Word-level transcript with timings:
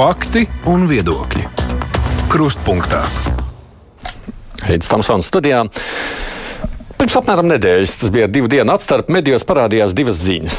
Fakti 0.00 0.46
un 0.64 0.86
viedokļi. 0.88 1.42
Krustpunktā. 2.32 3.02
Heidis 4.64 4.88
Tamsons 4.88 5.26
studijā. 5.28 5.58
Pirms 7.00 7.14
apmēram 7.16 7.46
nedēļas, 7.48 7.94
tas 7.96 8.10
bija 8.12 8.26
divu 8.28 8.44
dienu 8.52 8.74
atstarp, 8.74 9.08
medijos 9.08 9.46
parādījās 9.48 9.94
divas 9.96 10.18
ziņas. 10.20 10.56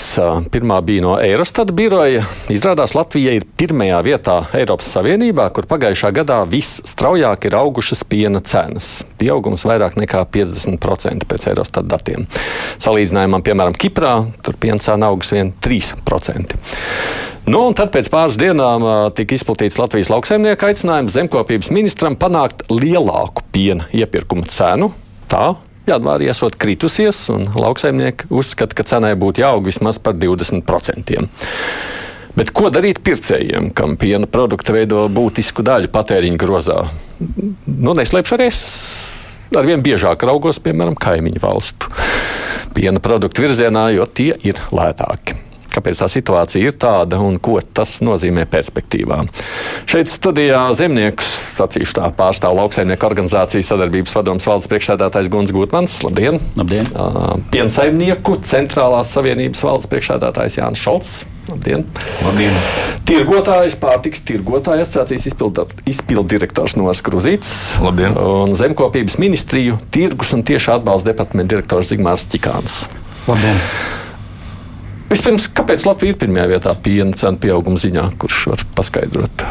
Pirmā 0.50 0.80
bija 0.82 1.04
no 1.06 1.12
Eurostat 1.22 1.70
biroja. 1.78 2.24
Izrādās, 2.50 2.96
Latvija 2.98 3.36
ir 3.38 3.46
pirmajā 3.62 4.00
vietā 4.08 4.40
Eiropas 4.58 4.90
Savienībā, 4.90 5.46
kur 5.54 5.70
pagājušā 5.70 6.10
gadā 6.18 6.40
visstraujāk 6.50 7.46
ir 7.46 7.60
augušas 7.60 8.02
piena 8.10 8.42
cenas. 8.42 8.90
Pieaugums 9.22 9.68
vairāk 9.70 10.02
nekā 10.02 10.26
50% 10.34 11.30
pēc 11.30 11.48
Eurostat 11.54 11.86
datiem. 11.94 12.26
Salīdzinājumam, 12.82 13.46
piemēram, 13.46 13.78
Kiprā, 13.78 14.18
tur 14.42 14.58
piena 14.58 14.82
cena 14.82 15.14
augs 15.14 15.30
vien 15.38 15.54
3%. 15.62 16.60
Nu, 17.54 17.68
un 17.68 17.78
tad 17.78 17.94
pēc 17.94 18.10
pāris 18.10 18.42
dienām 18.42 19.14
tika 19.14 19.38
izplatīts 19.38 19.78
Latvijas 19.78 20.10
lauksaimnieku 20.10 20.74
aicinājums 20.74 21.22
zemkopības 21.22 21.70
ministram 21.70 22.18
panākt 22.18 22.66
lielāku 22.74 23.46
piena 23.54 23.94
iepirkuma 23.94 24.50
cenu. 24.50 24.96
Tā 25.30 25.52
Janvārī 25.92 26.30
esot 26.32 26.56
kritusies, 26.60 27.26
un 27.34 27.50
lauksaimnieki 27.56 28.32
uzskata, 28.34 28.78
ka 28.78 28.88
cenai 28.88 29.14
būtu 29.20 29.44
jāaug 29.44 29.68
vismaz 29.68 30.00
par 30.02 30.16
20%. 30.20 31.26
Bet 32.32 32.54
ko 32.56 32.72
darīt 32.72 33.02
pircējiem, 33.04 33.74
kam 33.76 33.98
piena 34.00 34.30
produkti 34.32 34.72
veido 34.72 35.04
būtisku 35.12 35.66
daļu 35.68 35.92
patēriņa 35.92 36.40
grozā? 36.40 36.80
Nu, 37.20 37.92
neslēpšu 37.98 38.38
arī 38.38 38.48
es 38.54 38.62
arvien 39.52 39.84
biežāk 39.84 40.24
raugos, 40.28 40.62
piemēram, 40.64 40.96
kaimiņu 40.96 41.44
valstu 41.44 41.92
piena 42.72 43.04
produktu 43.04 43.44
virzienā, 43.44 43.90
jo 43.98 44.08
tie 44.08 44.32
ir 44.48 44.64
lētāki 44.72 45.51
kāpēc 45.72 46.04
tā 46.04 46.10
situācija 46.12 46.72
ir 46.72 46.78
tāda 46.82 47.20
un 47.24 47.40
ko 47.44 47.58
tas 47.62 48.00
nozīmē 48.04 48.46
perspektīvā. 48.52 49.22
Šeit 49.90 50.12
studijā 50.12 50.64
zemniekus, 50.78 51.30
sacīšu 51.58 51.98
tā, 52.00 52.12
pārstāv 52.18 52.56
lauksaimnieku 52.60 53.08
organizācijas 53.08 53.72
sadarbības 53.72 54.16
padomas 54.18 54.48
valdes 54.50 54.72
priekšsēdētājs 54.72 55.32
Guns 55.32 55.54
Gutmans. 55.56 56.00
Labdien! 56.06 56.40
Labdien. 56.60 56.88
Piensaimnieku 57.54 58.40
centrālās 58.48 59.14
savienības 59.16 59.64
valdes 59.68 59.92
priekšsēdētājs 59.92 60.60
Jānis 60.62 60.84
Šalts. 60.84 61.14
Labdien! 61.50 61.84
Labdien. 62.22 62.58
Tirgotājs, 63.08 63.76
pārtiks 63.82 64.22
tirgotāja 64.28 64.86
asociācijas 64.86 65.26
izpildu 65.90 66.28
direktors 66.36 66.78
Nors 66.80 67.02
Kruzīts. 67.06 67.56
Labdien! 67.84 68.16
Un 68.16 68.56
zemkopības 68.60 69.18
ministriju 69.22 69.80
tirgus 69.92 70.36
un 70.38 70.46
tieši 70.48 70.78
atbalsta 70.78 71.12
departamenta 71.12 71.56
direktors 71.56 71.92
Zigmārs 71.92 72.30
Čikāns. 72.32 72.86
Labdien! 73.28 74.00
Vispirms, 75.12 75.50
kāpēc 75.52 75.84
Latvija 75.84 76.14
ir 76.14 76.22
pirmajā 76.22 76.48
vietā 76.54 76.72
piena 76.80 77.18
cenu 77.20 77.42
pieauguma 77.44 77.82
ziņā, 77.82 78.06
kurš 78.22 78.46
var 78.54 78.66
paskaidrot? 78.78 79.44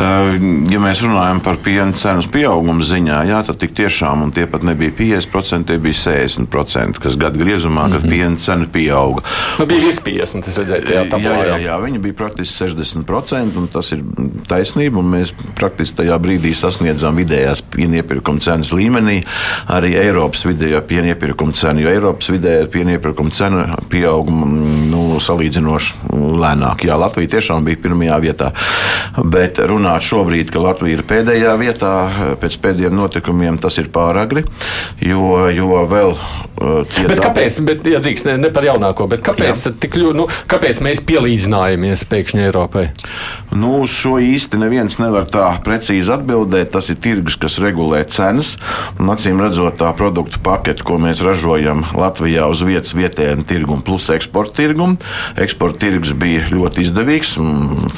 Ja 0.00 0.80
mēs 0.80 1.02
runājam 1.04 1.42
par 1.44 1.58
piena 1.60 1.92
cenas 1.96 2.28
pieaugumu 2.30 2.84
ziņā, 2.86 3.18
jā, 3.28 3.40
tad 3.44 3.58
tik 3.60 3.74
tiešām 3.76 4.30
tie 4.32 4.46
pat 4.48 4.64
nebija 4.64 4.94
50%, 4.96 5.68
tie 5.68 5.78
bija 5.82 5.98
60%, 5.98 7.00
kas 7.02 7.18
gada 7.20 7.38
griezumā, 7.40 7.88
kad 7.90 8.00
mm 8.00 8.06
-hmm. 8.06 8.10
piena 8.10 8.36
cena 8.36 8.66
pieauga. 8.72 9.22
Nu, 9.58 9.66
bija 9.66 9.84
virs 9.84 10.00
50%, 10.00 10.44
tas 10.44 10.58
redzēja, 10.58 10.82
jā, 10.84 11.04
jā, 11.04 11.18
jā, 11.18 11.44
jā, 11.46 11.58
jā, 11.66 11.76
viņi 11.84 11.98
bija 11.98 12.14
praktiski 12.14 12.64
60%, 12.64 13.56
un 13.56 13.66
tas 13.68 13.92
ir 13.92 14.02
taisnība, 14.48 14.98
un 14.98 15.10
mēs 15.14 15.32
praktiski 15.54 15.96
tajā 15.96 16.18
brīdī 16.18 16.54
sasniedzām 16.54 17.16
vidējās 17.16 17.62
piena 17.62 17.96
iepirkuma 17.96 18.40
cenas 18.40 18.72
līmenī, 18.72 19.22
arī 19.68 19.94
Eiropas 19.94 20.46
vidējā 20.46 20.80
piena 20.80 21.08
iepirkuma 21.08 21.52
cenu, 21.52 21.80
jo 21.80 21.88
Eiropas 21.88 22.30
vidējā 22.30 22.66
piena 22.66 22.96
iepirkuma 22.96 23.30
cena 23.30 23.76
pieauguma 23.88 24.46
nu, 24.90 25.20
salīdzinoši 25.20 25.94
lēnāk. 26.40 26.84
Jā, 26.84 26.96
Latvija 26.96 27.28
tiešām 27.36 27.64
bija 27.64 27.76
pirmajā 27.82 28.20
vietā, 28.20 28.52
bet 29.24 29.58
runā 29.58 29.89
runāt 29.90 30.06
šobrīd, 30.06 30.50
ka 30.54 30.62
Latvija 30.62 30.98
ir 30.98 31.02
pēdējā 31.06 31.54
vietā 31.58 31.92
pēc 32.40 32.56
pēdējiem 32.62 32.94
notikumiem, 32.94 33.58
tas 33.58 33.78
ir 33.78 33.90
pāragri. 33.90 34.44
Jo, 35.02 35.48
jo 35.50 35.82
vēl 35.90 36.14
tie 36.92 37.06
bet 37.08 37.22
kāpēc, 37.24 37.58
bet, 37.66 37.86
ja 37.88 37.98
drīkst, 38.02 38.28
ne, 38.28 38.36
ne 38.38 38.50
par 38.54 38.64
jaunāko, 38.64 39.08
bet 39.10 39.24
kāpēc, 39.26 39.64
tik, 39.80 39.98
nu, 40.14 40.28
kāpēc 40.50 40.82
mēs 40.84 41.02
pielīdzinājamies 41.08 42.04
pēkšņi 42.10 42.44
Eiropai? 42.46 42.86
Nu, 43.50 43.82
šo 43.90 44.18
īsti 44.22 44.60
neviens 44.60 45.00
nevar 45.02 45.26
tā 45.30 45.48
precīzi 45.64 46.12
atbildēt. 46.14 46.70
Tas 46.70 46.86
ir 46.92 47.00
tirgus, 47.02 47.34
kas 47.40 47.58
regulē 47.58 48.04
cenas. 48.06 48.54
Un, 49.00 49.10
acīm 49.10 49.40
redzot, 49.42 49.74
tā 49.80 49.90
produktu 49.96 50.38
pakete, 50.44 50.84
ko 50.86 51.00
mēs 51.02 51.24
ražojam 51.24 51.82
Latvijā 51.98 52.46
uz 52.50 52.62
vietas 52.66 52.94
vietējiem 52.94 53.42
tirgum 53.48 53.82
plus 53.82 54.06
eksporta 54.14 54.60
tirgum. 54.60 54.94
Eksporta 55.40 55.82
tirgus 55.86 56.14
bija 56.14 56.46
ļoti 56.52 56.86
izdevīgs. 56.86 57.34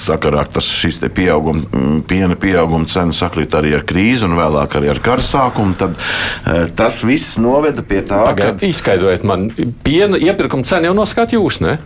Sakarā 0.00 0.46
tas 0.48 0.70
šis 0.72 1.02
pieaugums 1.12 1.66
piena 2.08 2.36
pieauguma 2.40 2.88
cena 2.90 3.14
sakrīt 3.16 3.54
arī 3.58 3.74
ar 3.78 3.86
krīzi 3.88 4.26
un 4.28 4.36
vēlāk 4.38 4.76
arī 4.80 4.92
ar 4.92 5.00
kara 5.04 5.24
sākumu, 5.24 5.76
tad 5.78 5.96
uh, 5.98 6.66
tas 6.78 7.02
viss 7.06 7.38
noveda 7.42 7.84
pie 7.86 8.02
tā, 8.06 8.24
Pagad, 8.30 8.60
ka. 8.60 8.68
Izskaidrojiet 8.68 9.26
man, 9.28 9.50
piena 9.84 10.20
iepirkuma 10.20 10.66
cena 10.68 10.90
jau 10.90 10.96
noskatīt 10.98 11.38
jūs, 11.38 11.62
ne? 11.64 11.78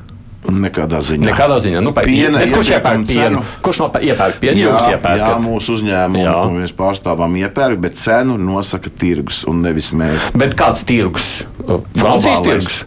Nekādā 0.47 1.01
ziņā. 1.03 1.27
Nekādā 1.27 1.56
ziņā. 1.65 1.81
Nu, 1.83 1.93
piena, 1.97 2.39
bet, 2.39 2.53
kurš 2.55 2.69
iepērk 2.77 3.06
pienu? 3.09 3.41
Kurš 3.67 3.81
no 3.83 3.89
iepērk 3.99 4.37
pienu? 4.43 4.61
Jā, 4.61 4.75
Jūs 4.75 4.89
iepērkat? 4.93 5.23
Jā, 5.25 5.39
mūsu 5.43 5.75
uzņēmumi, 5.75 6.27
ko 6.31 6.53
mēs 6.55 6.75
pārstāvam, 6.79 7.35
iepērk, 7.41 7.81
bet 7.83 7.99
cenu 7.99 8.37
nosaka 8.39 8.93
tirgus 8.95 9.43
un 9.51 9.65
nevis 9.67 9.91
mēs. 9.97 10.31
Bet 10.39 10.55
kāds 10.59 10.85
tirgus? 10.87 11.31
Francijas 11.99 12.45
tirgus? 12.47 12.79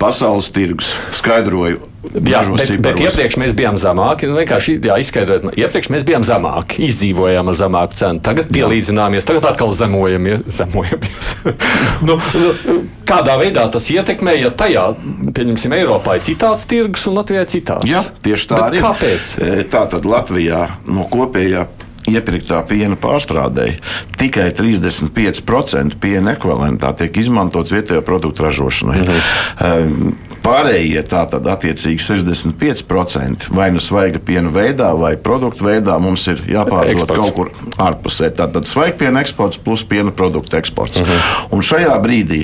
Pasaules 0.00 0.48
tirgus. 0.54 0.94
Skaidroju, 1.18 1.82
Jā, 1.98 2.44
bet, 2.54 2.68
bet 2.78 3.00
iepriekš 3.02 3.36
mēs 3.42 3.54
bijām 3.58 3.74
zemāki. 3.80 4.28
Nu, 4.30 4.36
vienkārši 4.38 4.76
jā, 4.86 4.98
izskaidrot, 5.02 5.48
iepriekš 5.58 5.88
mēs 5.90 6.04
bijām 6.06 6.22
zemāki, 6.26 6.84
izdzīvojām 6.86 7.50
ar 7.50 7.58
zemāku 7.58 7.98
cenu. 7.98 8.22
Tagad 8.22 8.52
pielīdzināmies, 8.54 9.26
tagad 9.26 9.48
atkal 9.50 9.74
zemojamies. 9.74 10.44
zemojamies. 10.54 11.32
nu, 12.06 12.14
nu, 12.38 12.76
kādā 13.08 13.34
veidā 13.42 13.66
tas 13.74 13.90
ietekmē, 13.90 14.36
ja 14.38 14.52
tajā, 14.54 14.86
pieņemsim, 15.34 15.74
Eiropā 15.80 16.20
ir 16.20 16.24
citāds 16.30 16.70
tirgus 16.70 17.08
un 17.10 17.18
Latvijā 17.18 17.42
citāds? 17.50 17.90
Jā, 17.90 18.04
tieši 18.22 18.52
tā 18.52 18.62
bet 18.62 18.68
arī. 18.70 18.84
Kāpēc? 18.86 19.34
E, 19.42 19.66
Tātad 19.68 20.06
Latvijā 20.06 20.64
no 20.86 21.10
kopējā 21.10 21.66
iepirktā 22.12 22.62
piena 22.68 22.96
pārstrādēji 23.00 23.78
tikai 24.18 24.48
35% 24.56 25.98
piena 26.00 26.34
ekvivalentā 26.36 26.94
tiek 26.98 27.20
izmantots 27.22 27.74
vietējo 27.74 28.02
produktu 28.06 28.48
ražošanai. 28.48 29.02
Mhm. 29.04 30.16
Pārējie 30.48 31.02
tātad 31.04 31.44
attiecīgi 31.50 32.00
65% 32.00 33.48
vai 33.52 33.66
nu 33.74 33.82
svaiga 33.84 34.20
piena 34.22 34.48
veidā, 34.54 34.92
vai 34.96 35.12
produktu 35.20 35.66
veidā 35.66 35.98
mums 36.00 36.24
ir 36.30 36.40
jāpārdod 36.48 36.94
eksports. 36.94 37.18
kaut 37.18 37.34
kur 37.34 37.50
ārpusē. 37.84 38.30
Tātad 38.38 38.64
svaigpiena 38.64 39.20
eksports 39.20 39.58
plus 39.60 39.82
piena 39.84 40.14
produktu 40.14 40.56
eksports. 40.56 41.02
Mhm. 41.02 41.26
Un 41.52 41.60
šajā 41.60 41.96
brīdī, 42.00 42.40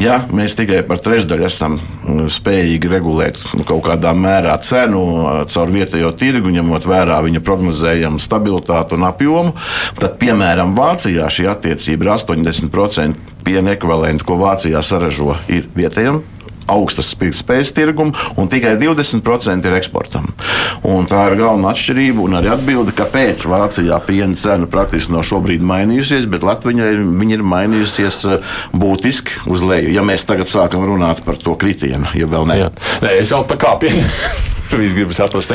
ja 0.00 0.24
mēs 0.32 0.56
tikai 0.58 0.82
par 0.88 0.98
trešdaļu 1.04 1.46
esam 1.46 1.78
spējīgi 2.04 2.90
regulēt 2.90 3.38
nu, 3.58 3.64
kaut 3.68 3.84
kādā 3.86 4.14
mērā 4.16 4.56
cenu 4.64 5.04
caur 5.46 5.72
vietējo 5.74 6.10
tirgu, 6.18 6.50
ņemot 6.54 6.88
vērā 6.88 7.20
viņa 7.24 7.44
prognozējumu 7.44 8.22
stabilitāti 8.22 8.96
un 8.96 9.03
apjomu, 9.10 9.54
tad, 10.00 10.18
piemēram, 10.22 10.74
Vācijā 10.76 11.28
šī 11.32 11.48
attiecība 11.52 12.08
ir 12.08 12.14
80% 12.16 13.34
piena 13.44 13.74
ekvivalenti, 13.76 14.26
ko 14.26 14.38
Vācijā 14.40 14.82
saražo, 14.84 15.34
ir 15.52 15.68
vietējiem 15.76 16.22
augstas 16.70 17.12
spējas 17.14 17.72
tirgumu, 17.76 18.14
un 18.40 18.48
tikai 18.50 18.74
20% 18.80 19.68
ir 19.68 19.76
eksportam. 19.78 20.30
Un 20.86 21.08
tā 21.10 21.26
ir 21.30 21.38
galvenā 21.40 21.72
atšķirība 21.74 22.24
un 22.24 22.38
arī 22.40 22.52
atbilde, 22.54 22.94
kāpēc 22.96 23.44
Vācijā 23.48 23.98
piena 24.06 24.38
cena 24.38 24.68
praktiski 24.70 25.14
nav 25.14 25.24
šobrīd 25.28 25.64
mainījusies, 25.64 26.28
bet 26.30 26.46
Latvijai 26.46 26.94
viņa 26.98 27.38
ir 27.38 27.46
mainījusies 27.54 28.20
eh, 28.30 28.54
būtiski 28.74 29.44
uz 29.52 29.64
leju. 29.64 29.92
Ja 29.94 30.04
mēs 30.06 30.26
tagad 30.28 30.50
sākam 30.50 30.86
runāt 30.88 31.24
par 31.26 31.38
to 31.40 31.56
kritienu, 31.60 32.10
ja 32.16 32.28
vēl 32.30 32.48
ne. 32.50 32.60
Jā. 32.64 32.72
Nē, 33.04 33.16
es 33.22 33.32
vēl 33.32 33.46
par 33.50 33.60
kāpienu. 33.64 34.04
Viņš 34.74 34.94
grib 34.96 35.12
saprast, 35.14 35.52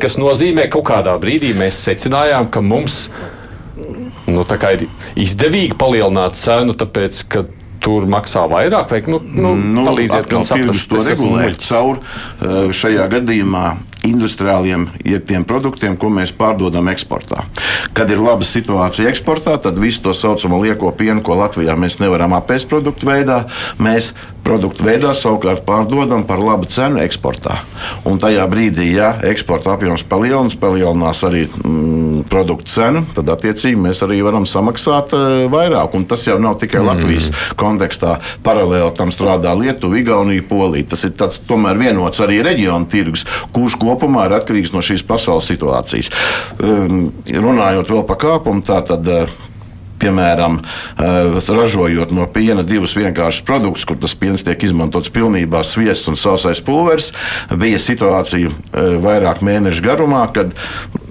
kas 0.00 0.14
nozīmē, 0.16 0.68
ka 0.70 0.78
kaut 0.78 0.86
kādā 0.88 1.16
brīdī 1.20 1.50
mēs 1.56 1.76
secinājām, 1.84 2.46
ka 2.52 2.62
mums 2.64 3.06
nu, 4.30 4.44
ir 4.46 4.86
izdevīgi 5.18 5.76
palielināt 5.78 6.38
cenu, 6.40 6.76
tāpēc, 6.78 7.22
ka 7.32 7.44
tur 7.82 8.06
maksā 8.10 8.46
vairāk, 8.50 8.90
vai 8.92 9.02
nu, 9.10 9.20
nu, 9.24 9.54
nu, 9.56 9.84
palīdziet 9.88 10.32
man 10.32 10.48
saprast, 10.48 10.88
to 10.90 11.02
regulēt 11.02 11.62
caur 11.66 12.00
šajā 12.76 13.06
gadījumā 13.16 13.66
industriāliem 14.06 14.88
tiem 15.26 15.44
produktiem, 15.48 15.96
ko 15.98 16.10
mēs 16.12 16.34
pārdodam 16.36 16.90
eksportā. 16.92 17.44
Kad 17.96 18.10
ir 18.12 18.22
laba 18.22 18.46
situācija 18.46 19.10
eksportā, 19.10 19.56
tad 19.62 19.78
visu 19.80 20.02
to 20.06 20.14
saucamo 20.16 20.60
lieko 20.62 20.92
pienu, 20.96 21.22
ko 21.24 21.38
Latvijā 21.40 21.76
mēs 21.78 22.00
nevaram 22.02 22.36
apēst 22.38 22.70
produktu 22.70 23.10
veidā, 23.10 23.44
mēs 23.82 24.12
produktu 24.46 24.86
veidā 24.86 25.10
savukārt 25.16 25.64
pārdodam 25.66 26.22
par 26.26 26.40
labu 26.42 26.68
cenu 26.70 27.00
eksportā. 27.02 27.58
Un 28.06 28.20
tajā 28.22 28.44
brīdī, 28.50 28.92
ja 28.94 29.10
eksporta 29.26 29.74
apjoms 29.74 30.04
palielinās, 30.06 30.54
palielinās 30.60 31.22
arī 31.26 31.46
mm, 31.48 32.26
produktu 32.30 32.70
cenu, 32.76 33.02
tad 33.16 33.32
attiecīgi 33.34 33.80
mēs 33.80 34.02
arī 34.06 34.20
varam 34.26 34.46
samaksāt 34.48 35.14
uh, 35.16 35.24
vairāk. 35.52 35.96
Un 35.98 36.06
tas 36.08 36.22
jau 36.28 36.38
nav 36.42 36.58
tikai 36.62 36.78
mm. 36.82 36.86
Latvijas 36.90 37.30
kontekstā. 37.58 38.18
Paralēli 38.46 38.92
tam 38.98 39.10
strādā 39.14 39.54
Lietuva, 39.58 39.98
Igaunija, 39.98 40.46
Polija. 40.46 40.92
Tas 40.94 41.02
ir 41.08 41.16
tāds, 41.18 41.40
tomēr 41.48 41.80
vienots 41.80 42.22
arī 42.22 42.38
reģionu 42.46 42.90
tirgus, 42.92 43.26
kurš 43.56 43.78
kopumā 43.96 44.28
ir 44.28 44.38
atkarīgs 44.38 44.74
no 44.76 44.84
šīs 44.84 45.04
pasaules 45.06 45.48
situācijas. 45.48 46.12
Um, 46.60 47.10
runājot 47.32 47.92
vēl 47.92 48.08
par 48.08 48.20
kāpumu, 48.22 48.64
tā 48.66 48.82
tad. 48.86 49.06
Uh, 49.08 49.52
piemēram, 49.98 50.60
eh, 50.60 51.40
ražojot 51.48 52.12
no 52.12 52.26
piena 52.26 52.62
divus 52.62 52.96
vienkāršus 52.96 53.44
produktus, 53.46 53.84
kur 53.88 53.96
tas 53.96 54.14
piens 54.14 54.44
tiek 54.44 54.62
izmantots 54.62 55.12
pilnībā 55.12 55.62
sviests 55.64 56.08
un 56.08 56.16
sausais 56.16 56.60
pulveris, 56.60 57.12
bija 57.50 57.80
situācija 57.80 58.50
eh, 58.50 58.96
vairāk 59.02 59.42
mēnešu 59.46 59.82
garumā, 59.82 60.26
kad, 60.32 60.52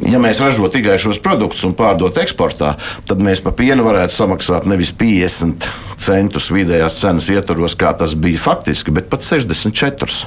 ja 0.10 0.22
mēs 0.22 0.42
ražotu 0.44 0.78
tikai 0.78 0.98
šos 1.02 1.19
produktus 1.24 1.63
un 1.68 1.75
pārdot 1.78 2.18
eksportā, 2.22 2.75
tad 3.10 3.24
mēs 3.24 3.44
par 3.46 3.56
pienu 3.57 3.86
varētu 3.88 4.16
samaksāt 4.16 4.68
nevis 4.69 4.94
50 4.96 5.68
centus 6.06 6.52
vidējās 6.54 7.00
cenas 7.00 7.30
ietvaros, 7.31 7.78
kā 7.80 7.94
tas 7.98 8.16
bija 8.19 8.42
faktiski, 8.42 8.94
bet 8.96 9.10
pat 9.12 9.25
64. 9.25 10.25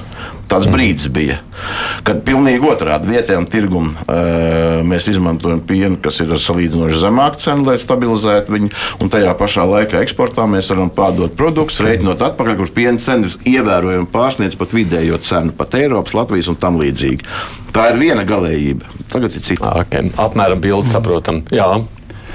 Tāds 0.49 0.65
mm. 0.65 0.73
brīdis 0.73 1.09
bija, 1.13 1.35
kad 2.07 2.23
pilnīgi 2.25 2.65
otrādi 2.65 3.11
vietējiem 3.11 3.45
tirgumam 3.53 3.91
eh, 4.09 4.79
mēs 4.87 5.05
izmantojam 5.11 5.61
pienu, 5.69 5.99
kas 6.01 6.17
ir 6.23 6.33
salīdzinoši 6.41 7.01
zemāka 7.03 7.37
cena, 7.43 7.67
lai 7.69 7.77
stabilizētu 7.81 8.55
viņu, 8.55 8.71
un 8.97 9.13
tajā 9.13 9.35
pašā 9.37 9.67
laikā 9.69 10.01
eksportā 10.01 10.47
mēs 10.49 10.71
varam 10.73 10.89
pārdot 10.93 11.37
produktus, 11.37 11.83
rēķinot 11.85 12.25
atpakaļ, 12.31 12.57
kur 12.57 12.73
piena 12.73 12.97
cenas 13.03 13.37
ievērojami 13.45 14.09
pārsniedz 14.09 14.57
pat 14.57 14.73
vidējo 14.73 15.21
cenu, 15.29 15.53
pat 15.53 15.77
Eiropas, 15.77 16.17
Latvijas 16.17 16.49
un 16.49 16.57
tam 16.57 16.81
līdzīgi. 16.81 17.29
Tā 17.75 17.91
ir 17.91 18.01
viena 18.01 18.25
galējība. 18.27 18.97
Tagad 19.13 19.37
ir 19.37 19.45
cita. 19.45 19.75
Okay. 19.83 20.11
Apmēram 20.17 20.61
bildi 20.63 20.89
saprotam. 20.89 21.43
Jā, 21.53 21.69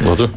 lūdzu. 0.04 0.30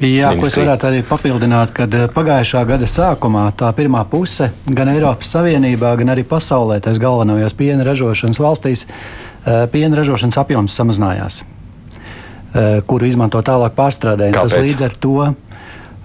Jā, 0.00 0.30
ko 0.32 0.48
es 0.48 0.56
varētu 0.56 0.86
arī 0.88 1.00
papildināt, 1.04 1.74
kad 1.76 1.92
eh, 1.92 2.06
pagājušā 2.14 2.62
gada 2.68 2.86
sākumā 2.88 3.42
tā 3.60 3.68
pirmā 3.76 4.00
puse 4.08 4.48
gan 4.64 4.88
Eiropas 4.88 5.28
Savienībā, 5.34 5.92
gan 6.00 6.14
arī 6.14 6.24
pasaulē, 6.28 6.78
tās 6.80 6.96
galvenajās 7.02 7.56
piena 7.58 7.84
ražošanas 7.84 8.40
valstīs, 8.40 8.86
eh, 8.88 9.66
piena 9.72 10.00
ražošanas 10.00 10.40
apjoms 10.40 10.76
samazinājās, 10.80 11.42
eh, 11.42 12.80
kuru 12.88 13.10
izmanto 13.10 13.42
tālāk 13.44 13.76
pārstrādē. 13.76 14.32
Tas 14.32 14.56
līdz 14.56 14.88
ar 14.88 14.96
to 14.96 15.34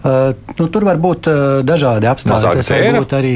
nu, 0.06 0.68
tur 0.70 0.84
var 0.86 1.00
būt 1.02 1.26
dažādi 1.66 2.06
apstākļi. 2.06 2.60
Tas 2.60 2.68
var 2.70 2.98
būt 3.00 3.14
arī 3.18 3.32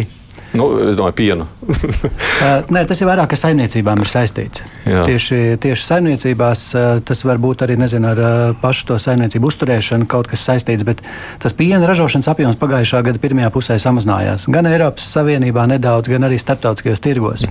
Nu, 0.58 0.66
es 0.90 0.98
domāju, 0.98 1.16
pienu. 1.20 1.46
uh, 1.70 2.48
nē, 2.74 2.84
tas 2.90 3.02
ir 3.02 3.10
vairāk 3.10 3.36
ar 3.36 3.42
saimniecībām 3.42 4.02
ir 4.02 4.10
saistīts. 4.10 4.64
Jā. 4.90 5.04
Tieši, 5.10 5.60
tieši 5.62 5.86
saimniecībās 5.86 6.64
uh, 6.74 6.88
tas 7.06 7.22
var 7.28 7.42
būt 7.42 7.66
arī 7.68 7.78
nezinu, 7.80 8.10
ar 8.14 8.24
uh, 8.24 8.56
pašu 8.62 8.90
to 8.90 8.98
saimniecību 9.02 9.52
uzturēšanu, 9.52 10.10
kaut 10.10 10.32
kas 10.32 10.48
saistīts. 10.50 10.88
Bet 10.88 11.04
tas 11.44 11.56
piena 11.58 11.86
ražošanas 11.90 12.32
apjoms 12.34 12.60
pagājušā 12.62 13.04
gada 13.06 13.22
pirmajā 13.22 13.54
pusē 13.54 13.78
samazinājās. 13.82 14.50
Gan 14.54 14.70
Eiropas 14.72 15.08
Savienībā 15.14 15.68
nedaudz, 15.70 16.10
gan 16.12 16.28
arī 16.28 16.42
starptautiskajos 16.42 17.06
tirgos. 17.06 17.48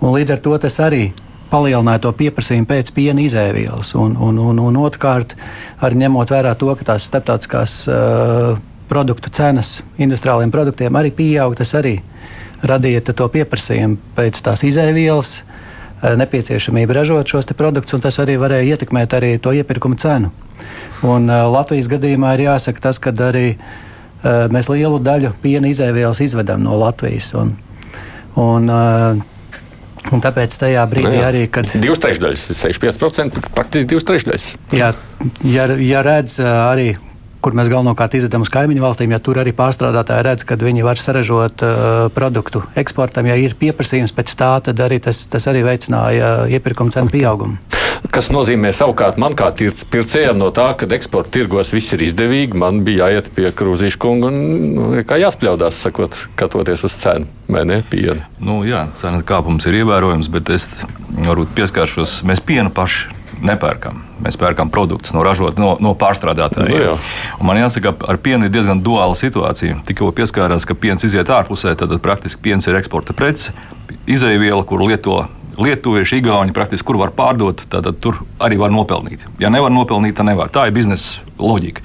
Un 0.00 0.14
līdz 0.14 0.36
ar 0.36 0.44
to 0.44 0.56
tas 0.60 0.78
arī 0.84 1.10
palielināja 1.50 2.04
to 2.04 2.12
pieprasījumu 2.16 2.68
pēc 2.70 2.92
piena 2.94 3.24
izēvielas. 3.24 3.94
Un, 3.98 4.14
un, 4.20 4.38
un, 4.38 4.60
un 4.70 4.80
otrkārt, 4.80 5.34
arī 5.82 6.04
ņemot 6.04 6.30
vērā 6.30 6.54
to, 6.58 6.70
ka 6.78 6.92
tās 6.92 7.08
starptautiskās 7.10 7.76
uh, 7.90 8.60
produktu 8.90 9.30
cenas 9.30 9.80
industriāliem 9.98 10.50
produktiem 10.52 10.98
arī 10.98 11.12
pieaug. 11.14 11.54
Tas 11.58 11.72
arī 11.78 12.00
radīja 12.66 13.04
to 13.12 13.28
pieprasījumu 13.32 13.98
pēc 14.16 14.42
tās 14.44 14.64
izēvielas, 14.66 15.32
eh, 15.40 16.16
nepieciešamību 16.20 16.98
ražot 16.98 17.32
šos 17.32 17.52
produktus, 17.56 17.94
un 17.94 18.04
tas 18.04 18.18
arī 18.18 18.36
varēja 18.40 18.76
ietekmēt 18.76 19.16
arī 19.16 19.38
to 19.40 19.54
iepirkuma 19.56 19.96
cenu. 19.96 20.32
Un, 21.02 21.30
uh, 21.30 21.48
Latvijas 21.48 21.88
gadījumā 21.88 22.34
ir 22.36 22.44
jāsaka 22.44 22.80
tas, 22.80 22.98
ka 23.00 23.10
arī 23.10 23.56
uh, 23.56 24.48
mēs 24.52 24.68
lielu 24.68 24.98
daļu 25.00 25.32
piena 25.40 25.70
izēvielas 25.70 26.20
izvedam 26.20 26.60
no 26.62 26.76
Latvijas. 26.76 27.32
Un, 27.34 27.56
un, 28.36 28.72
Un 30.10 30.22
tāpēc 30.24 30.54
tajā 30.56 30.80
brīdī 30.88 31.18
nu, 31.18 31.24
arī, 31.26 31.42
kad. 31.52 31.68
Divas 31.76 32.00
trešdaļas, 32.00 32.46
65%, 32.56 33.42
praktiski 33.52 33.88
divas 33.92 34.06
trešdaļas. 34.08 34.46
Jā, 34.72 34.88
ja, 35.44 35.66
ja 35.76 36.00
redz 36.02 36.38
arī 36.40 36.94
kur 37.40 37.56
mēs 37.56 37.70
galvenokārt 37.72 38.16
izvedam 38.18 38.44
uz 38.44 38.52
kaimiņu 38.52 38.84
valstīm, 38.84 39.14
ja 39.14 39.20
tur 39.22 39.40
arī 39.42 39.54
pārstrādātāji 39.56 40.26
redz, 40.26 40.46
ka 40.48 40.58
viņi 40.60 40.86
var 40.86 41.00
saražot 41.00 41.64
uh, 41.66 42.06
produktu 42.14 42.64
eksportam, 42.80 43.30
ja 43.30 43.38
ir 43.40 43.56
pieprasījums 43.58 44.14
pēc 44.16 44.36
tā, 44.36 44.52
tad 44.68 44.84
arī 44.84 45.00
tas, 45.02 45.24
tas 45.30 45.48
arī 45.50 45.64
veicināja 45.66 46.50
iepirkuma 46.52 46.94
cenu 46.94 47.12
pieaugumu. 47.12 47.60
Tas 48.10 48.30
nozīmē 48.32 48.70
savukārt 48.74 49.18
man 49.20 49.36
kā 49.38 49.50
pircējam 49.52 50.38
no 50.40 50.48
tā, 50.54 50.70
ka 50.78 50.88
eksporta 50.96 51.34
tirgos 51.36 51.74
viss 51.74 51.92
ir 51.94 52.02
izdevīgi. 52.06 52.58
Man 52.58 52.80
bija 52.86 53.10
jāiet 53.10 53.28
pie 53.36 53.50
krūzīša 53.54 54.00
kunga 54.00 54.30
un 54.30 54.40
nu, 54.74 54.88
jāspļaudās, 54.96 55.82
sakot, 55.84 56.16
skatoties 56.22 56.86
uz 56.88 56.96
cenu. 57.02 57.28
Vai 57.50 57.66
ne? 57.68 57.82
Nu, 58.40 58.60
jā, 58.66 58.86
cena 58.98 59.20
kāpums 59.26 59.66
ir 59.68 59.82
ievērojams, 59.82 60.30
bet 60.32 60.52
es 60.54 60.68
varbūt 61.18 61.54
pieskāršos. 61.58 62.20
Mēs 62.26 62.42
pienu 62.46 62.72
paši 62.74 63.19
nepērkam. 63.44 64.02
Mēs 64.24 64.38
pērkam 64.40 64.70
produktus 64.72 65.14
no, 65.16 65.24
ražot, 65.26 65.58
no, 65.60 65.74
no 65.80 65.94
pārstrādātājiem. 65.98 66.94
Nu, 67.40 67.48
man 67.48 67.60
jāsaka, 67.60 67.94
ar 68.08 68.20
pienu 68.22 68.46
ir 68.46 68.54
diezgan 68.54 68.82
duāla 68.84 69.16
situācija. 69.18 69.80
Tikko 69.88 70.12
pieskārās, 70.16 70.68
ka 70.68 70.76
piens 70.78 71.04
iziet 71.06 71.32
ārpusē, 71.32 71.74
tad 71.78 71.96
praktiski 72.04 72.42
piens 72.50 72.68
ir 72.68 72.78
eksporta 72.80 73.16
prece, 73.16 73.54
izēviela, 74.10 74.64
kur 74.68 74.84
lieto 74.84 75.22
lietuvieši, 75.60 76.20
igauni, 76.20 76.54
praktiski 76.56 76.86
kur 76.86 77.00
var 77.00 77.12
pārdot, 77.16 77.64
tad, 77.68 77.84
tad 77.84 77.98
tur 78.02 78.22
arī 78.42 78.56
var 78.60 78.72
nopelnīt. 78.72 79.26
Ja 79.42 79.50
nevar 79.52 79.72
nopelnīt, 79.74 80.16
tad 80.16 80.28
nevar. 80.30 80.52
Tā 80.52 80.68
ir 80.68 80.76
biznesa 80.76 81.20
loģika. 81.40 81.84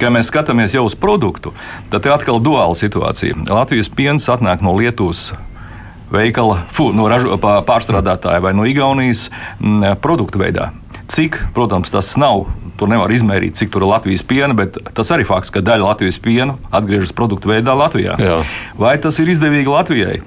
Kad 0.00 0.12
mēs 0.12 0.28
skatāmies 0.32 0.74
jau 0.76 0.84
uz 0.88 0.96
produktu, 0.98 1.54
tad 1.92 2.04
ir 2.04 2.14
atkal 2.16 2.42
duāla 2.42 2.76
situācija. 2.76 3.46
Latvijas 3.48 3.88
piens 3.92 4.28
atnāk 4.32 4.64
no 4.64 4.74
Lietuvas 4.76 5.30
veikala, 6.14 6.60
fu, 6.72 6.90
no 6.94 7.08
ražo, 7.10 7.38
pārstrādātāja 7.40 8.42
vai 8.44 8.54
no 8.56 8.66
Igaunijas 8.68 9.28
m, 9.58 9.94
produktu 10.02 10.42
veidā. 10.42 10.70
Cik, 11.10 11.36
protams, 11.56 11.90
tas 11.92 12.14
nav, 12.20 12.46
tur 12.80 12.88
nevar 12.90 13.12
izmērīt, 13.12 13.58
cik 13.58 13.72
tur 13.74 13.84
ir 13.84 13.90
Latvijas 13.92 14.24
piena, 14.26 14.56
bet 14.56 14.78
tas 14.96 15.10
arī 15.14 15.26
fakts, 15.28 15.52
ka 15.52 15.62
daļa 15.64 15.90
Latvijas 15.90 16.18
piena 16.22 16.56
atgriežas 16.74 17.12
produktu 17.16 17.52
veidā 17.52 17.76
Latvijā. 17.76 18.16
Jā. 18.18 18.40
Vai 18.80 18.96
tas 19.02 19.20
ir 19.20 19.30
izdevīgi 19.34 19.70
Latvijai? 19.70 20.18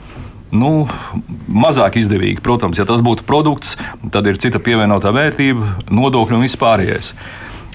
Nu, 0.53 0.85
mazāk 1.51 1.97
izdevīgi, 1.99 2.39
protams, 2.43 2.79
ja 2.79 2.85
tas 2.87 3.01
būtu 3.03 3.25
produkts, 3.27 3.75
tad 4.13 4.29
ir 4.29 4.39
cita 4.39 4.61
pievienotā 4.63 5.11
vērtība, 5.11 5.73
nodokļi 5.91 6.37
un 6.37 6.45
viss 6.45 6.59
pārējais. 6.61 7.11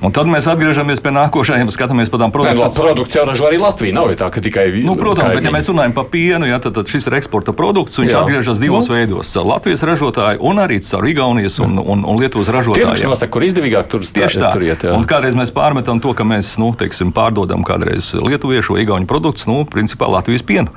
Un 0.03 0.11
tad 0.11 0.27
mēs 0.27 0.49
atgriežamies 0.51 0.99
pie 0.99 1.13
nākošajiem, 1.15 1.69
skatāmies 1.71 2.11
par 2.11 2.25
tām 2.25 2.33
produktiem. 2.35 2.75
Produkts 2.75 3.15
jau 3.15 3.23
ražo 3.29 3.47
arī 3.47 3.61
Latvija. 3.63 3.95
Nav 3.95 4.11
tā, 4.19 4.33
ka 4.35 4.43
tikai 4.43 4.67
nu, 4.83 4.97
protams, 4.99 5.29
kaimiņi. 5.29 5.39
bet 5.39 5.47
ja 5.47 5.53
mēs 5.55 5.71
runājam 5.71 5.95
par 5.95 6.09
pienu, 6.11 6.49
ja, 6.51 6.59
tad, 6.63 6.75
tad 6.75 6.91
šis 6.91 7.07
ir 7.07 7.19
eksporta 7.21 7.55
produkts. 7.55 8.01
Viņš 8.03 8.11
Jā. 8.11 8.25
atgriežas 8.25 8.59
divos 8.59 8.91
nu. 8.91 8.99
veidos- 8.99 9.31
Latvijas 9.53 9.87
ražotāju 9.87 10.43
un 10.43 10.59
arī 10.59 10.81
caur 10.83 11.07
Igaunijas 11.07 11.61
un, 11.63 11.79
un, 11.79 12.03
un 12.03 12.19
Lietuvas 12.19 12.51
ražotājiem. 12.51 12.91
Tieši 12.91 13.11
nosaka, 13.15 13.31
kur 13.31 13.47
izdevīgāk 13.47 13.87
tur 13.87 14.03
tieši 14.03 14.43
tā. 14.43 14.53
Tur 14.53 14.67
iet, 14.67 14.83
un 14.91 15.07
kādreiz 15.07 15.39
mēs 15.39 15.55
pārmetam 15.55 16.03
to, 16.03 16.15
ka 16.19 16.27
mēs 16.27 16.59
nu, 16.59 16.75
teiksim, 16.75 17.15
pārdodam 17.15 17.63
kādreiz 17.63 18.11
lietuviešu 18.19 18.75
vai 18.75 18.83
igauņu 18.83 19.07
produktus, 19.07 19.47
nu, 19.47 19.63
principā 19.71 20.11
Latvijas 20.11 20.43
pienu. 20.43 20.75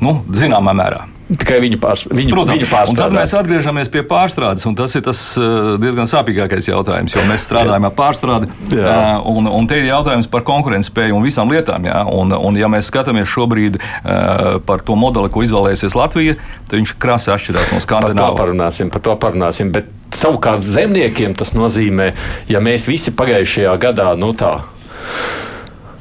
Nu, 0.00 0.22
zināmā 0.30 0.70
mērā. 0.70 1.08
Tikai 1.30 1.60
viņu, 1.62 1.76
pārs, 1.78 2.02
viņu, 2.10 2.34
Protams, 2.34 2.56
viņu 2.56 2.66
pārstrādāt. 2.66 2.98
Tad 2.98 3.14
mēs 3.14 3.32
atgriežamies 3.38 3.90
pie 3.92 4.02
pārstrādes, 4.08 4.64
un 4.66 4.74
tas 4.78 4.96
ir 4.98 5.04
tas 5.06 5.20
uh, 5.38 5.76
diezgan 5.78 6.08
sāpīgākais 6.10 6.66
jautājums, 6.66 7.14
jo 7.14 7.22
mēs 7.28 7.44
strādājam 7.46 7.86
ar 7.86 7.94
pārstrādi. 7.94 8.48
Jā. 8.74 8.94
Uh, 9.20 9.28
un, 9.30 9.46
un 9.46 9.68
te 9.70 9.78
ir 9.78 9.86
jautājums 9.92 10.26
par 10.30 10.42
konkurētspēju 10.48 11.14
un 11.14 11.22
visām 11.22 11.52
lietām. 11.54 11.86
Jā, 11.86 12.02
un, 12.10 12.34
un, 12.34 12.58
ja 12.58 12.66
mēs 12.72 12.90
skatāmies 12.90 13.30
šobrīd 13.30 13.78
uh, 13.78 14.58
par 14.66 14.82
to 14.82 14.98
modeli, 14.98 15.30
ko 15.30 15.44
izvēlēsies 15.46 15.94
Latvija, 15.98 16.34
tad 16.66 16.80
viņš 16.80 16.96
krasi 16.98 17.30
atšķirās 17.36 17.70
no 17.76 17.82
Skandinavijas. 17.84 18.24
Par 18.24 18.34
to 18.34 18.42
parunāsim, 18.42 18.90
par 18.90 19.04
to 19.06 19.14
parunāsim. 19.22 19.70
Bet 19.76 20.16
savukārt 20.16 20.66
zemniekiem 20.66 21.38
tas 21.38 21.54
nozīmē, 21.54 22.10
ja 22.50 22.64
mēs 22.64 22.90
visi 22.90 23.14
pagājušajā 23.14 23.76
gadā, 23.86 24.10
nu 24.18 24.32
tā 24.34 24.56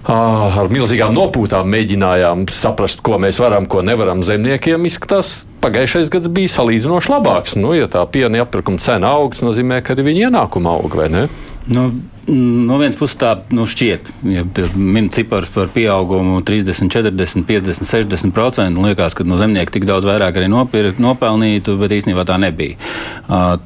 ar 0.09 0.69
milzīgām 0.73 1.13
nopūtām 1.13 1.69
mēģinājām 1.69 2.47
saprast, 2.53 3.03
ko 3.05 3.19
mēs 3.21 3.39
varam, 3.41 3.67
ko 3.69 3.83
nevaram. 3.85 4.23
Zemniekiem 4.25 4.87
izskatās, 4.89 5.43
pagājušais 5.63 6.11
gads 6.13 6.31
bija 6.33 6.51
salīdzinoši 6.55 7.13
labāks. 7.13 7.57
Nu, 7.59 7.73
ja 7.77 7.89
tā 7.91 8.05
piena 8.11 8.45
apgabala 8.45 8.81
cena 8.83 9.13
augsts, 9.19 9.45
nozīmē, 9.45 9.83
ka 9.83 9.95
arī 9.95 10.09
viņa 10.11 10.29
ienākuma 10.29 10.77
aug, 10.77 10.95
vai 10.99 11.09
ne? 11.13 11.27
Nu, 11.69 11.83
no 12.25 12.77
vienas 12.79 12.95
puses 12.97 13.17
tā 13.19 13.35
nu, 13.53 13.67
šķiet, 13.69 14.07
ja 14.25 14.41
min 14.73 15.11
cipars 15.13 15.51
par 15.53 15.67
pieaugumu 15.69 16.39
30, 16.45 16.89
40, 16.89 17.45
50, 17.45 17.85
60 17.85 18.33
procentu. 18.33 18.81
Liekas, 18.87 19.13
ka 19.13 19.25
no 19.27 19.37
zemnieka 19.37 19.75
tik 19.75 19.85
daudz 19.85 20.07
vairāk 20.09 20.39
arī 20.39 20.49
nopir, 20.49 20.89
nopelnītu, 20.97 21.77
bet 21.81 21.93
īstenībā 21.99 22.25
tā 22.25 22.39
nebija. 22.41 22.79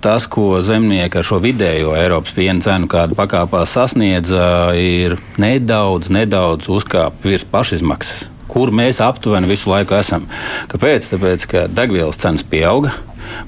Tas, 0.03 0.27
ko 0.27 0.59
zemnieki 0.65 1.21
ar 1.21 1.29
šo 1.29 1.39
vidējo 1.43 1.95
Eiropas 1.95 2.35
piena 2.35 2.65
cenu 2.65 2.91
kādu 2.91 3.15
pakāpā 3.19 3.63
sasniedz, 3.69 4.35
ir 4.75 5.15
nedaudz, 5.39 6.11
nedaudz 6.11 6.67
uzkāpt 6.73 7.23
virs 7.23 7.47
pašizmaksas 7.47 8.32
kur 8.53 8.71
mēs 8.75 9.01
aptuveni 9.03 9.49
visu 9.49 9.71
laiku 9.71 9.97
esam. 9.97 10.27
Kāpēc? 10.71 11.09
Tāpēc, 11.13 11.47
ka 11.49 11.65
degvielas 11.71 12.21
cenas 12.21 12.45
pieauga. 12.45 12.93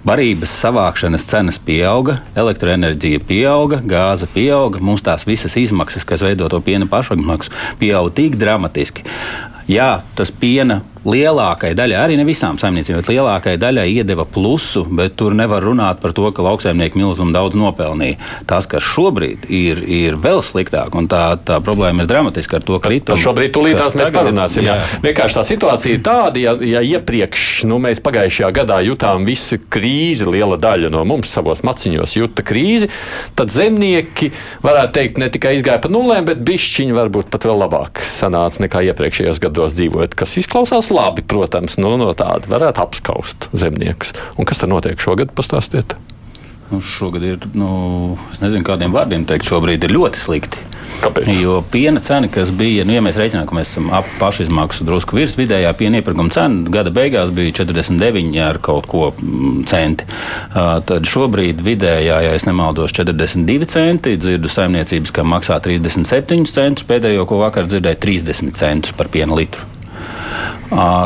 Barības 0.08 0.54
savākšanas 0.64 1.28
cenas 1.30 1.60
pieauga, 1.62 2.20
elektroenerģija 2.40 3.22
pieauga, 3.28 3.82
gāze 3.86 4.28
pieauga. 4.32 4.82
Mums 4.82 5.04
tās 5.06 5.28
visas 5.28 5.58
izmaksas, 5.60 6.08
kas 6.08 6.24
veido 6.26 6.48
to 6.50 6.62
piena 6.66 6.88
pašapmaksu, 6.90 7.54
pieauga 7.82 8.16
tik 8.18 8.40
dramatiski. 8.42 9.06
Jā, 9.70 10.00
tas 10.18 10.32
piena 10.32 10.82
lielākai 11.06 11.74
daļai, 11.78 11.98
arī 12.02 12.18
ne 12.20 12.26
visām 12.28 12.58
saimniecībām, 12.62 13.02
bet 13.04 13.12
lielākai 13.14 13.56
daļai 13.62 13.86
iedeva 13.94 14.26
plusu, 14.26 14.86
bet 14.90 15.16
tur 15.20 15.36
nevar 15.38 15.64
runāt 15.66 16.02
par 16.02 16.16
to, 16.18 16.28
ka 16.36 16.46
lauksaimnieki 16.46 17.00
milzumu 17.00 17.36
daudz 17.36 17.58
nopelnīja. 17.60 18.18
Tas, 18.50 18.68
kas 18.70 18.86
šobrīd 18.86 19.46
ir, 19.54 19.82
ir 19.86 20.18
vēl 20.22 20.42
sliktāk, 20.46 20.96
un 20.98 21.10
tā, 21.12 21.24
tā 21.46 21.60
problēma 21.64 22.04
ir 22.04 22.10
dramatiska 22.10 22.60
ar 22.60 22.66
to 22.66 22.80
kritumu. 22.84 23.22
Šobrīd 23.22 23.54
tūlītās 23.56 23.98
mēs 23.98 24.14
parunāsim. 24.16 24.66
Jā. 24.66 24.80
Jā. 24.80 25.02
Vienkārši 25.06 25.40
tā 25.40 25.46
situācija 25.52 25.98
ir 25.98 26.04
tāda, 26.06 26.42
ja, 26.42 26.56
ja 26.66 26.82
iepriekš 26.96 27.66
nu, 27.70 27.80
mēs 27.84 28.02
pagājušajā 28.06 28.52
gadā 28.56 28.80
jutām 28.86 29.28
visu 29.28 29.60
krīzi, 29.72 30.28
liela 30.30 30.58
daļa 30.62 30.92
no 30.94 31.06
mums 31.08 31.34
savos 31.36 31.62
maciņos 31.66 32.18
jūta 32.18 32.46
krīzi, 32.46 32.90
tad 33.38 33.54
zemnieki 33.54 34.32
varētu 34.66 34.98
teikt 34.98 35.22
ne 35.22 35.30
tikai 35.34 35.56
izgāja 35.60 35.84
pa 35.84 35.92
nulēm, 35.92 36.26
bet 36.30 36.42
bišķiņi 36.46 36.98
varbūt 36.98 37.32
pat 37.34 37.48
vēl 37.48 37.62
labāk 37.66 38.02
sanāca 38.06 38.66
nekā 38.66 38.84
iepriekšējos 38.90 39.42
gados 39.44 39.78
dzīvojot, 39.78 40.18
kas 40.18 40.38
izklausās 40.42 40.92
labi, 40.96 41.26
protams, 41.28 41.80
nu, 41.82 41.96
no 42.02 42.12
tāda 42.18 42.50
varētu 42.52 42.84
apskaust 42.86 43.50
zemniekus. 43.54 44.16
Un 44.40 44.48
kas 44.48 44.64
tad 44.64 44.72
notiek 44.74 45.02
šogad? 45.02 45.36
Pastāstiet! 45.36 45.98
Nu, 46.72 46.80
šogad 46.82 47.24
ir, 47.24 47.44
nu, 47.54 48.16
es 48.34 48.42
nezinu, 48.42 48.66
kādiem 48.66 48.96
vārdiem 48.96 49.28
teikt, 49.30 49.46
šobrīd 49.46 49.86
ir 49.86 49.94
ļoti 49.94 50.22
slikti. 50.24 50.64
Kāpēc? 51.04 51.28
Jo 51.38 51.60
piena 51.72 52.00
cena, 52.02 52.30
kas 52.32 52.50
bija, 52.56 52.86
nu, 52.88 52.96
ja 52.96 53.04
mēs 53.06 53.20
reiķinām, 53.20 53.46
ka 53.50 53.58
mēs 53.58 53.74
esam 53.74 53.92
ap 53.94 54.08
pašizmaksu 54.20 54.88
drusku 54.88 55.18
virs 55.18 55.36
vidējā 55.38 55.74
piena 55.78 56.00
iepirkuma 56.00 56.34
cena, 56.34 56.64
gada 56.72 56.94
beigās 56.96 57.34
bija 57.36 57.54
49 57.60 58.40
ar 58.42 58.60
kaut 58.64 58.90
ko 58.90 59.10
mm, 59.12 59.66
centi. 59.70 60.08
Uh, 60.08 60.80
tad 60.88 61.06
šobrīd 61.10 61.62
vidējā, 61.66 62.22
ja 62.26 62.34
es 62.34 62.48
nemaldos, 62.50 62.96
42 62.96 63.70
centi. 63.70 64.18
Dzirdu 64.22 64.50
saimniecības, 64.52 65.14
ka 65.14 65.28
maksā 65.28 65.60
37 65.62 66.50
centus, 66.50 66.88
pēdējo, 66.90 67.28
ko 67.30 67.44
vakar 67.44 67.70
dzirdēju, 67.70 68.02
30 68.10 68.58
centus 68.58 68.96
par 68.98 69.12
piena 69.14 69.38
litru. 69.38 69.75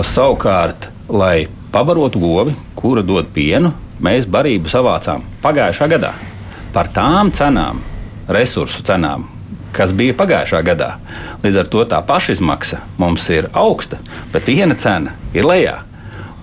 Savukārt, 0.08 0.90
lai 1.10 1.48
pabarotu 1.74 2.22
govi, 2.22 2.56
kura 2.76 3.04
dod 3.06 3.30
pienu, 3.36 3.74
mēs 4.02 4.28
barību 4.32 4.72
savācām 4.72 5.26
pagājušā 5.44 5.90
gadā 5.92 6.14
par 6.74 6.90
tām 6.94 7.32
cenām, 7.34 7.82
resursu 8.30 8.84
cenām, 8.86 9.26
kas 9.74 9.94
bija 9.96 10.16
pagājušā 10.18 10.62
gadā. 10.66 10.94
Līdz 11.44 11.62
ar 11.64 11.70
to 11.74 11.86
tā 11.90 12.00
pašizmaksa 12.06 12.84
mums 13.02 13.26
ir 13.34 13.50
augsta, 13.58 14.00
bet 14.34 14.46
piena 14.46 14.78
cena 14.78 15.16
ir 15.34 15.48
lejā. 15.50 15.80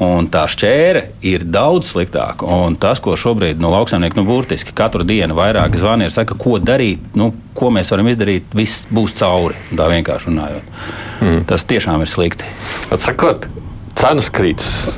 Un 0.03 0.27
tā 0.29 0.43
šķēre 0.53 1.03
ir 1.25 1.47
daudz 1.49 1.95
sliktāka. 1.95 2.45
Un 2.45 2.77
tas, 2.81 3.01
ko 3.01 3.15
šobrīd 3.17 3.57
no 3.57 3.71
nu, 3.71 3.77
lauksaimnieka 3.79 4.19
nu, 4.21 4.27
burtiski 4.29 4.75
katru 4.77 5.07
dienu 5.09 5.39
vairāk 5.39 5.79
zvani 5.81 6.05
ir, 6.05 6.13
saka, 6.13 6.37
ko 6.37 6.59
darīt, 6.61 7.01
nu, 7.17 7.31
ko 7.57 7.71
mēs 7.73 7.93
varam 7.95 8.11
izdarīt, 8.13 8.53
viss 8.57 8.85
būs 8.93 9.17
cauri. 9.17 9.57
Tā 9.73 9.89
vienkārši 9.95 10.29
runājot. 10.29 10.77
Mm. 11.25 11.41
Tas 11.49 11.65
tiešām 11.65 12.05
ir 12.05 12.13
slikti. 12.13 12.53
Atsakot, 12.93 13.49
cenas 13.97 14.29
krītas. 14.29 14.93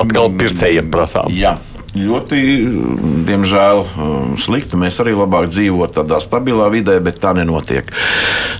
Atkal 0.00 0.32
pircējiem 0.40 0.88
prasām. 0.94 1.28
Jā 1.34 1.58
ļoti, 1.94 2.38
diemžēl, 3.28 3.82
um, 3.84 4.34
slikti. 4.40 4.78
Mēs 4.80 4.98
arī 5.02 5.14
labāk 5.16 5.48
dzīvojam 5.52 5.94
tādā 5.94 6.20
stabilā 6.22 6.68
vidē, 6.72 6.98
bet 7.02 7.20
tā 7.22 7.34
nenotiek. 7.36 7.88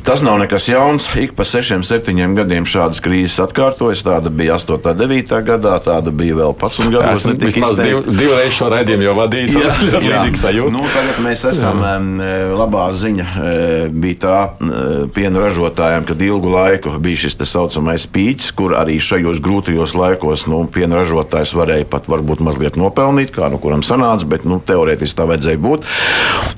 Tas 0.05 0.21
nav 0.21 0.37
nekas 0.43 0.67
jauns. 0.69 1.07
Ik 1.17 1.33
pa 1.37 1.47
sešiem, 1.49 1.85
septiņiem 1.87 2.35
gadiem 2.37 2.67
šādas 2.69 3.01
krīzes 3.05 3.41
atkārtojas. 3.45 4.05
Tāda 4.05 4.29
bija 4.29 4.59
8, 4.59 4.93
9 5.01 5.39
gadā, 5.47 5.79
tāda 5.83 6.13
bija 6.13 6.37
vēl 6.43 6.53
11 6.53 6.93
gados. 6.93 7.25
Vismaz 7.45 7.79
div, 7.81 8.03
divreiz 8.05 8.53
šo 8.53 8.69
raidījumu 8.75 9.07
jau 9.09 9.15
vadījis. 9.17 9.57
Jā, 9.57 9.73
jā. 10.11 10.67
Nu, 10.75 10.85
tagad 10.93 11.23
mēs 11.25 11.47
esam 11.49 11.81
jā. 12.21 12.35
labā 12.53 12.91
ziņa. 12.93 13.25
E, 13.25 13.55
bija 13.89 14.21
tā 14.27 14.37
e, 14.45 14.83
piena 15.15 15.41
ražotājiem, 15.47 16.05
kad 16.09 16.21
ilgu 16.29 16.53
laiku 16.53 16.93
bija 17.01 17.25
šis 17.25 17.39
tā 17.41 17.49
saucamais 17.49 18.05
pīķis, 18.13 18.53
kur 18.59 18.77
arī 18.77 18.99
šajos 19.01 19.41
grūtajos 19.45 19.97
laikos 19.97 20.47
nu, 20.53 20.65
piena 20.69 21.01
ražotājs 21.01 21.55
varēja 21.57 21.89
pat 21.89 22.11
varbūt 22.13 22.45
mazliet 22.45 22.77
nopelnīt 22.81 23.24
it 23.25 23.35
kā, 23.35 23.49
nu, 23.53 23.61
kuram 23.63 23.85
sanāca, 23.87 24.29
bet 24.31 24.47
nu, 24.49 24.61
teorētiski 24.65 25.19
tā 25.19 25.27
vajadzēja 25.31 25.63
būt. 25.65 25.89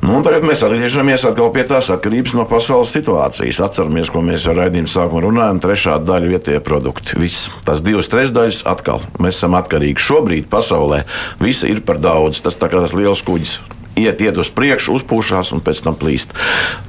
Nu, 0.06 0.20
tagad 0.26 0.46
mēs 0.46 0.64
atgriežamies 0.66 1.26
pie 1.56 1.64
tās 1.68 1.90
atkarības 1.94 2.35
no 2.37 2.46
pasaules 2.49 2.92
situācijas. 2.94 3.62
Atceramies, 3.64 4.11
ko 4.12 4.23
mēs 4.25 4.46
jau 4.49 4.56
raidījuma 4.56 4.90
sākumā 4.90 5.23
runājām. 5.25 5.62
Trešā 5.62 6.00
daļa 6.04 6.32
vietējie 6.35 6.62
produkti. 6.64 7.16
Viss. 7.20 7.49
Tas 7.66 7.85
divas 7.87 8.11
trešdaļas 8.12 8.64
atkal. 8.68 9.04
Mēs 9.23 9.38
esam 9.38 9.56
atkarīgi. 9.58 10.02
Šobrīd 10.02 10.50
pasaulē 10.52 11.04
viss 11.42 11.66
ir 11.68 11.82
par 11.87 12.02
daudz. 12.02 12.42
Tas 12.44 12.58
tā 12.58 12.70
kā 12.73 12.82
tas 12.85 12.96
liels 12.96 13.25
kuģis 13.26 13.58
iet, 13.97 14.21
iet 14.21 14.38
uz 14.41 14.50
priekšu, 14.55 14.97
uzpūšās 15.00 15.53
un 15.57 15.62
pēc 15.65 15.83
tam 15.87 15.97
plīst. 15.99 16.35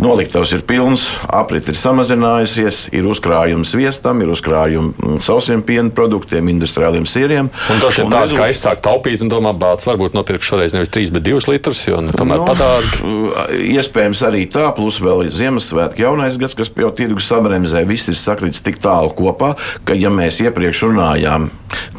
Noliktavs 0.02 0.54
ir 0.56 0.64
pilns, 0.68 1.08
aprit 1.28 1.68
ir 1.72 1.78
samazinājusies, 1.80 2.88
ir 2.96 3.08
uzkrājums 3.10 3.74
viestam, 3.78 4.22
ir 4.24 4.32
uzkrājumi 4.34 5.20
sausiem 5.24 5.64
piena 5.66 5.92
produktiem, 5.94 6.50
industriāliem 6.52 7.08
sīriem. 7.10 7.52
Un 7.74 7.84
tas 7.84 8.00
ir 8.00 8.10
tāds, 8.12 8.36
kā 8.38 8.50
aizsākt 8.52 8.84
taupīt 8.86 9.24
un 9.26 9.32
domāt, 9.32 9.60
bāc, 9.62 9.86
varbūt 9.88 10.18
nopirkt 10.18 10.46
šoreiz 10.48 10.76
nevis 10.76 10.92
3, 10.94 11.14
bet 11.16 11.26
2 11.28 11.52
litrus, 11.52 11.84
jo 11.88 12.02
nu, 12.04 12.16
tomēr 12.16 12.44
no, 12.44 12.48
padārgi. 12.50 13.14
Iespējams 13.78 14.24
arī 14.28 14.46
tā, 14.52 14.68
plus 14.78 15.00
vēl 15.04 15.28
Ziemassvētku 15.38 16.04
jaunais 16.04 16.38
gads, 16.40 16.56
kas 16.58 16.72
jau 16.76 16.92
tirgu 16.96 17.24
sabremzē, 17.24 17.84
viss 17.88 18.12
ir 18.12 18.18
sakrits 18.20 18.64
tik 18.66 18.82
tālu 18.84 19.14
kopā, 19.18 19.54
ka 19.88 19.98
ja 19.98 20.12
mēs 20.14 20.42
iepriekš 20.44 20.86
runājām, 20.88 21.50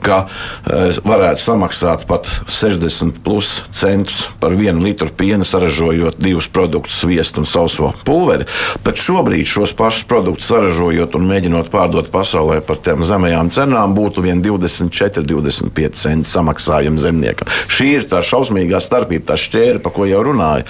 ka 0.04 0.22
uh, 0.26 1.00
varētu 1.04 1.42
samaksāt 1.42 2.06
pat 2.08 2.28
60 2.48 3.20
plus 3.24 3.50
centus 3.76 4.22
par 4.40 4.54
vienu 4.58 4.82
litru 4.86 4.97
litru 4.98 5.14
piena 5.16 5.44
saražojot 5.44 6.18
divus 6.18 6.48
produktus, 6.48 6.98
sviestu 7.00 7.40
un 7.40 7.46
sauso 7.46 7.92
pulveri, 8.04 8.46
tad 8.82 8.98
šobrīd 8.98 9.46
šos 9.46 9.72
pašus 9.78 10.06
produktus 10.08 10.48
saražojot 10.50 11.14
un 11.14 11.28
mēģinot 11.28 11.70
pārdot 11.70 12.10
pasaulē 12.10 12.60
par 12.66 12.80
tām 12.82 13.04
zemajām 13.06 13.50
cenām, 13.54 13.94
būtu 13.94 14.24
vien 14.26 14.42
24, 14.42 15.22
25 15.22 16.02
centi 16.02 16.28
samaksājumi 16.28 16.98
zemniekam. 16.98 17.52
Šī 17.70 17.92
ir 18.00 18.08
tā 18.10 18.22
šausmīgā 18.26 18.80
starpība, 18.82 19.30
tā 19.30 19.38
šķēra, 19.38 19.82
par 19.84 19.94
ko 19.94 20.08
jau 20.08 20.24
runāju. 20.26 20.66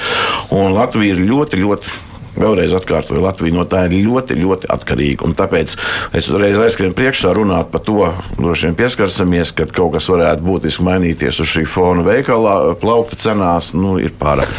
Un 0.53 0.77
Latvija 0.77 1.17
ir 1.17 1.25
ļoti, 1.25 1.63
ļoti 1.65 1.97
Vēlreiz 2.39 2.75
atkārtoju, 2.79 3.23
Latvija 3.25 3.57
no 3.57 3.65
tā 3.69 3.85
ir 3.89 3.97
ļoti, 4.07 4.37
ļoti 4.39 4.71
atkarīga. 4.71 5.27
Un 5.27 5.35
tāpēc 5.39 5.75
es 6.19 6.31
uzreiz 6.31 6.59
aizskrienu 6.63 6.95
priekšā 6.99 7.33
runāt 7.37 7.73
par 7.73 7.83
to, 7.87 8.13
droši 8.39 8.69
vien 8.69 8.79
pieskarsimies, 8.79 9.53
kad 9.59 9.75
kaut 9.75 9.97
kas 9.97 10.09
varētu 10.13 10.47
būtiski 10.47 10.87
mainīties 10.87 11.43
uz 11.43 11.51
šī 11.51 11.67
fona 11.69 12.07
veikalā, 12.07 12.57
plaukta 12.81 13.19
cenās, 13.19 13.73
nu, 13.77 13.97
ir 14.03 14.15
pārāk. 14.19 14.51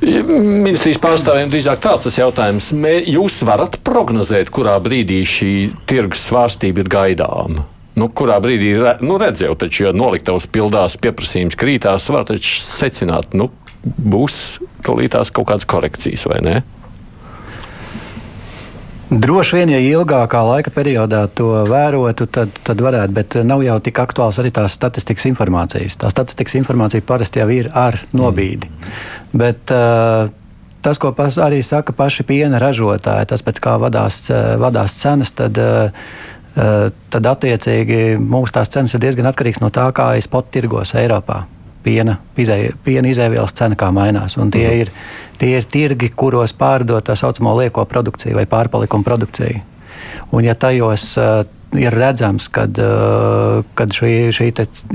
Ministrijas 0.00 1.00
pārstāvjiem 1.02 1.50
drīzāk 1.52 1.82
tāds 1.84 2.06
tas 2.06 2.16
jautājums. 2.16 2.70
Mē, 2.72 2.94
jūs 3.04 3.42
varat 3.44 3.76
prognozēt, 3.84 4.48
kurā 4.54 4.78
brīdī 4.80 5.20
šī 5.28 5.52
tirgus 5.90 6.24
svārstība 6.30 6.80
ir 6.80 6.88
gaidāma? 6.92 7.66
Nu, 8.00 8.06
kurā 8.08 8.38
brīdī 8.40 8.72
nu, 9.04 9.18
redzēju, 9.20 9.58
taču, 9.60 9.88
ja 9.88 9.92
noliktavas 9.92 10.46
pildās, 10.48 10.96
pieprasījums 11.02 11.58
krītās, 11.58 12.08
var 12.08 12.24
taču 12.28 12.62
secināt, 12.64 13.34
nu, 13.36 13.50
būs 13.84 14.60
kaut 14.86 15.02
kādas 15.04 15.68
korekcijas 15.68 16.24
vai 16.30 16.40
ne? 16.46 16.60
Droši 19.10 19.56
vien, 19.58 19.72
ja 19.74 19.78
ilgākā 19.82 20.40
laika 20.46 20.70
periodā 20.70 21.24
to 21.34 21.64
vērotu, 21.66 22.28
tad, 22.30 22.52
tad 22.62 22.82
varētu, 22.84 23.14
bet 23.16 23.38
nav 23.42 23.64
jau 23.66 23.78
tik 23.82 23.98
aktuāls 23.98 24.38
arī 24.38 24.52
tās 24.54 24.76
statistikas 24.78 25.26
informācijas. 25.32 25.98
Tā 25.98 26.10
statistikas 26.14 26.54
informācija 26.60 27.02
parasti 27.02 27.42
jau 27.42 27.48
ir 27.50 27.72
ar 27.74 27.98
nobīdi. 28.14 28.70
Mm. 28.70 29.40
Bet, 29.40 29.74
uh, 29.74 30.30
Tas, 30.80 30.96
ko 30.96 31.12
pas, 31.12 31.34
arī 31.44 31.60
saka 31.60 31.92
paši 31.92 32.24
piena 32.24 32.58
ražotāji, 32.60 33.28
tas 33.28 33.42
pēc 33.44 33.58
kā 33.60 33.76
vadās, 33.80 34.22
vadās 34.60 34.94
cenas, 34.96 35.34
tad, 35.36 35.58
tad 37.12 37.28
attiecīgi 37.32 38.16
mūsu 38.16 38.54
tās 38.56 38.72
cenas 38.72 38.96
ir 38.96 39.02
diezgan 39.02 39.28
atkarīgas 39.28 39.60
no 39.60 39.68
tā, 39.74 39.84
kā 39.92 40.14
ir 40.16 40.24
spot 40.24 40.48
tirgos 40.54 40.94
Eiropā. 40.96 41.42
Piena, 41.84 42.18
izē, 42.36 42.58
piena 42.84 43.08
izēvielas 43.08 43.54
cena 43.56 43.76
kā 43.76 43.88
mainās. 43.92 44.36
Un 44.40 44.50
tie 44.52 44.66
mm. 44.68 44.80
ir 44.80 44.90
Tie 45.40 45.54
ir 45.56 45.64
tirgi, 45.64 46.10
kuros 46.12 46.52
pārdod 46.56 47.06
tā 47.06 47.16
saucamo 47.16 47.54
lieko 47.56 47.86
produkciju 47.88 48.36
vai 48.36 48.44
pārpalikumu 48.48 49.06
produkciju. 49.06 49.62
Un, 50.36 50.44
ja 50.44 50.54
tajos 50.54 51.06
uh, 51.18 51.42
ir 51.78 51.94
redzams, 51.96 52.50
kad, 52.52 52.76
uh, 52.76 53.64
kad 53.78 53.94
šī, 53.94 54.12
šī 54.34 54.50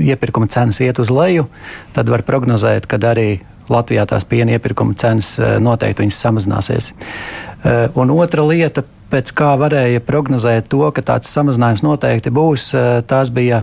iepirkuma 0.06 0.48
cenas 0.52 0.80
iet 0.84 1.00
uz 1.02 1.10
leju, 1.10 1.48
tad 1.96 2.12
var 2.12 2.24
prognozēt, 2.26 2.86
ka 2.86 3.00
arī 3.10 3.40
Latvijā 3.66 4.04
tās 4.06 4.24
piena 4.28 4.54
iepirkuma 4.54 4.94
cenas 4.94 5.34
uh, 5.40 5.56
noteikti 5.62 6.06
samazināsies. 6.14 6.92
Un 7.98 8.12
otra 8.14 8.44
lieta 8.46 8.84
pēc 9.10 9.32
kā 9.36 9.52
varēja 9.60 10.02
prognozēt 10.04 10.68
to, 10.72 10.82
ka 10.94 11.04
tāds 11.04 11.30
samazinājums 11.32 11.84
noteikti 11.86 12.32
būs, 12.34 12.70
tās 13.08 13.30
bija 13.34 13.62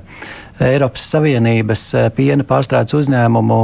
Eiropas 0.63 1.03
Savienības 1.09 1.83
piena 2.15 2.45
pārstrādes 2.47 2.93
uzņēmumu 2.95 3.57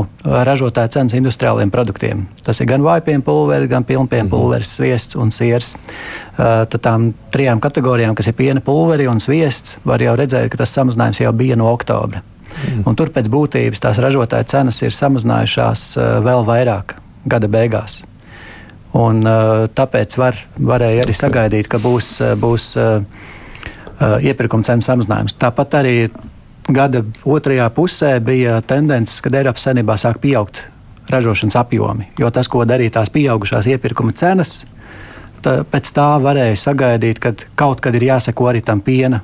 ražotāja 0.47 0.91
cenas 0.97 1.13
industriāliem 1.17 1.71
produktiem. 1.71 2.25
Tas 2.43 2.59
ir 2.59 2.69
gan 2.71 2.83
vājpienu 2.83 3.23
pulveris, 3.25 3.69
gan 3.71 3.85
pilnpienu 3.87 4.25
mhm. 4.25 4.33
pulveris, 4.33 4.73
sviests 4.79 5.19
un 5.19 5.31
siers. 5.35 5.75
Tad 6.35 6.79
tām 6.83 7.11
trijām 7.33 7.61
kategorijām, 7.63 8.17
kas 8.17 8.31
ir 8.31 8.37
piena 8.39 8.63
pulveri 8.65 9.07
un 9.11 9.21
sviests, 9.23 9.77
var 9.85 10.03
jau 10.03 10.17
redzēt, 10.19 10.49
ka 10.51 10.63
tas 10.63 10.75
samazinājums 10.75 11.23
jau 11.23 11.33
bija 11.35 11.59
no 11.59 11.69
oktobra. 11.71 12.23
Mm. 12.49 12.81
Un 12.89 12.95
tur 12.97 13.11
pēc 13.13 13.29
būtības 13.31 13.83
tās 13.85 14.01
ražotāja 14.01 14.47
cenas 14.49 14.81
ir 14.81 14.95
samazinājušās 14.95 15.91
vēl 16.25 16.47
vairāk 16.47 16.97
gada 17.29 17.47
beigās. 17.51 18.01
Un, 18.97 19.21
tāpēc 19.77 20.15
var, 20.17 20.37
varēja 20.57 21.03
arī 21.05 21.13
sagaidīt, 21.13 21.67
ka 21.69 21.77
būs, 21.81 22.07
būs 22.41 22.71
iepirkuma 23.99 24.65
cenu 24.65 24.81
samazinājums. 24.81 25.35
Tāpat 25.37 25.77
arī 25.77 25.93
gada 26.73 27.03
otrajā 27.25 27.69
pusē 27.75 28.15
bija 28.23 28.59
tendences, 28.65 29.21
kad 29.21 29.37
Eiropas 29.37 29.67
Savienībā 29.67 29.97
sāk 29.99 30.19
pieaugt 30.23 30.63
ražošanas 31.09 31.57
apjomi. 31.61 32.09
Jo 32.19 32.29
tas, 32.33 32.49
ko 32.49 32.65
darīja 32.65 32.99
tās 32.99 33.13
pieaugušās 33.13 33.69
iepirkuma 33.69 34.13
cenas, 34.17 34.63
tā, 35.45 35.59
pēc 35.69 35.89
tā 35.95 36.09
varēja 36.21 36.57
sagaidīt, 36.57 37.21
ka 37.21 37.33
kaut 37.57 37.81
kad 37.85 37.97
ir 37.97 38.09
jāseko 38.11 38.49
arī 38.51 38.61
tam 38.65 38.81
piena 38.85 39.23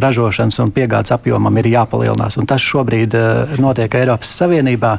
ražošanas 0.00 0.58
un 0.64 0.72
piegādes 0.74 1.14
apjomam 1.14 1.56
ir 1.60 1.70
jāpalielinās. 1.72 2.38
Un 2.40 2.48
tas 2.50 2.62
šobrīd 2.64 3.16
uh, 3.18 3.56
notiek 3.62 3.94
Eiropas 4.00 4.32
Savienībā. 4.40 4.96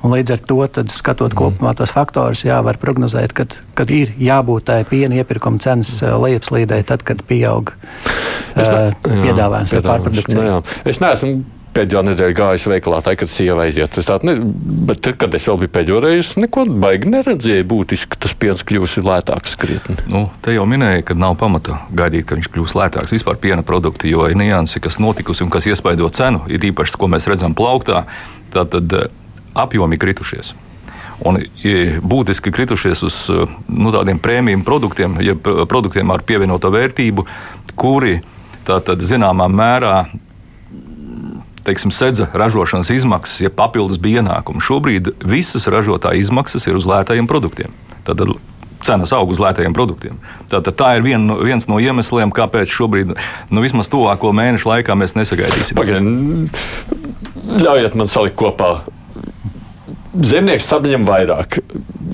Līdz 0.00 0.32
ar 0.32 0.42
to, 0.48 0.58
skatot 0.96 1.34
mm. 1.34 1.36
kopumā 1.36 1.74
tos 1.76 1.92
faktorus, 1.92 2.46
jā, 2.46 2.56
var 2.64 2.78
prognozēt, 2.80 3.34
ka 3.36 3.44
kad 3.76 3.92
ir 3.92 4.14
jābūt 4.20 4.68
tai 4.70 4.80
piena 4.88 5.20
iepirkuma 5.20 5.60
cenas 5.60 5.92
uh, 6.00 6.16
lejupslīdē, 6.20 6.80
tad, 6.88 7.04
kad 7.06 7.22
pieaug 7.28 7.72
uh, 7.72 8.92
piedāvājums 9.04 9.76
vai 9.76 9.86
pārprodukcija. 9.86 10.44
Nu, 10.44 10.60
es 10.88 11.00
neesmu 11.04 11.59
pēdējo 11.74 12.02
nedēļu 12.08 12.36
gājis 12.36 12.66
veikalā, 12.70 13.00
tā, 13.04 13.14
kad 13.18 13.30
sieva 13.30 13.64
aiziet. 13.66 13.96
Es 14.00 14.08
tādu, 14.08 14.28
ne, 14.28 14.34
bet, 14.90 15.06
kad 15.20 15.34
es 15.36 15.46
vēl 15.48 15.60
biju 15.62 15.72
pēdējo 15.74 16.00
reizi, 16.04 16.40
neko 16.42 16.64
baigi 16.82 17.10
neredzēju 17.12 17.66
būtiski, 17.70 18.18
tas 18.20 18.34
piens 18.38 18.64
kļūs 18.66 18.98
lētāks 19.06 19.56
krietni. 19.60 19.98
Nu, 20.10 20.26
te 20.44 20.54
jau 20.56 20.66
minēja, 20.70 21.04
ka 21.10 21.18
nav 21.18 21.36
pamata 21.40 21.82
gaidīt, 21.96 22.26
ka 22.28 22.38
viņš 22.38 22.50
kļūs 22.54 22.74
lētāks. 22.78 23.14
Vispār 23.14 23.38
piena 23.42 23.66
produkti, 23.66 24.10
jo 24.12 24.26
ir 24.30 24.38
niansi, 24.40 24.82
kas 24.82 24.98
notikusi 25.02 25.46
un 25.46 25.52
kas 25.52 25.68
iespaido 25.70 26.10
cenu, 26.14 26.42
ir 26.50 26.66
īpaši, 26.72 26.98
ko 26.98 27.10
mēs 27.10 27.28
redzam 27.30 27.54
plauktā, 27.58 28.04
tad 28.54 28.74
eh, 28.80 29.06
apjomi 29.58 30.00
kritušies. 30.00 30.54
Un 31.26 31.36
būtiski 32.00 32.48
kritušies 32.48 33.02
uz 33.04 33.16
nu, 33.68 33.90
tādiem 33.92 34.16
prēmiju 34.22 34.62
produktiem, 34.64 35.18
ja 35.20 35.34
produktiem 35.36 36.08
ar 36.14 36.24
pievienoto 36.24 36.70
vērtību, 36.72 37.26
kuri 37.76 38.22
tātad 38.64 39.04
zināmā 39.04 39.50
mērā 39.52 39.98
teiksim, 41.70 41.94
sedza 41.94 42.28
ražošanas 42.34 42.90
izmaksas, 42.90 43.40
ja 43.46 43.54
papildus 43.54 44.00
bija 44.02 44.24
ienākumi. 44.24 44.62
Šobrīd 44.64 45.14
visas 45.22 45.70
ražotāja 45.70 46.18
izmaksas 46.20 46.66
ir 46.66 46.78
uz 46.78 46.88
lētajiem 46.90 47.30
produktiem. 47.30 47.72
Tad 48.04 48.26
cenas 48.84 49.12
aug 49.16 49.30
uz 49.32 49.40
lētajiem 49.40 49.74
produktiem. 49.76 50.20
Tātad 50.50 50.76
tā 50.78 50.94
ir 50.98 51.04
vien, 51.04 51.26
viens 51.44 51.68
no 51.70 51.80
iemesliem, 51.82 52.32
kāpēc 52.34 52.72
šobrīd, 52.72 53.12
nu, 53.52 53.64
vismaz 53.64 53.90
tuvāko 53.92 54.32
mēnešu 54.36 54.72
laikā, 54.72 54.96
mēs 54.98 55.16
nesagaidīsim. 55.18 55.78
Pagaid, 55.78 56.08
ļaujiet 57.60 57.98
man 58.00 58.10
salikt 58.10 58.38
kopā. 58.40 58.72
Zemnieks 60.10 60.66
saņem 60.66 61.04
vairāk. 61.06 61.60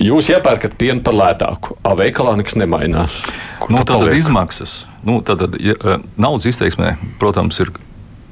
Jūs 0.03 0.29
iepērkat 0.29 0.75
pienu 0.77 1.01
par 1.05 1.15
lētāku, 1.17 1.79
a 1.81 1.95
veikalā 1.97 2.35
nekas 2.37 2.53
nemainās. 2.59 3.23
Kur 3.63 3.73
nu, 3.73 3.81
tad 3.87 4.05
izmaksas. 4.13 4.83
Nu, 5.07 5.17
tad, 5.25 5.47
ja, 5.63 5.73
eh, 5.73 6.03
naudas 6.19 6.45
izteiksmē, 6.51 6.93
protams, 7.17 7.57
ir 7.63 7.71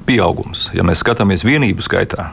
pieaugums. 0.06 0.70
Ja 0.76 0.86
mēs 0.86 1.02
skatāmies 1.04 1.44
vienību 1.46 1.84
skaitā, 1.84 2.30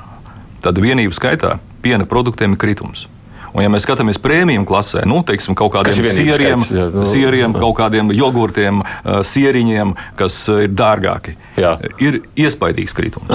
tad 0.63 0.79
vienību 0.81 1.15
skaitā 1.15 1.57
piena 1.83 2.07
produktiem 2.09 2.55
ir 2.55 2.61
kritums. 2.61 3.07
Un, 3.53 3.61
ja 3.61 3.69
mēs 3.69 3.85
skatāmies 3.85 4.17
prēmiju 4.21 4.63
klasē, 4.65 5.03
nu, 5.05 5.19
teiksim, 5.25 5.53
kaut 5.57 5.75
kādiem 5.75 6.07
sieriem, 6.09 6.63
skaits, 6.63 6.73
jā, 6.73 6.87
nu, 6.89 7.03
sieriem 7.05 7.53
jā. 7.53 7.59
kaut 7.61 7.75
kādiem 7.77 8.09
jogurtiem, 8.17 8.81
sieriņiem, 9.29 9.93
kas 10.17 10.39
ir 10.55 10.73
dārgāki, 10.73 11.35
jā. 11.61 11.75
ir 12.01 12.23
iespaidīgs 12.33 12.97
kritums. 12.97 13.29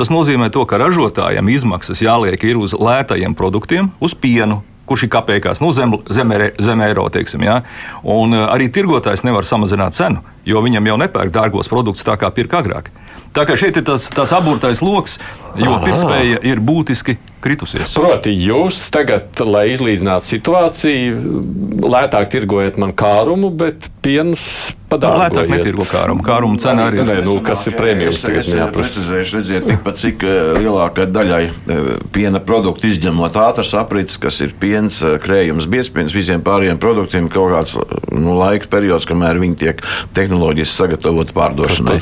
Tas 0.00 0.10
nozīmē, 0.10 0.50
to, 0.50 0.64
ka 0.66 0.80
ražotājiem 0.82 1.52
izmaksas 1.54 2.02
jāliek 2.02 2.42
uz 2.58 2.74
lētajiem 2.74 3.36
produktiem, 3.38 3.92
uz 4.02 4.16
pienu, 4.18 4.64
kurš 4.90 5.06
ir 5.06 5.12
kapekās, 5.14 5.60
nu, 5.62 5.70
zem, 5.70 5.94
zem, 6.10 6.34
zem 6.58 6.82
eiro. 6.82 7.06
Teiksim, 7.14 7.44
ja? 7.46 7.60
Un 8.02 8.34
arī 8.34 8.66
tirgotājs 8.74 9.22
nevar 9.22 9.46
samazināt 9.46 9.94
cenu, 9.94 10.24
jo 10.42 10.62
viņam 10.64 10.90
jau 10.90 10.98
nepērk 11.04 11.30
dārgos 11.36 11.70
produktus 11.70 12.06
tā 12.06 12.18
kā 12.18 12.32
pirka 12.34 12.58
agrāk. 12.58 12.90
Tā 13.36 13.44
kā 13.46 13.54
šeit 13.58 13.76
ir 13.78 13.84
tas, 13.86 14.08
tas 14.10 14.32
aburtais 14.34 14.80
lokus, 14.82 15.20
jo 15.58 15.76
pirktspēja 15.84 16.40
ir 16.50 16.62
būtiski 16.66 17.14
kritusies. 17.40 17.94
Proti, 17.96 18.32
jūs 18.34 18.82
tagad, 18.92 19.38
lai 19.46 19.68
izlīdzinātu 19.74 20.28
situāciju, 20.34 21.38
lētāk 21.86 22.28
tirgojat 22.32 22.80
man 22.80 22.92
kārumu, 22.96 23.52
bet 23.54 23.88
piens 24.04 24.74
padārgojat. 24.90 25.34
Lētāk 25.36 25.52
netirgo 25.54 25.86
kārumu. 25.88 26.24
Kārumu 26.26 26.60
cena 26.60 26.88
arī 26.90 27.02
ir. 27.04 27.22
Nu, 27.26 27.36
kas 27.44 27.66
ir 27.70 27.76
prēmijas 27.78 28.22
tagad? 28.24 28.42
Es, 28.42 28.50
es 28.52 28.74
precizēšu, 28.74 29.38
redziet, 29.38 29.66
tikpat 29.68 30.00
cik 30.02 30.24
eh, 30.26 30.38
lielākai 30.60 31.06
daļai 31.10 31.40
eh, 31.46 31.90
piena 32.14 32.42
produktu 32.44 32.90
izņemot 32.90 33.38
ātras 33.40 33.72
aprits, 33.78 34.18
kas 34.20 34.40
ir 34.44 34.54
piens, 34.60 35.00
eh, 35.06 35.16
krējums, 35.22 35.68
biespiens, 35.70 36.16
visiem 36.16 36.44
pārējiem 36.46 36.80
produktiem 36.82 37.30
kaut 37.32 37.54
kāds 37.54 37.76
nu, 38.10 38.34
laika 38.40 38.70
periods, 38.72 39.08
kamēr 39.08 39.40
viņi 39.42 39.60
tiek 39.64 39.84
tehnoloģiski 40.16 40.82
sagatavoti 40.82 41.36
pārdošanai. 41.36 42.00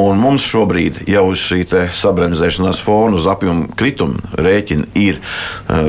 Un 0.00 0.22
mums 0.22 0.41
šobrīd 0.46 1.02
jau 1.10 1.24
uz 1.30 1.42
šī 1.42 1.62
sabremzēšanās 1.96 2.80
fona, 2.82 3.16
uz 3.18 3.26
apjomu 3.30 3.68
kritumu 3.78 4.18
rēķina 4.38 4.88
ir 4.98 5.18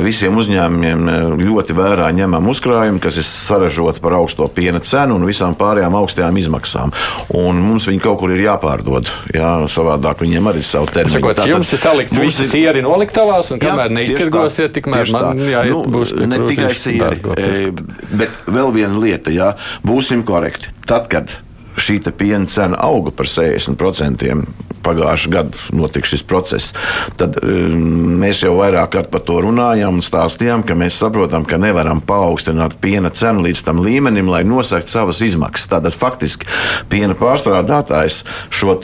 visiem 0.03 0.37
uzņēmumiem 0.39 1.39
ļoti 1.41 1.75
vērā 1.77 2.09
ņemam 2.15 2.49
uzkrājumi, 2.53 3.01
kas 3.03 3.19
ir 3.19 3.27
saražoti 3.27 4.03
par 4.03 4.17
augsto 4.19 4.47
piena 4.53 4.81
cenu 4.83 5.17
un 5.17 5.27
visām 5.27 5.55
pārējām 5.59 5.97
augstajām 5.99 6.39
izmaksām. 6.41 6.93
Un 7.37 7.61
mums 7.63 7.87
viņi 7.89 8.01
kaut 8.03 8.19
kur 8.21 8.33
ir 8.35 8.43
jāpārdod. 8.45 9.09
Jā, 9.33 9.53
savādāk 9.71 10.23
viņiem 10.23 10.51
arī 10.51 10.63
ir 10.63 10.67
savu 10.67 10.89
termiņu. 10.93 11.19
Sakot, 11.19 11.37
Tātad, 11.39 11.51
jums 11.51 11.73
ir 11.73 11.81
salikt 11.81 12.17
visi 12.17 12.47
sieri 12.49 12.83
noliktavās, 12.85 13.53
un 13.55 13.61
kamēr 13.63 13.93
neiztirgosiet, 13.93 14.73
tikmēr 14.77 15.09
man 15.15 15.41
jāiet 15.41 15.73
nu, 15.73 15.83
būs 15.93 16.13
ne 16.19 16.41
tikai 16.45 16.73
sieri, 16.77 17.71
bet 18.13 18.43
vēl 18.47 18.75
viena 18.75 18.99
lieta, 18.99 19.33
jā, 19.33 19.53
būsim 19.85 20.25
korekti. 20.27 20.73
Tad, 20.87 21.09
kad 21.11 21.37
šī 21.77 21.99
piena 22.17 22.45
cena 22.49 22.77
auga 22.81 23.13
par 23.15 23.29
60%. 23.29 24.35
Pagājušā 24.83 25.29
gada 25.31 25.59
notika 25.71 26.09
šis 26.11 26.25
process. 26.27 26.73
Tad 27.15 27.37
um, 27.39 28.17
mēs 28.19 28.41
jau 28.43 28.57
vairāk 28.57 28.91
kārt 28.97 29.11
par 29.13 29.23
to 29.23 29.37
runājām 29.45 30.01
un 30.01 30.03
stāstījām, 30.03 30.65
ka 30.67 30.75
mēs 30.75 30.97
saprotam, 30.99 31.45
ka 31.47 31.55
nevaram 31.61 32.01
paaugstināt 32.03 32.75
piena 32.83 33.13
cenu 33.15 33.45
līdz 33.47 33.63
tam 33.63 33.79
līmenim, 33.85 34.27
lai 34.27 34.43
nosaktu 34.43 34.91
savas 34.91 35.23
izmaksas. 35.23 35.71
Tātad 35.71 35.95
faktiski 35.95 36.49
piena 36.91 37.15
pārstrādātājs 37.15 38.25
šo 38.51 38.75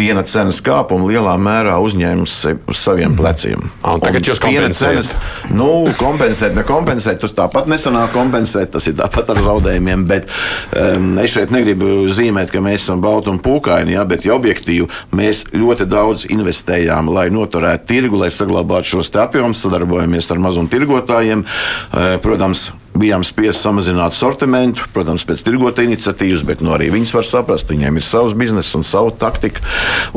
piena 0.00 0.24
cenas 0.24 0.62
kāpumu 0.64 1.10
lielā 1.10 1.34
mērā 1.40 1.76
uzņēmis 1.84 2.36
uz 2.70 2.80
saviem 2.80 3.16
pleciem. 3.18 3.68
Un 3.84 4.00
tagad 4.00 4.24
jūs 4.24 4.40
kompensējat? 4.40 5.10
Cenas, 5.10 5.50
nu, 5.52 5.68
kompensēt, 6.00 6.56
nekompensēt, 6.56 7.20
tas 7.20 7.34
tāpat 7.36 7.68
nesanāk 7.70 8.14
kompensēt, 8.14 8.72
tas 8.72 8.88
ir 8.88 8.96
tāpat 9.00 9.34
ar 9.34 9.42
zaudējumiem, 9.44 10.06
bet 10.08 10.28
um, 10.72 11.12
es 11.20 11.36
šeit 11.36 11.52
negribu 11.52 12.06
zīmēt, 12.08 12.52
ka 12.52 12.64
mēs 12.64 12.86
esam 12.86 13.04
balti 13.04 13.32
un 13.32 13.42
pūkaini, 13.44 13.96
ja, 13.98 14.06
bet 14.08 14.24
ja 14.24 14.36
objektīvi 14.38 14.88
mēs 15.16 15.44
ļoti 15.52 15.88
daudz 15.90 16.26
investējām, 16.32 17.12
lai 17.12 17.28
noturētu 17.34 17.90
tirgu, 17.92 18.22
lai 18.24 18.32
saglabātu 18.34 18.96
šos 18.96 19.12
apjomus, 19.20 19.60
sadarbojamies 19.66 20.32
ar 20.32 20.40
mazumtirgotājiem. 20.48 21.44
Uh, 21.44 22.14
protams, 22.24 22.70
bijām 22.98 23.22
spiest 23.26 23.62
samazināt 23.62 24.14
sortimentu, 24.16 24.86
protams, 24.94 25.24
pēc 25.28 25.44
tirgotāja 25.46 25.90
iniciatīvas, 25.90 26.44
bet 26.46 26.64
nu, 26.64 26.72
arī 26.74 26.90
viņas 26.92 27.14
var 27.14 27.26
saprast, 27.26 27.70
viņiem 27.70 28.00
ir 28.00 28.04
savs 28.04 28.34
bizness 28.38 28.74
un 28.78 28.86
savu 28.86 29.12
taktiku. 29.14 29.62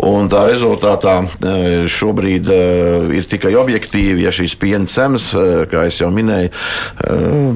Un 0.03 0.29
tā 0.31 0.45
rezultātā 0.49 1.19
e, 1.21 1.53
šobrīd 1.91 2.49
e, 2.49 2.59
ir 3.19 3.29
tikai 3.29 3.53
objektīvi, 3.59 4.25
ja 4.25 4.33
šīs 4.33 4.55
piena 4.59 4.89
cenas, 4.89 5.29
e, 5.37 5.65
kā 5.71 5.85
jau 5.93 6.09
minēju, 6.13 6.49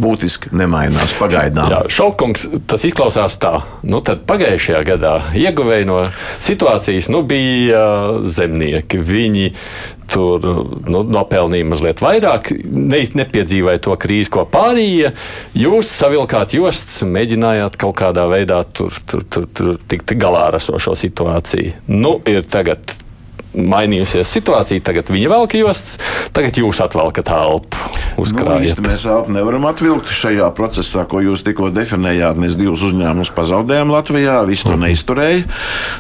būtiski 0.02 0.52
nemainās 0.58 1.16
pagaidām. 1.18 1.72
Jā, 1.74 1.82
Šalkungs, 1.98 2.46
tas 2.70 2.86
izklausās 2.88 3.40
tā. 3.42 3.56
Nu, 3.88 4.02
pagājušajā 4.02 4.84
gadā 4.88 5.16
ieguvēji 5.38 5.90
no 5.90 6.02
situācijas 6.44 7.10
nu, 7.14 7.24
bija 7.28 7.82
zemnieki. 8.22 9.02
Viņi 9.02 9.50
tur 10.12 10.43
nu, 10.88 11.02
nopelnīja 11.04 11.67
mazliet 11.67 12.04
vairāk, 12.04 12.52
ne, 12.63 13.02
nepiedzīvoja 13.22 13.82
to 13.88 13.96
krīzi, 14.00 14.32
ko 14.34 14.46
pārējie. 14.52 15.13
Jūs 15.58 15.91
savilkāt 16.00 16.56
jostas, 16.58 17.02
mēģinājāt 17.08 17.80
kaut 17.82 17.98
kādā 18.02 18.28
veidā 18.32 18.62
tur, 18.78 18.93
tur, 19.10 19.26
tur, 19.30 19.50
tur 19.54 19.76
tikt 19.89 20.15
galā 20.20 20.48
ar 20.52 20.60
esošo 20.62 20.96
situāciju. 21.00 21.76
Nu, 21.91 22.17
ir 22.30 22.46
tagad 22.48 22.96
mainījusies 23.58 24.32
situācija. 24.38 24.84
Tagad 24.86 25.10
viņa 25.13 25.32
velk 25.32 25.56
jostas, 25.58 25.98
tagad 26.36 26.58
jūs 26.60 26.82
atvelkat 26.84 27.32
elpu. 27.34 27.82
Uzkrājat. 28.22 28.80
Nu, 28.80 28.88
mēs 28.89 29.06
elpu 29.10 29.34
nevaram 29.36 29.67
atvilkt 29.70 30.12
šajā 30.13 30.50
procesā, 30.58 31.06
ko 31.10 31.22
jūs 31.24 31.43
tikko 31.46 31.70
definējāt. 31.76 32.39
Mēs 32.41 32.58
divus 32.60 32.86
uzņēmumus 32.88 33.34
pazaudējām 33.36 33.93
Latvijā, 33.93 34.39
visu 34.48 34.70
to 34.70 34.76
-hmm. 34.76 34.88
neizturēja. 34.88 35.43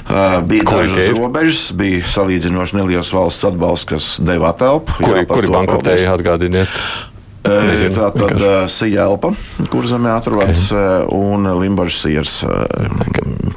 Uh, 0.07 0.39
bija 0.47 0.69
dažas 0.71 1.11
robežas, 1.17 1.71
bija 1.77 2.05
salīdzinoši 2.13 2.79
neliels 2.79 3.13
valsts 3.13 3.45
atbalsts, 3.49 3.89
kas 3.89 4.09
deva 4.23 4.53
telpu. 4.57 4.97
Kuri, 5.03 5.25
kuri 5.29 5.53
bankrotēja 5.53 6.15
atgādiniet? 6.17 6.81
Nezinu, 7.45 7.93
tā 7.95 8.07
tad 8.15 8.41
Sijēlpa, 8.71 9.31
kur 9.71 9.87
zemē 9.87 10.17
atrodas, 10.17 10.67
okay. 10.73 11.05
un 11.15 11.47
Limbaģis 11.61 11.99
siers. 12.03 12.33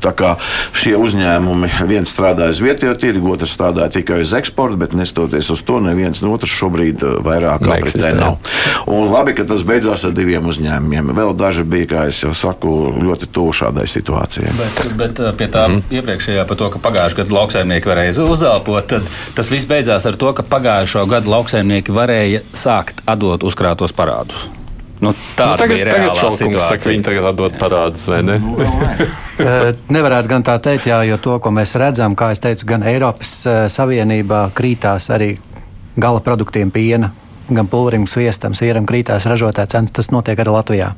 Tā 0.00 0.12
kā 0.16 0.34
šie 0.76 0.94
uzņēmumi, 0.96 1.68
viens 1.88 2.08
strādāja 2.08 2.54
uz 2.54 2.60
vietējo 2.64 2.94
tirgu, 3.00 3.34
otrs 3.34 3.52
strādāja 3.52 3.90
tikai 3.98 4.20
uz 4.24 4.32
eksportu, 4.36 4.78
bet 4.80 4.94
nestoties 4.96 5.50
uz 5.52 5.62
to, 5.66 5.80
neviens 5.84 6.22
no 6.24 6.32
otrs 6.36 6.54
šobrīd 6.56 7.04
vairāk 7.26 7.66
apritē 7.68 8.14
nav. 8.16 8.38
Un 8.88 9.10
labi, 9.12 9.34
ka 9.36 9.44
tas 9.48 9.64
beidzās 9.66 10.06
ar 10.08 10.14
diviem 10.16 10.48
uzņēmumiem. 10.48 11.12
Vēl 11.16 11.34
daži 11.36 11.66
bija, 11.68 11.90
kā 11.90 12.06
es 12.12 12.22
jau 12.22 12.32
saku, 12.36 12.72
ļoti 13.00 13.28
tuvu 13.34 13.52
šādai 13.60 13.84
situācijai. 13.90 14.54
Bet, 14.56 14.80
bet 15.00 15.20
pie 15.36 15.50
tā 15.52 15.66
mm. 15.68 15.92
iepriekšējā 16.00 16.46
par 16.48 16.60
to, 16.60 16.70
ka 16.72 16.82
pagājušajā 16.86 17.20
gadā 17.20 17.36
lauksaimnieki 17.36 17.90
varēja 17.90 18.24
uzelpot, 18.24 18.88
tad 18.94 19.10
tas 19.36 19.52
viss 19.52 19.68
beidzās 19.68 20.06
ar 20.08 20.16
to, 20.20 20.32
ka 20.36 20.46
pagājušo 20.46 21.04
gadu 21.10 21.34
lauksaimnieki 21.34 21.94
varēja 21.94 22.42
sākt 22.56 23.04
atdot 23.10 23.44
uzkrāt 23.70 23.78
tos 23.78 23.92
parādus. 23.92 24.48
Nu, 25.00 25.14
tā 25.33 25.46
nu, 25.48 25.56
tagad, 25.56 25.76
bija 25.78 25.92
tagad 25.94 26.18
šaukums, 26.18 26.61
saka, 26.61 26.90
viņi 26.90 27.04
tagad 27.06 27.24
atdod 27.30 27.54
parādus, 27.56 28.04
vai 28.06 28.20
ne? 28.22 28.37
Nu, 28.37 28.66
eh, 29.40 29.70
nevarētu 29.88 30.28
gan 30.28 30.44
tā 30.44 30.59
teikt, 30.61 30.90
jā, 30.90 31.00
jo 31.09 31.16
to, 31.16 31.38
ko 31.40 31.50
mēs 31.50 31.72
redzam, 31.80 32.14
kā 32.14 32.33
es 32.35 32.40
teicu, 32.40 32.66
gan 32.68 32.85
Eiropas 32.85 33.46
uh, 33.48 33.64
Savienībā 33.72 34.50
krītās 34.52 35.09
arī 35.11 35.38
gala 35.96 36.20
produktiem 36.20 36.70
piena, 36.70 37.14
gan 37.48 37.66
pulverim, 37.66 38.04
sviestam, 38.06 38.52
sieram 38.54 38.85
krītās 38.85 39.24
ražotāja 39.24 39.72
cenas, 39.72 39.94
tas 39.96 40.12
notiek 40.12 40.38
arī 40.38 40.52
Latvijā. 40.52 40.92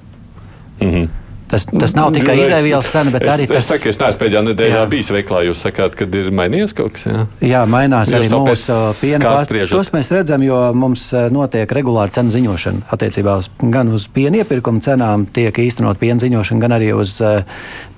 Mm 0.81 0.91
-hmm. 0.91 1.09
Tas, 1.53 1.67
tas 1.69 1.93
nav 1.93 2.15
tikai 2.15 2.33
nu, 2.39 2.47
izēvielas 2.47 2.87
cena, 2.89 3.11
bet 3.13 3.27
es, 3.27 3.31
arī 3.35 3.47
tas. 3.51 3.59
Es 3.59 3.67
saku, 3.69 3.91
es 3.91 3.99
neesmu 4.01 4.21
pēdējā 4.23 4.41
nedēļā 4.47 4.79
jā. 4.79 4.85
bijis 4.89 5.11
veiklā. 5.13 5.43
Jūs 5.45 5.65
sakāt, 5.67 5.97
ka 5.99 6.07
ir 6.09 6.31
mainījies 6.33 6.73
kaut 6.79 6.95
kas. 6.95 7.05
Jā, 7.05 7.25
jā 7.45 7.61
mainās 7.69 8.09
Jūs 8.09 8.17
arī 8.17 8.31
mūsu 8.33 8.77
piena 9.03 9.21
pārstrādes. 9.27 9.75
Tos 9.75 9.91
mēs 9.93 10.09
redzam, 10.17 10.45
jo 10.47 10.61
mums 10.73 11.03
eh, 11.13 11.27
notiek 11.35 11.75
regulāra 11.77 12.15
cenu 12.17 12.33
ziņošana 12.33 12.89
attiecībā 12.97 13.35
uz, 13.43 13.51
gan 13.75 13.93
uz 13.93 14.07
piena 14.15 14.41
iepirkuma 14.41 14.81
cenām, 14.87 15.27
tiek 15.29 15.61
īstenot 15.67 16.01
piena 16.01 16.25
ziņošana, 16.25 16.65
gan 16.65 16.77
arī 16.79 16.89
uz 16.97 17.19
eh, 17.21 17.45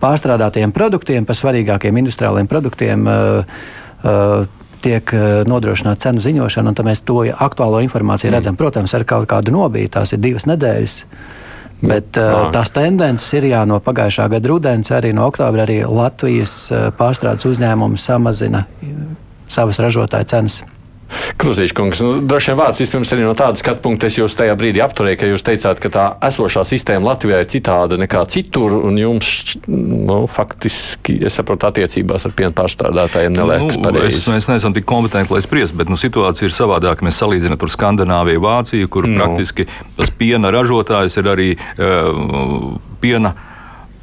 pārstrādātiem 0.03 0.75
produktiem, 0.75 1.23
par 1.29 1.39
svarīgākiem 1.39 2.03
industriāliem 2.03 2.51
produktiem. 2.51 3.07
Uh, 3.07 4.51
tiek 4.85 5.09
nodrošināta 5.49 6.11
cenu 6.11 6.21
ziņošana, 6.21 6.75
un 6.75 6.89
mēs 6.91 7.01
to 7.09 7.23
aktuālo 7.33 7.79
informāciju 7.87 8.29
mm. 8.29 8.35
redzam. 8.37 8.59
Protams, 8.61 8.93
ar 8.99 9.07
kaut 9.09 9.31
kādu 9.31 9.55
nobīdi, 9.55 9.95
tās 9.95 10.13
ir 10.13 10.21
divas 10.21 10.45
nedēļas. 10.51 10.99
Bet 11.83 12.17
uh, 12.21 12.49
tās 12.55 12.71
tendences 12.73 13.35
ir 13.37 13.49
jā, 13.51 13.65
no 13.69 13.81
pagājušā 13.83 14.29
gada 14.33 14.49
rudens, 14.49 14.93
arī 14.95 15.13
no 15.17 15.27
oktobra, 15.29 15.67
arī 15.67 15.83
Latvijas 15.85 16.55
uh, 16.73 16.87
pārstrādes 16.97 17.49
uzņēmumi 17.51 18.01
samazina 18.01 18.65
savas 19.51 19.81
ražotāju 19.83 20.31
cenas. 20.31 20.63
Kruzīša 21.41 21.77
kungs, 21.77 22.01
nu, 22.05 22.13
droši 22.25 22.53
vien 22.53 22.59
vārds 22.59 22.81
vispirms 22.83 23.11
arī 23.15 23.25
no 23.27 23.35
tāda 23.39 23.61
skatu 23.61 23.83
punkta, 23.85 24.09
es 24.09 24.19
jūs 24.19 24.37
tajā 24.39 24.55
brīdī 24.59 24.83
apturēju, 24.85 25.19
ka 25.21 25.29
jūs 25.29 25.45
teicāt, 25.47 25.81
ka 25.83 25.91
tā 25.93 26.05
esošā 26.29 26.65
sistēma 26.69 27.13
Latvijā 27.13 27.43
ir 27.43 27.51
citāda 27.53 27.99
nekā 28.01 28.25
citur, 28.33 28.77
un 28.89 28.99
jums, 28.99 29.31
nu, 29.69 30.25
faktiski, 30.31 31.19
es 31.29 31.39
saprotu, 31.39 31.69
attiecībās 31.71 32.27
ar 32.29 32.35
piena 32.37 32.55
pārstrādātājiem 32.57 33.37
neliekas 33.37 33.79
nu, 33.79 33.87
pareizi. 33.87 34.23
Es, 34.23 34.29
mēs 34.33 34.49
neesam 34.51 34.77
tik 34.77 34.89
kompetenti, 34.89 35.35
lai 35.35 35.43
spriestu, 35.45 35.79
bet 35.81 35.93
nu, 35.93 35.99
situācija 36.01 36.49
ir 36.49 36.57
savādāka. 36.57 37.07
Mēs 37.07 37.21
salīdzinām 37.23 37.61
tur 37.61 37.73
Skandināviju, 37.73 38.45
Vāciju, 38.45 38.91
kur 38.93 39.09
nu. 39.09 39.19
praktiski 39.21 39.69
tas 39.99 40.13
piena 40.15 40.53
ražotājs 40.55 41.19
ir 41.21 41.31
arī 41.35 41.51
uh, 41.59 42.79
piena 43.03 43.35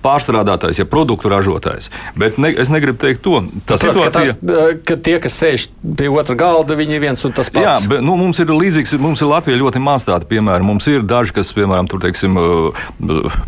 pārstrādātājs, 0.04 0.82
ja 0.82 0.88
produktu 0.90 1.32
ražotājs. 1.32 1.90
Bet 2.20 2.40
ne, 2.42 2.52
es 2.62 2.72
negribu 2.74 3.00
teikt 3.02 3.24
to. 3.26 3.42
Tā 3.66 3.78
Prot, 3.78 3.84
situācija, 3.86 4.36
ka, 4.36 4.48
tas, 4.52 4.84
ka 4.88 4.98
tie, 5.08 5.18
kas 5.24 5.40
sēž 5.42 5.68
pie 5.98 6.10
otra 6.12 6.36
galda, 6.40 6.78
viņi 6.80 6.98
ir 6.98 7.04
viens 7.06 7.26
un 7.28 7.36
tas 7.38 7.52
pats. 7.54 7.66
Jā, 7.66 7.76
bet 7.90 8.06
nu, 8.06 8.18
mums 8.20 8.42
ir 8.42 8.54
līdzīgs, 8.54 8.98
mums 9.02 9.24
ir 9.24 9.32
Latvija 9.32 9.62
ļoti 9.62 9.82
maz 9.84 10.06
tāda, 10.08 10.28
piemēram, 10.30 10.72
mums 10.74 10.88
ir 10.92 11.06
daži, 11.08 11.36
kas, 11.38 11.54
piemēram, 11.58 11.90
tur, 11.92 12.02
teiksim, 12.04 12.38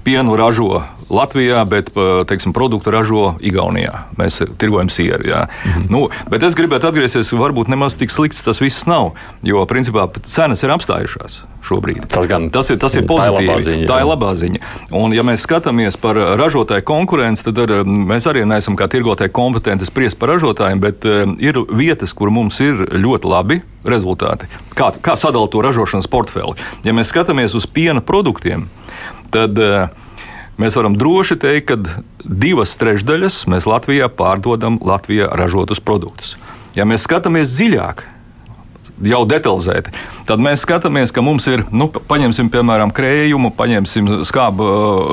pienu 0.05 0.37
ražo 0.39 0.83
Latvijā, 1.13 1.61
bet 1.69 1.91
teiksim, 2.29 2.53
produktu 2.55 2.93
ražo 2.93 3.33
Igaunijā. 3.43 4.07
Mēs 4.17 4.41
tirgojam 4.57 4.89
sieru. 4.89 5.23
Mm 5.23 5.71
-hmm. 5.71 5.89
nu, 5.89 6.07
bet 6.29 6.43
es 6.43 6.55
gribētu 6.55 6.87
atgriezties, 6.87 7.33
varbūt 7.33 7.69
nemaz 7.69 7.95
tik 7.95 8.11
slikts 8.11 8.43
tas 8.43 8.61
viss 8.61 8.85
nav, 8.85 9.11
jo 9.43 9.65
principā 9.65 10.09
cenas 10.23 10.63
ir 10.63 10.69
apstājušās 10.69 11.43
šobrīd. 11.63 12.07
Tas, 12.11 12.27
gan, 12.27 12.49
tas, 12.49 12.69
ir, 12.69 12.79
tas 12.81 12.95
ir 12.95 13.07
pozitīvi. 13.07 13.47
Tā 13.47 13.47
ir 13.47 13.47
labā 13.47 13.63
ziņa. 13.63 13.87
Tā 13.87 13.99
ir 13.99 14.07
labā 14.09 14.31
ziņa. 14.35 14.59
Un, 14.99 15.13
ja 15.15 15.23
mēs 15.23 15.45
skatāmies 15.47 15.97
par 15.97 16.19
ražotāju 16.43 16.86
konkurenci, 16.88 17.47
tad 17.47 17.63
ar, 17.63 17.73
mēs 17.88 18.27
arī 18.29 18.45
neesam 18.47 18.77
kā 18.79 18.89
tirgotāji 18.91 19.34
kompetenti 19.34 19.88
spriest 19.89 20.19
par 20.21 20.36
ražotājiem, 20.36 20.84
bet 20.84 21.08
uh, 21.10 21.25
ir 21.41 21.63
vietas, 21.71 22.13
kur 22.13 22.32
mums 22.34 22.60
ir 22.63 22.86
ļoti 22.93 23.32
labi 23.32 23.62
rezultāti. 23.88 24.51
Kā, 24.77 24.91
kā 25.03 25.17
sadalīt 25.19 25.56
to 25.56 25.63
ražošanas 25.65 26.10
portfeli? 26.12 26.60
Ja 26.86 26.95
mēs 26.95 27.12
skatāmies 27.13 27.56
uz 27.58 27.67
piena 27.67 28.03
produktiem, 28.03 28.67
tad 29.34 29.60
uh, 29.60 29.88
Mēs 30.62 30.75
varam 30.77 30.93
droši 30.93 31.39
teikt, 31.41 31.71
ka 31.71 32.01
divas 32.29 32.75
trešdaļas 32.77 33.39
mēs 33.49 33.65
Latvijā 33.65 34.06
pārdodam 34.13 34.77
Latvijā 34.86 35.32
ražotus 35.34 35.82
produktus. 35.82 36.36
Ja 36.77 36.86
mēs 36.86 37.08
skatāmies 37.08 37.56
dziļāk, 37.56 38.03
jau 39.10 39.23
detalizēti, 39.29 39.93
tad 40.29 40.43
mēs 40.43 40.62
skatāmies, 40.62 41.13
ka 41.13 41.23
mums 41.25 41.47
ir, 41.49 41.65
nu, 41.73 41.89
paņemsim, 41.89 42.51
piemēram, 42.53 42.93
krējumu, 42.93 43.49
paņemsim 43.58 44.19
skābu, 44.29 44.67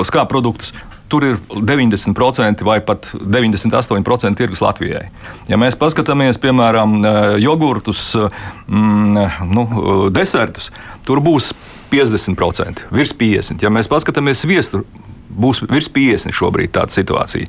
skābu 0.05 0.29
produktus. 0.35 0.75
Tur 1.11 1.25
ir 1.27 1.39
90% 1.51 2.63
vai 2.67 2.79
pat 2.87 3.09
98% 3.19 4.39
tirgus 4.39 4.63
Latvijai. 4.63 5.09
Ja 5.51 5.59
mēs 5.59 5.75
paskatāmies, 5.79 6.39
piemēram, 6.39 7.01
jogurtus, 7.43 8.13
mm, 8.15 9.51
nu, 9.51 9.67
desertus, 10.15 10.71
tur 11.09 11.23
būs 11.25 11.51
50%, 11.91 12.87
virs 12.95 13.15
50%. 13.19 13.67
Ja 13.67 13.73
mēs 13.75 13.91
paskatāmies 13.91 14.45
sviestu, 14.45 14.85
būs 15.31 15.63
virs 15.71 15.89
50 15.93 16.35
šobrīd 16.37 16.73
tāda 16.75 16.95
situācija. 16.95 17.49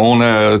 Un, 0.00 0.22
e, 0.24 0.58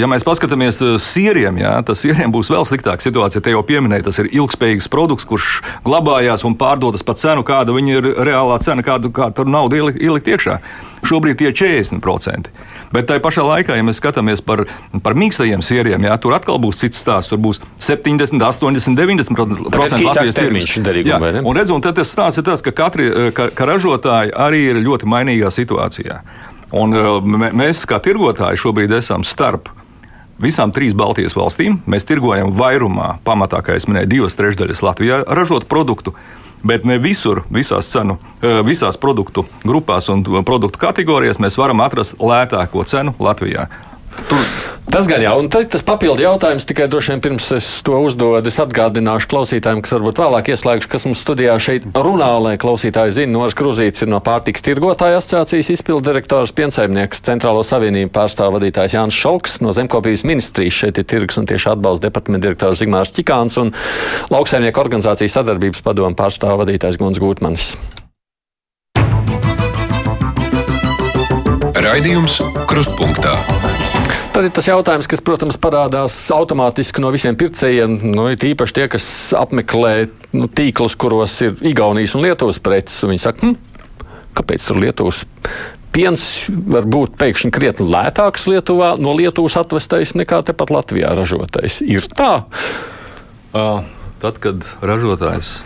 ja 0.00 0.08
mēs 0.10 0.26
paskatāmies 0.26 0.80
sieriem, 1.02 1.60
jā, 1.62 1.74
tad 1.86 1.98
sieriem 1.98 2.32
būs 2.34 2.52
vēl 2.52 2.66
sliktāka 2.68 3.04
situācija. 3.04 3.42
Te 3.44 3.54
jau 3.54 3.64
pieminēja, 3.66 4.08
tas 4.10 4.20
ir 4.22 4.30
ilgspējīgs 4.32 4.90
produkts, 4.92 5.28
kurš 5.28 5.60
glabājās 5.86 6.46
un 6.48 6.56
pārdodas 6.58 7.04
par 7.06 7.18
cenu, 7.20 7.46
kāda 7.46 7.76
ir 7.82 8.12
reālā 8.26 8.58
cena, 8.62 8.84
kādu 8.86 9.12
kā 9.14 9.30
tur 9.34 9.48
naudu 9.50 9.80
ielikt 9.92 10.28
iekšā. 10.28 10.58
Šobrīd 11.06 11.40
tie 11.40 11.50
ir 11.50 11.58
40%. 11.58 12.52
Bet 12.92 13.08
tajā 13.08 13.22
pašā 13.24 13.44
laikā, 13.46 13.76
ja 13.78 13.84
mēs 13.86 14.00
skatāmies 14.02 14.42
par, 14.44 14.64
par 15.04 15.16
mīkstajiem 15.18 15.64
sieriem, 15.64 16.06
jā, 16.08 16.16
tur 16.20 16.36
atkal 16.36 16.60
būs 16.62 16.82
cits 16.84 17.00
stāsts. 17.02 17.32
Tur 17.32 17.40
būs 17.42 17.62
70, 17.80 18.36
80, 18.36 18.96
90% 18.98 19.72
Latvijas 19.72 20.36
tirgus. 20.36 20.76
Un, 21.42 21.52
redz, 21.56 21.72
un 21.72 21.84
tas 21.84 22.12
stāsts 22.12 22.42
ir 22.42 22.48
tas, 22.48 22.64
ka, 22.64 22.74
katri, 22.76 23.08
ka, 23.36 23.48
ka 23.56 23.68
ražotāji 23.68 24.34
arī 24.36 24.66
ir 24.72 24.82
ļoti 24.84 25.08
mainīgā 25.08 25.52
situācijā. 25.54 26.20
Un, 26.76 26.96
mēs, 27.52 27.84
kā 27.88 28.00
tirgotāji, 28.00 28.60
šobrīd 28.60 28.92
esam 28.96 29.24
starp 29.28 29.68
visām 30.42 30.72
trīs 30.74 30.96
Baltijas 30.98 31.36
valstīm. 31.38 31.80
Mēs 31.86 32.06
tirgojam 32.08 32.52
vairumā, 32.58 33.16
pamatā, 33.26 33.62
kā 33.64 33.78
jau 33.78 33.92
minēju, 33.92 34.10
divas 34.10 34.38
trešdaļas 34.38 34.84
Latvijā 34.84 35.22
ražotu 35.26 35.70
produktu 35.70 36.16
bet 36.62 36.84
ne 36.86 36.98
visur, 37.02 37.42
visās 37.50 37.90
cenu, 37.90 38.18
eh, 38.42 38.62
visās 38.62 38.96
produktu 38.96 39.44
grupās 39.64 40.08
un 40.08 40.22
produktu 40.44 40.78
kategorijās 40.78 41.40
mēs 41.42 41.58
varam 41.58 41.80
atrast 41.80 42.14
lētāko 42.18 42.86
cenu 42.86 43.14
Latvijā. 43.18 43.66
Tur 44.28 44.44
Tas 44.92 45.06
gan 45.08 45.22
jau, 45.24 45.38
un 45.40 45.46
tas 45.48 45.80
papildu 45.88 46.20
jautājums 46.20 46.66
tikai 46.68 46.84
droši 46.92 47.14
vien 47.14 47.20
pirms 47.24 47.46
es 47.56 47.66
to 47.80 47.96
uzdodu. 48.04 48.50
Es 48.50 48.58
atgādināšu 48.60 49.30
klausītājiem, 49.30 49.80
kas 49.80 49.94
varbūt 49.94 50.20
vēlāk 50.20 50.50
ieslēgšu, 50.52 50.90
kas 50.92 51.06
mums 51.08 51.22
studijā 51.24 51.54
šeit 51.64 51.86
runā, 51.96 52.28
lai 52.44 52.52
klausītāji 52.60 53.14
zina. 53.16 53.32
Noras 53.38 53.56
Kruzīts 53.56 54.04
ir 54.04 54.10
no 54.12 54.20
pārtiks 54.20 54.60
tirgotāja 54.66 55.22
asociācijas 55.22 55.72
izpildu 55.78 56.04
direktors, 56.10 56.52
piensaimnieks, 56.60 57.24
centrālo 57.24 57.64
savienību 57.64 58.12
pārstāv 58.12 58.52
vadītājs 58.58 58.98
Jānis 58.98 59.16
Šalks, 59.16 59.56
no 59.64 59.72
zemkopības 59.72 60.26
ministrijas 60.28 60.82
šeit 60.84 61.00
ir 61.00 61.08
tirgus 61.08 61.40
un 61.40 61.48
tieši 61.48 61.72
atbalsta 61.72 62.10
departamenta 62.10 62.50
direktors 62.50 62.84
Zigmārs 62.84 63.16
Čikāns 63.16 63.56
un 63.64 63.72
lauksaimnieku 64.28 64.84
organizācijas 64.84 65.40
sadarbības 65.40 65.80
padomu 65.88 66.20
pārstāv 66.20 66.60
vadītājs 66.66 67.00
Guns 67.00 67.22
Gūtmanis. 67.24 67.72
Raidījums 71.80 72.42
Krustpunktā. 72.68 73.38
Tad 74.32 74.46
ir 74.48 74.52
tas 74.56 74.64
jautājums, 74.64 75.04
kas, 75.12 75.20
protams, 75.20 75.58
parādās 75.60 76.14
automātiski 76.32 77.02
no 77.04 77.10
visiem 77.12 77.36
pircējiem. 77.36 77.98
Nu, 78.14 78.30
ir 78.32 78.40
īpaši 78.52 78.76
tie, 78.78 78.86
kas 78.88 79.04
apmeklē 79.36 80.06
nu, 80.32 80.48
tīklus, 80.48 80.96
kuros 80.96 81.34
ir 81.44 81.60
Igaunijas 81.68 82.14
un 82.16 82.24
Lietuvas 82.24 82.56
preces. 82.64 82.96
Viņi 83.04 83.20
saka, 83.26 83.44
hm, 83.44 84.06
kāpēc 84.38 84.64
tur 84.64 84.80
Lietuvas 84.80 85.26
piens 85.92 86.24
var 86.48 86.88
būt 86.88 87.18
pēkšņi 87.20 87.52
krietni 87.52 87.84
lētāks 87.92 88.48
Lietuvā, 88.48 88.94
no 88.96 89.12
Lietuvas 89.18 89.58
atvestais 89.60 90.16
nekā 90.16 90.40
tepat 90.48 90.72
Latvijā 90.72 91.12
ražotais. 91.18 91.82
Ir 91.84 92.08
tā. 92.16 92.32
Uh, 93.52 93.84
tad, 94.24 94.40
kad 94.40 94.64
ražotājs 94.80 95.58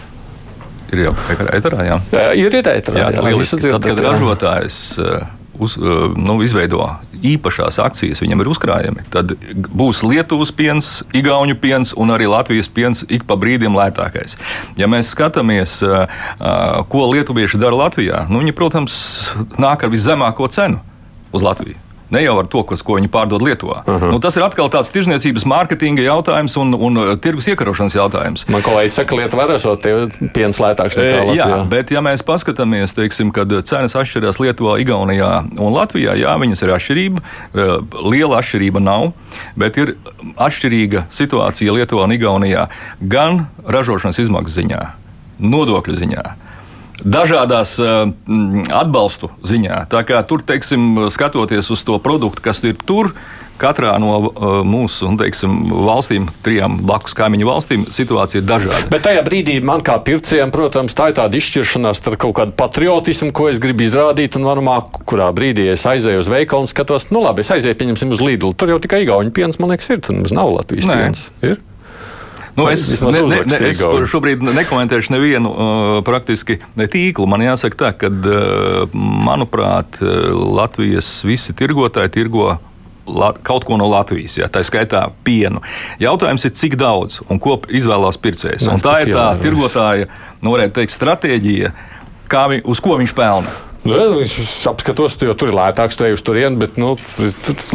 ir 0.91 1.07
jau 1.07 1.15
ēterā, 1.55 1.87
jā. 1.87 2.03
jā, 2.19 2.29
ir 2.43 2.59
ēterā. 2.65 2.99
Jā, 2.99 3.15
jā, 3.15 3.31
jā, 3.31 3.79
tad, 3.79 3.91
kad 3.93 4.07
ražotājs 4.11 4.81
uh, 4.99 5.21
uz, 5.59 5.77
nu, 5.79 6.39
izveido 6.45 6.85
īpašās 7.27 7.79
akcijas, 7.83 8.21
viņam 8.23 8.43
ir 8.43 8.51
uzkrājumi, 8.53 9.07
tad 9.13 9.35
būs 9.57 10.03
Lietuvas 10.07 10.53
piens, 10.55 11.01
Igaunijas 11.17 11.63
piens 11.63 11.95
un 11.97 12.13
arī 12.15 12.29
Latvijas 12.31 12.69
piens 12.69 13.05
ik 13.09 13.25
pa 13.29 13.39
brīdim 13.41 13.77
lētākais. 13.79 14.37
Ja 14.81 14.91
mēs 14.91 15.15
skatāmies, 15.15 15.79
ko 16.93 17.09
lietuvieši 17.15 17.61
dara 17.63 17.87
Latvijā, 17.87 18.27
nu, 18.31 18.43
viņi, 18.45 18.55
protams, 18.57 19.01
nāk 19.61 19.87
ar 19.87 19.93
viszemāko 19.93 20.51
cenu 20.53 20.83
uz 21.33 21.45
Latviju. 21.45 21.86
Ne 22.15 22.23
jau 22.23 22.37
ar 22.39 22.47
to, 22.51 22.63
kas, 22.63 22.83
ko 22.87 22.97
viņi 23.01 23.09
pārdod 23.11 23.43
Lietuvā. 23.43 23.81
Uh 23.83 23.95
-huh. 23.95 24.13
nu, 24.15 24.19
tas 24.23 24.37
ir 24.37 24.45
atkal 24.47 24.69
tāds 24.71 24.93
tirzniecības, 24.95 25.45
mārketinga 25.45 26.03
jautājums 26.03 26.57
un, 26.57 26.75
un 26.75 26.97
uh, 26.97 27.17
tirgus 27.19 27.49
iekarošanas 27.51 27.97
jautājums. 27.97 28.47
Man 28.49 28.63
kolēģi 28.63 28.91
saka, 28.95 29.09
ka 29.09 29.17
Lietuvā 29.17 29.49
ražot 29.51 29.83
piens 30.33 30.61
lētāks 30.61 30.97
nekā 30.97 31.17
e, 31.17 31.25
Latvijā. 31.25 31.49
Jā, 31.49 31.65
bet 31.69 31.91
ja 31.91 32.01
mēs 32.01 32.23
paskatāmies, 32.23 32.95
teiksim, 32.95 33.33
kad 33.33 33.51
cenas 33.65 33.97
atšķirās 33.97 34.39
Lietuvā, 34.39 34.79
Igaunijā 34.79 35.45
un 35.59 35.73
Latvijā, 35.73 36.15
jā, 36.15 36.39
viņas 36.39 36.63
ir 36.63 36.75
atšķirība. 36.79 37.21
E, 37.55 37.69
liela 38.11 38.39
atšķirība 38.39 38.81
nav, 38.81 39.13
bet 39.57 39.77
ir 39.77 39.97
atšķirīga 40.37 41.07
situācija 41.11 41.73
Lietuvā 41.73 42.05
un 42.07 42.13
Igaunijā 42.13 42.69
gan 43.01 43.47
ražošanas 43.67 44.19
izmaksu 44.19 44.61
ziņā, 44.61 44.83
nodokļu 45.39 45.97
ziņā 45.97 46.46
dažādās 47.05 47.77
uh, 47.83 48.07
atbalstu 48.73 49.33
ziņā. 49.47 49.87
Tā 49.93 50.05
kā 50.09 50.23
tur, 50.29 50.45
teiksim, 50.47 51.09
skatoties 51.13 51.73
uz 51.75 51.83
to 51.87 51.99
produktu, 52.03 52.45
kas 52.45 52.63
ir 52.65 52.79
tur, 52.87 53.13
katrā 53.61 53.95
no 54.01 54.13
uh, 54.19 54.45
mūsu 54.67 55.11
nu, 55.11 55.19
teiksim, 55.21 55.55
valstīm, 55.87 56.29
trijām 56.45 56.79
blakus 56.87 57.17
kaimiņu 57.17 57.49
valstīm, 57.49 57.87
situācija 57.93 58.43
ir 58.43 58.49
dažāda. 58.49 58.83
Bet 58.93 59.07
tajā 59.07 59.23
brīdī 59.27 59.59
man 59.65 59.85
kā 59.87 59.97
pircējam, 60.05 60.53
protams, 60.55 60.97
tā 60.97 61.11
ir 61.11 61.19
tāda 61.19 61.41
izšķiršanās 61.41 62.03
starp 62.03 62.21
kaut 62.27 62.37
kādu 62.41 62.57
patriotismu, 62.59 63.33
ko 63.37 63.49
es 63.53 63.61
gribu 63.63 63.87
izrādīt, 63.87 64.37
un 64.39 64.49
varmā, 64.49 64.79
kurā 65.09 65.31
brīdī 65.37 65.71
es 65.75 65.87
aizēju 65.89 66.25
uz 66.25 66.33
veikalu 66.33 66.67
un 66.67 66.73
skatos, 66.73 67.09
nu 67.15 67.25
labi, 67.25 67.45
es 67.47 67.53
aizēju, 67.57 67.79
pieņemsim, 67.81 68.13
uz 68.17 68.25
Lidlu. 68.25 68.53
Tur 68.57 68.75
jau 68.75 68.83
tikai 68.83 69.05
Igaunijas 69.07 69.37
piens, 69.37 69.61
man 69.63 69.73
liekas, 69.73 69.91
ir. 69.93 70.05
Tur 70.05 70.21
nav 70.37 70.53
Latvijas 70.53 70.89
Nē. 70.89 71.01
piens. 71.01 71.27
Ir? 71.45 71.61
Nu, 72.57 72.71
es, 72.73 72.87
ne, 73.05 73.21
ne, 73.29 73.43
ne, 73.45 73.59
es 73.69 73.83
šobrīd 74.09 74.41
nekomentēšu 74.41 75.13
nevienu 75.13 75.51
uh, 75.53 75.99
praktiski 76.07 76.57
ne 76.79 76.87
tīklu. 76.89 77.27
Man 77.29 77.45
jāsaka 77.45 77.77
tā, 77.83 77.91
ka, 78.01 78.09
uh, 78.09 78.95
manuprāt, 78.97 79.99
uh, 80.01 80.31
Latvijas 80.57 81.19
visi 81.29 81.53
tirgotāji 81.57 82.15
tirgo 82.17 82.55
kaut 83.47 83.65
ko 83.65 83.77
no 83.79 83.87
Latvijas, 83.87 84.35
ja, 84.39 84.49
tā 84.51 84.65
skaitā 84.67 85.05
pienu. 85.23 85.61
Jautājums 86.03 86.43
ir, 86.49 86.55
cik 86.59 86.75
daudz 86.81 87.21
un 87.31 87.39
ko 87.43 87.61
izvēlās 87.69 88.19
pircējs. 88.19 88.67
Un 88.73 88.83
tā 88.83 88.99
ir 89.05 89.13
tā 89.15 89.29
tirgotāja, 89.43 90.09
nu, 90.41 90.51
varētu 90.57 90.81
teikt, 90.81 90.95
stratēģija, 90.97 91.71
kā 92.33 92.49
vi, 92.51 92.65
uz 92.67 92.83
ko 92.83 92.99
viņš 92.99 93.15
pelna. 93.17 93.53
Nu, 93.87 94.21
es 94.21 94.67
apskatos, 94.67 95.15
jo 95.23 95.35
tur 95.39 95.53
ir 95.53 95.57
lētāks, 95.57 95.97
tu 95.99 96.07
ej 96.07 96.17
uz 96.17 96.23
turieni, 96.27 96.59
bet 96.59 96.79
nu, 96.81 96.95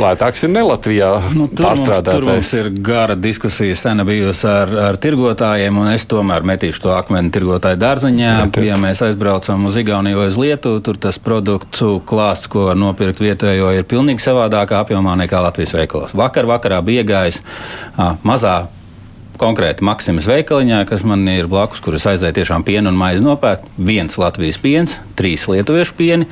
lētāks 0.01 0.43
ir 0.45 0.51
ne 0.51 0.63
Latvijā. 0.65 1.11
Nu, 1.37 1.47
tur, 1.47 1.69
mums, 1.79 2.01
tur 2.07 2.27
mums 2.27 2.51
ir 2.57 2.67
gara 2.83 3.15
diskusija 3.19 3.77
sena 3.79 4.05
bijusi 4.07 4.47
ar, 4.49 4.73
ar 4.89 4.99
tirgotājiem, 5.01 5.79
un 5.81 5.91
es 5.93 6.07
tomēr 6.11 6.45
metīšu 6.51 6.83
to 6.85 6.93
akmeni 6.95 7.31
tirgotāju 7.33 7.79
dārziņā. 7.81 8.33
Jā, 8.41 8.65
ja 8.67 8.79
mēs 8.81 9.03
aizbraucam 9.07 9.69
uz 9.69 9.79
Igauniju 9.81 10.19
vai 10.19 10.27
uz 10.33 10.39
Lietuvu, 10.41 10.83
tur 10.85 10.99
tas 11.01 11.21
produktu 11.21 11.93
klāsts, 12.07 12.51
ko 12.51 12.67
var 12.69 12.79
nopirkt 12.79 13.23
vietējo, 13.23 13.71
ir 13.77 13.87
pilnīgi 13.87 14.23
savādākā 14.25 14.83
apjomā 14.83 15.15
nekā 15.23 15.41
Latvijas 15.47 15.75
veikalos. 15.77 16.15
Vakar 16.17 16.49
vakarā 16.49 16.83
bija 16.85 17.05
iegājis 17.05 17.41
mazā 18.27 18.59
konkrēti 19.41 19.85
Maksimas 19.85 20.27
veikaliņā, 20.29 20.83
kas 20.89 21.03
man 21.07 21.25
ir 21.31 21.49
blakus, 21.51 21.81
kur 21.83 21.97
es 21.97 22.05
aizēju 22.09 22.37
tiešām 22.37 22.65
pienu 22.67 22.91
un 22.91 22.99
maizi 22.99 23.25
nopērkt. 23.25 23.67
Viens 23.81 24.17
Latvijas 24.21 24.59
piens, 24.61 24.97
trīs 25.17 25.47
lietuviešu 25.49 25.95
pieni, 25.97 26.27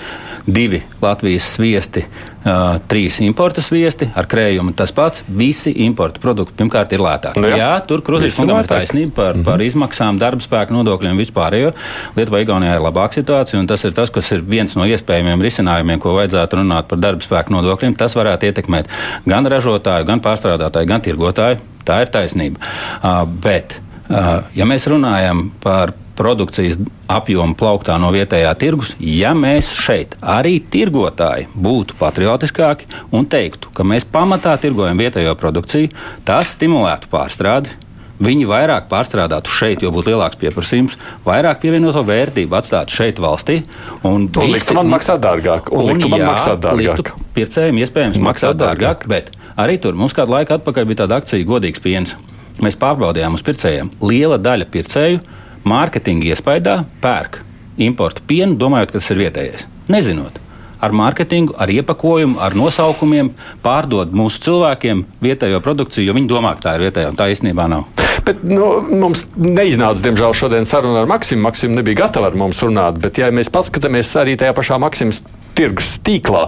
divi 0.45 0.81
Latvijas 1.01 1.47
sviesti, 1.55 2.03
uh, 2.05 2.77
trīs 2.91 3.19
importa 3.25 3.63
sviesti 3.65 4.09
ar 4.17 4.29
krējumu. 4.29 4.75
Tas 4.77 4.93
pats, 4.95 5.23
visi 5.27 5.73
importa 5.85 6.21
produkti 6.21 6.57
pirmkārt 6.59 6.93
ir 6.93 7.03
lētāki. 7.03 7.41
Nu, 7.41 7.49
jā. 7.51 7.61
jā, 7.63 7.71
tur 7.89 8.03
Kruzīša 8.05 8.41
kungam 8.43 8.61
ir 8.63 8.69
taisnība 8.69 9.15
par, 9.15 9.31
mm 9.33 9.41
-hmm. 9.41 9.47
par 9.49 9.65
izmaksām, 9.65 10.21
darba 10.21 10.45
spēku 10.45 10.77
nodokļiem 10.77 11.23
vispārējo. 11.23 11.73
Lietuvā, 12.17 12.43
Igaunijā 12.45 12.77
ir 12.77 12.85
labāka 12.85 13.19
situācija, 13.21 13.59
un 13.59 13.67
tas 13.67 13.83
ir 13.83 13.95
tas, 13.97 14.13
kas 14.13 14.31
ir 14.31 14.45
viens 14.45 14.75
no 14.75 14.85
iespējamiem 14.85 15.41
risinājumiem, 15.41 15.99
ko 15.99 16.13
vajadzētu 16.19 16.61
runāt 16.61 16.87
par 16.87 17.01
darba 17.01 17.25
spēku 17.25 17.57
nodokļiem. 17.57 17.97
Tas 17.97 18.15
varētu 18.15 18.45
ietekmēt 18.45 18.87
gan 19.25 19.45
ražotāju, 19.45 20.05
gan 20.05 20.21
pārstrādātāju, 20.21 20.87
gan 20.87 21.01
tirgotāju 21.01 21.59
Tā 21.89 22.03
ir 22.05 22.13
taisnība. 22.13 22.61
Uh, 23.01 23.23
bet, 23.41 23.79
uh, 24.09 24.45
ja 24.53 24.69
mēs 24.69 24.85
runājam 24.91 25.47
par 25.63 25.95
produkcijas 26.19 26.77
apjomu 27.09 27.55
plauktā 27.57 27.95
no 28.01 28.11
vietējā 28.13 28.51
tirgus, 28.59 28.91
ja 28.99 29.31
mēs 29.37 29.71
šeit 29.79 30.17
arī 30.19 30.57
tirgotāji 30.71 31.47
būtu 31.55 31.95
patriotiskāki 31.99 32.89
un 33.15 33.27
teiktu, 33.31 33.71
ka 33.73 33.87
mēs 33.87 34.05
pamatā 34.11 34.57
tirgojam 34.61 34.99
vietējo 34.99 35.35
produkciju, 35.39 35.93
tas 36.27 36.55
stimulētu 36.57 37.09
pārstrādi. 37.13 37.71
Viņi 38.19 38.47
vairāk 38.49 38.89
pārstrādātu 38.91 39.53
šeit, 39.55 39.83
jo 39.83 39.93
būtu 39.95 40.11
lielāks 40.11 40.35
pieprasījums, 40.41 40.97
vairāk 41.23 41.61
pievienoto 41.61 42.03
vērtību 42.03 42.57
atstātu 42.59 42.97
šeit 42.97 43.21
valstī. 43.23 43.61
Un, 44.03 44.27
un 44.27 44.51
liktu 44.51 44.75
man 44.75 44.91
maksāt 44.91 45.23
dārgāk. 45.23 45.71
Un, 45.71 45.85
un 45.85 45.93
liktu 45.93 46.11
jā, 46.11 46.25
maksāt 46.27 46.59
dārgāk. 46.65 47.13
Pircējiem 47.37 47.79
iespējams 47.85 48.19
maksāt 48.19 48.59
dārgāk, 48.59 49.05
dārgāk, 49.07 49.07
bet 49.07 49.35
Arī 49.59 49.75
tur 49.81 49.97
mums 49.97 50.15
kādu 50.15 50.31
laiku 50.31 50.55
atpakaļ 50.55 50.85
bija 50.87 51.01
tāda 51.01 51.19
akcija 51.19 51.47
Godīgs 51.47 51.81
piens. 51.83 52.15
Mēs 52.63 52.77
pārbaudījām 52.79 53.35
uz 53.35 53.43
pircējiem. 53.43 53.89
Liela 54.03 54.37
daļa 54.39 54.67
pircēju 54.71 55.19
mārketinga 55.67 56.29
iespējā 56.31 56.75
pērk 57.03 57.41
importu 57.83 58.23
pienu, 58.27 58.55
domājot, 58.59 58.93
ka 58.93 58.99
tas 58.99 59.11
ir 59.11 59.19
vietējais. 59.19 59.65
Nezinot, 59.91 60.39
ar 60.79 60.95
mārketingu, 60.95 61.55
ar 61.59 61.71
iepakojumu, 61.73 62.39
ar 62.43 62.55
nosaukumiem 62.57 63.33
pārdod 63.65 64.13
mūsu 64.15 64.43
cilvēkiem 64.47 65.05
vietējo 65.23 65.61
produkciju, 65.63 66.07
jo 66.09 66.17
viņi 66.17 66.31
domā, 66.31 66.55
ka 66.57 66.69
tā 66.69 66.77
ir 66.77 66.87
vietējā, 66.87 67.11
un 67.13 67.19
tā 67.19 67.29
īstenībā 67.33 67.67
nav. 67.71 67.87
Bet, 68.25 68.43
nu, 68.45 68.67
mums 68.99 69.23
neiznāca, 69.39 70.03
diemžēl, 70.05 70.35
šodien 70.37 70.67
saruna 70.69 71.03
ar 71.03 71.09
Maksimu. 71.09 71.47
Maksimu 71.47 71.79
nebija 71.79 72.03
gatava 72.03 72.29
ar 72.29 72.37
mums 72.37 72.59
runāt, 72.61 72.99
bet, 73.01 73.17
ja 73.17 73.31
mēs 73.33 73.51
paskatāmies 73.53 74.11
arī 74.19 74.35
tajā 74.39 74.53
pašā 74.57 74.77
Maksimas 74.81 75.23
tirgus 75.57 75.95
tīklā. 76.05 76.47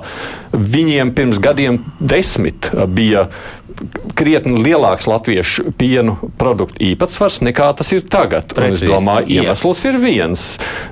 Viņiem 0.51 1.13
pirms 1.15 1.39
gadiem 1.41 1.81
desmit 1.99 2.69
bija 2.95 3.25
krietni 4.17 4.61
lielāks 4.63 5.07
latviešu 5.09 5.71
pienu 5.77 6.17
produktu 6.39 6.81
īpatsvars 6.91 7.41
nekā 7.45 7.71
tas 7.77 7.91
ir 7.95 8.05
tagad. 8.05 8.53
Es 8.67 8.83
domāju, 8.85 9.29
iemesls 9.39 9.83
jā. 9.83 9.91
ir 9.91 9.99
viens. 10.03 10.47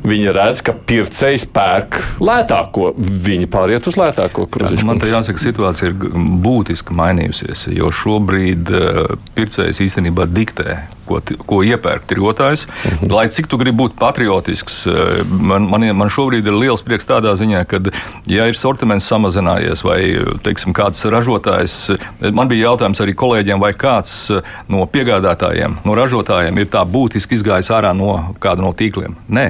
Viņi 0.05 0.35
redz, 0.35 0.63
ka 0.65 0.73
pircējs 0.73 1.47
pērk 1.53 1.99
lētāko, 2.23 2.93
viņi 2.97 3.49
pāriet 3.51 3.89
uz 3.89 3.99
lētāko 3.99 4.47
kruzīšu. 4.51 4.87
Man 4.89 5.01
te 5.01 5.11
jāsaka, 5.11 5.41
situācija 5.41 5.91
ir 5.91 5.97
būtiski 6.45 6.95
mainījusies, 6.95 7.67
jo 7.75 7.91
šobrīd 7.93 8.71
uh, 8.73 9.17
pircējs 9.37 9.83
īstenībā 9.87 10.29
diktē 10.31 10.79
ko, 11.09 11.19
ko 11.49 11.61
iepērk 11.65 12.05
tirgotājs. 12.09 12.65
Mm 12.67 12.91
-hmm. 12.91 13.13
Lai 13.15 13.27
cik 13.29 13.47
tu 13.47 13.57
gribi 13.57 13.77
būt 13.83 13.97
patriotisks, 13.99 14.85
eh, 14.87 15.23
man, 15.25 15.67
man, 15.69 15.85
man 15.95 16.09
šobrīd 16.09 16.47
ir 16.47 16.57
liels 16.57 16.83
prieks 16.85 17.07
tādā 17.09 17.33
ziņā, 17.35 17.65
ka, 17.65 17.81
ja 18.27 18.47
ir 18.47 18.57
sortiments 18.57 19.09
samazinājies 19.09 19.83
vai 19.83 19.99
teiksim, 20.43 20.73
kāds 20.73 21.05
ražotājs, 21.05 21.97
man 22.33 22.47
bija 22.47 22.68
jautājums 22.69 23.01
arī 23.03 23.15
kolēģiem, 23.17 23.61
vai 23.61 23.73
kāds 23.77 24.13
eh, 24.33 24.53
no 24.71 24.85
piegādātājiem, 24.89 25.81
no 25.85 25.97
ražotājiem 25.97 26.61
ir 26.61 26.69
tā 26.71 26.85
būtiski 26.85 27.39
izgājis 27.39 27.71
ārā 27.75 27.95
no 27.97 28.35
kāda 28.41 28.65
no 28.65 28.75
tīkliem. 28.77 29.17
Nē. 29.27 29.49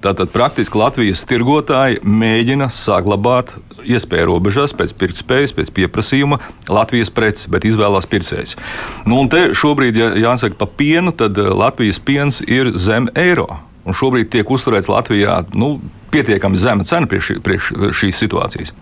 Tātad 0.00 0.30
praktiski 0.32 0.78
Latvijas 0.80 1.26
tirgotāji 1.28 1.98
mēģina 2.08 2.70
saglabāt 2.72 3.52
iespēju 3.84 4.30
robežās, 4.30 4.72
pēc 4.72 4.94
pirktspējas, 4.96 5.52
pēc 5.52 5.70
pieprasījuma 5.76 6.38
Latvijas 6.72 7.12
preces, 7.12 7.50
bet 7.52 7.66
izvēlās 7.68 8.08
pircējs. 8.08 8.56
Nu, 9.04 9.18
un 9.20 9.28
te 9.32 9.50
šobrīd, 9.56 10.00
ja 10.00 10.08
jāsaka 10.16 10.56
par 10.60 10.72
pienu, 10.80 11.12
tad 11.12 11.36
eh, 11.36 11.52
Latvijas 11.52 12.00
piens 12.00 12.40
ir 12.48 12.72
zem 12.80 13.10
eiro. 13.18 13.50
Un 13.84 13.96
šobrīd 13.96 14.30
tiek 14.32 14.48
uzturēts 14.48 14.88
Latvijā 14.92 15.42
nu, 15.56 15.74
pietiekami 16.12 16.60
zema 16.60 16.84
cena 16.88 17.08
priekš, 17.08 17.36
priekš 17.44 17.72
šīs 17.96 18.24
situācijas. 18.24 18.72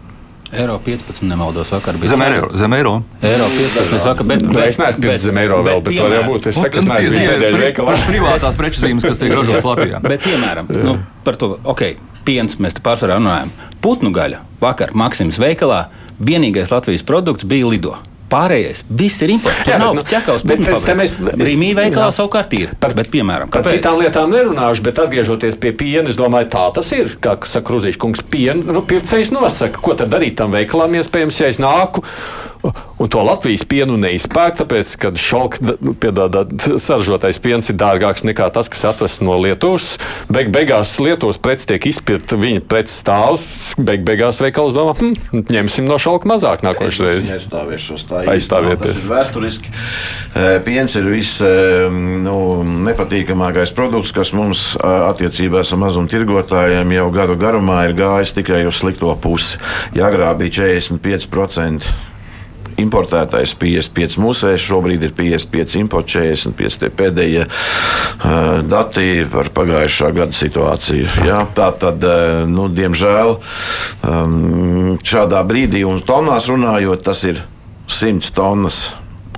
Eiro 0.53 0.79
15 0.85 1.27
nemaldos 1.29 1.73
vakar 1.73 1.97
bija. 2.01 2.15
Zem 2.17 2.23
eiro. 2.25 2.49
Zem 2.57 2.73
eiro. 2.73 2.93
Eiro 3.23 3.49
15 3.53 4.07
vakar, 4.09 4.27
bet, 4.27 4.45
bet, 4.49 4.63
es 4.65 4.79
neesmu 4.81 5.03
pircis 5.05 5.27
zem 5.29 5.41
eiro 5.43 5.59
vēl, 5.61 5.83
bet, 5.85 5.93
bet 5.93 6.05
var 6.07 6.15
jau 6.17 6.23
būt. 6.25 6.49
Es 6.49 6.61
saku, 6.63 6.81
es 6.81 6.89
neesmu 6.89 7.13
bijis 7.13 7.27
nedēļu 7.29 7.61
veikalā. 7.65 7.97
Privātās 8.09 8.57
preču 8.57 8.85
zīmes, 8.85 9.05
kas 9.05 9.21
tiek 9.21 9.35
ražotas 9.37 9.67
Latvijā. 9.69 10.01
Bet, 10.09 10.25
piemēram, 10.25 10.71
nu, 10.87 10.95
par 11.27 11.37
to, 11.41 11.51
ok, 11.69 11.85
piens 12.25 12.57
mēs 12.65 12.79
te 12.79 12.85
pārsvarā 12.85 13.19
runājam. 13.21 13.53
Putnu 13.85 14.13
gaļa 14.17 14.41
vakar 14.63 14.97
Maksimas 14.97 15.37
veikalā 15.43 15.83
vienīgais 16.17 16.73
Latvijas 16.73 17.05
produkts 17.05 17.45
bija 17.49 17.69
lido. 17.69 17.99
Pārējais 18.29 18.83
viss 18.93 19.23
ir 19.25 19.33
imports. 19.33 19.64
Jā, 19.69 19.79
nav 19.81 19.95
nu, 19.97 20.05
ķekavs, 20.05 20.45
bet 20.49 20.61
mēs 20.61 21.14
Rīmī 21.19 21.71
veikalā 21.79 22.11
savukārt 22.14 22.53
ir. 22.59 22.75
Par, 22.81 22.93
bet, 22.97 23.09
piemēram, 23.12 23.53
par 23.53 23.64
citām 23.69 24.01
lietām 24.03 24.33
nerunāšu, 24.35 24.85
bet 24.85 25.01
atgriežoties 25.05 25.57
pie 25.62 25.73
piena, 25.77 26.09
es 26.12 26.19
domāju, 26.21 26.51
tā 26.53 26.67
tas 26.77 26.93
ir. 26.97 27.14
Kā 27.25 27.38
saka 27.49 27.67
Kruzīša 27.71 28.03
kungs, 28.03 28.25
piena, 28.29 28.61
nu, 28.75 28.85
pircējs 28.88 29.33
nosaka, 29.33 29.81
ko 29.85 29.97
tad 29.97 30.12
darīt 30.12 30.37
tam 30.41 30.53
veikalam, 30.53 30.99
iespējams, 31.01 31.41
ja 31.41 31.49
es 31.55 31.62
nāku 31.62 32.05
Un 32.99 33.07
to 33.07 33.23
Latvijas 33.23 33.62
pienu 33.68 33.94
neizpērk, 34.01 34.57
tāpēc, 34.59 34.94
ka 34.99 35.12
šalka 35.14 35.77
saražotais 36.83 37.38
piens 37.42 37.71
ir 37.71 37.77
dārgāks 37.79 38.25
nekā 38.27 38.49
tas, 38.55 38.66
kas 38.73 38.83
atvests 38.90 39.23
no 39.23 39.37
Lietuvas. 39.38 39.92
Beig 40.33 40.51
beigās 40.55 40.97
Lietuvas 41.03 41.38
preces 41.42 41.68
tiek 41.71 41.87
izpirkta, 41.87 42.38
viņa 42.40 42.64
preces 42.66 42.99
stāv. 43.05 43.38
Beig 43.79 44.03
beigās 44.07 44.42
veikals 44.42 44.75
domā, 44.75 44.97
hm, 44.99 45.44
ņemsim 45.55 45.87
no 45.87 46.01
šalka 46.03 46.31
mazāk 46.31 46.66
nākošais 46.66 47.05
reizes. 47.07 47.31
Aizstāvieties. 47.38 48.07
Tā 48.11 48.25
Aizstāvieties. 48.35 48.83
Tas 48.83 48.99
ir 48.99 49.09
vēsturiski. 49.12 49.73
Piens 50.66 50.99
ir 50.99 51.09
viss 51.12 51.38
nu, 52.27 52.37
nepatīkamākais 52.88 53.75
produkts, 53.79 54.12
kas 54.16 54.35
mums 54.35 54.73
attiecībās 54.83 55.71
ar 55.75 55.83
mazumtirgotājiem 55.87 56.99
jau 56.99 57.09
gadu 57.14 57.38
garumā 57.38 57.85
ir 57.87 57.97
gājis 57.99 58.35
tikai 58.40 58.64
uz 58.66 58.83
slikto 58.83 59.14
pusi. 59.23 59.62
Jāgrā 59.94 60.35
bija 60.38 60.73
45% 60.75 62.18
importētais 62.79 63.55
55 63.59 64.19
mūsēs, 64.23 64.62
šobrīd 64.62 65.09
ir 65.09 65.14
55 65.17 65.77
imports, 65.81 66.14
45 66.14 66.81
tie 66.83 66.91
pēdējie 67.01 67.45
uh, 67.45 68.61
dati 68.69 69.27
par 69.33 69.53
pagājušā 69.57 70.12
gada 70.17 70.37
situāciju. 70.37 71.11
Jā, 71.27 71.43
tā 71.57 71.71
tad, 71.79 72.05
uh, 72.07 72.43
nu, 72.49 72.69
diemžēl, 72.73 73.37
um, 74.07 74.99
šādā 75.03 75.43
brīdī 75.49 75.85
un 75.88 76.03
tonās 76.07 76.51
runājot, 76.51 77.05
tas 77.07 77.25
ir 77.29 77.43
100 77.88 78.35
tonnas, 78.37 78.83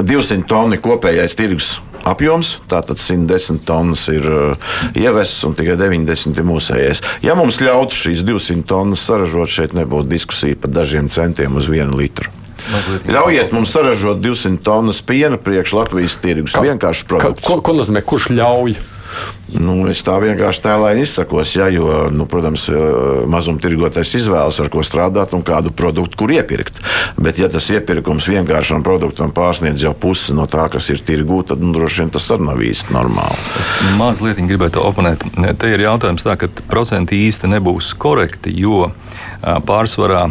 200 0.01 0.49
tonni 0.49 0.81
kopējais 0.81 1.37
tirgus 1.37 1.79
apjoms. 2.09 2.55
Tātad 2.71 3.01
110 3.01 3.63
tonnas 3.69 4.07
ir 4.13 4.27
uh, 4.27 4.75
ievests 4.97 5.45
un 5.49 5.57
tikai 5.59 5.77
90 5.81 6.41
ir 6.41 6.49
mūsējais. 6.49 7.05
Ja 7.25 7.37
mums 7.39 7.61
ļautu 7.63 7.99
šīs 8.07 8.25
200 8.27 8.67
tonnas 8.69 9.05
saražot, 9.07 9.53
šeit 9.53 9.77
nebūtu 9.77 10.11
diskusija 10.13 10.59
par 10.61 10.73
dažiem 10.81 11.13
centiem 11.13 11.61
uz 11.61 11.71
vienu 11.73 12.01
litru. 12.01 12.40
Ļaujiet 13.11 13.53
mums 13.57 13.75
saražot 13.75 14.23
200 14.23 14.63
tonnas 14.65 15.03
piena 15.03 15.41
priekš 15.41 15.75
Latvijas 15.79 16.17
tirgus. 16.23 16.57
Vienkārši 16.61 17.07
produkts. 17.11 17.47
Ko, 17.47 17.61
ko 17.65 17.77
nozīmē, 17.77 18.05
kurš 18.07 18.31
ļauj? 18.35 18.79
Nu, 19.51 19.75
es 19.91 19.99
tā 20.07 20.15
vienkārši 20.23 20.63
tēlēni 20.63 21.03
izsakos, 21.03 21.57
ja, 21.57 21.67
jo, 21.75 21.89
nu, 22.15 22.27
protams, 22.31 22.69
mazumtirgotājs 23.31 24.13
izvēlas, 24.21 24.61
ar 24.63 24.71
ko 24.71 24.85
strādāt 24.87 25.35
un 25.35 25.43
kādu 25.47 25.73
produktu, 25.75 26.21
kur 26.21 26.31
iepirkt. 26.31 26.79
Bet, 27.19 27.41
ja 27.43 27.49
tas 27.51 27.67
iepirkums 27.75 28.29
vienkāršam 28.31 28.85
produktam 28.87 29.35
pārsniedz 29.35 29.83
jau 29.89 29.95
pusi 29.99 30.37
no 30.39 30.47
tā, 30.51 30.69
kas 30.71 30.87
ir 30.95 31.03
tirgū, 31.03 31.43
tad 31.51 31.65
nu, 31.65 31.73
droši 31.75 32.05
vien 32.05 32.15
tas 32.15 32.31
arī 32.31 32.47
nav 32.47 32.63
īsti 32.71 32.95
normāli. 32.95 33.43
Es 33.59 33.75
mazliet 33.99 34.39
gribētu 34.39 34.85
oponēt. 34.87 35.27
Te 35.59 35.75
ir 35.75 35.83
jautājums 35.89 36.27
tā, 36.27 36.39
ka 36.39 36.51
procenti 36.71 37.19
īsti 37.27 37.51
nebūs 37.51 37.91
korekti, 37.99 38.55
jo 38.63 38.87
pārsvarā 39.41 40.27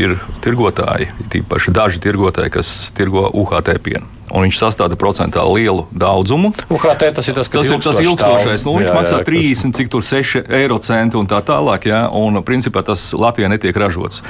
ir 0.00 0.16
tirgotāji, 0.44 1.10
tīpaši 1.30 1.74
daži 1.74 2.02
tirgotāji, 2.02 2.54
kas 2.58 2.72
tirgo 2.96 3.28
UHT 3.30 3.76
pienu 3.84 4.20
un 4.30 4.46
viņš 4.46 4.58
sastāda 4.60 4.94
procentuāli 4.98 5.64
lielu 5.64 5.86
daudzumu. 5.90 6.52
UHT 6.70 7.08
tas 7.16 7.28
ir 7.30 7.36
tas, 7.36 7.50
kas 7.50 7.66
tas 7.66 7.70
ir 7.74 7.82
tas 7.82 8.00
ilgstošais. 8.02 8.64
Nu, 8.66 8.76
viņš 8.78 8.90
jā, 8.90 8.96
maksā 8.96 9.20
jā, 9.20 9.26
30, 9.26 9.64
kas... 9.64 9.78
cik 9.78 9.90
tur 9.92 10.06
6 10.06 10.52
eiro 10.60 10.78
centi 10.82 11.18
un 11.18 11.26
tā 11.30 11.40
tālāk, 11.46 11.88
jā, 11.90 12.04
un 12.14 12.38
principā 12.46 12.84
tas 12.86 13.08
Latvijā 13.16 13.50
netiek 13.50 13.76
ražots. 13.76 14.22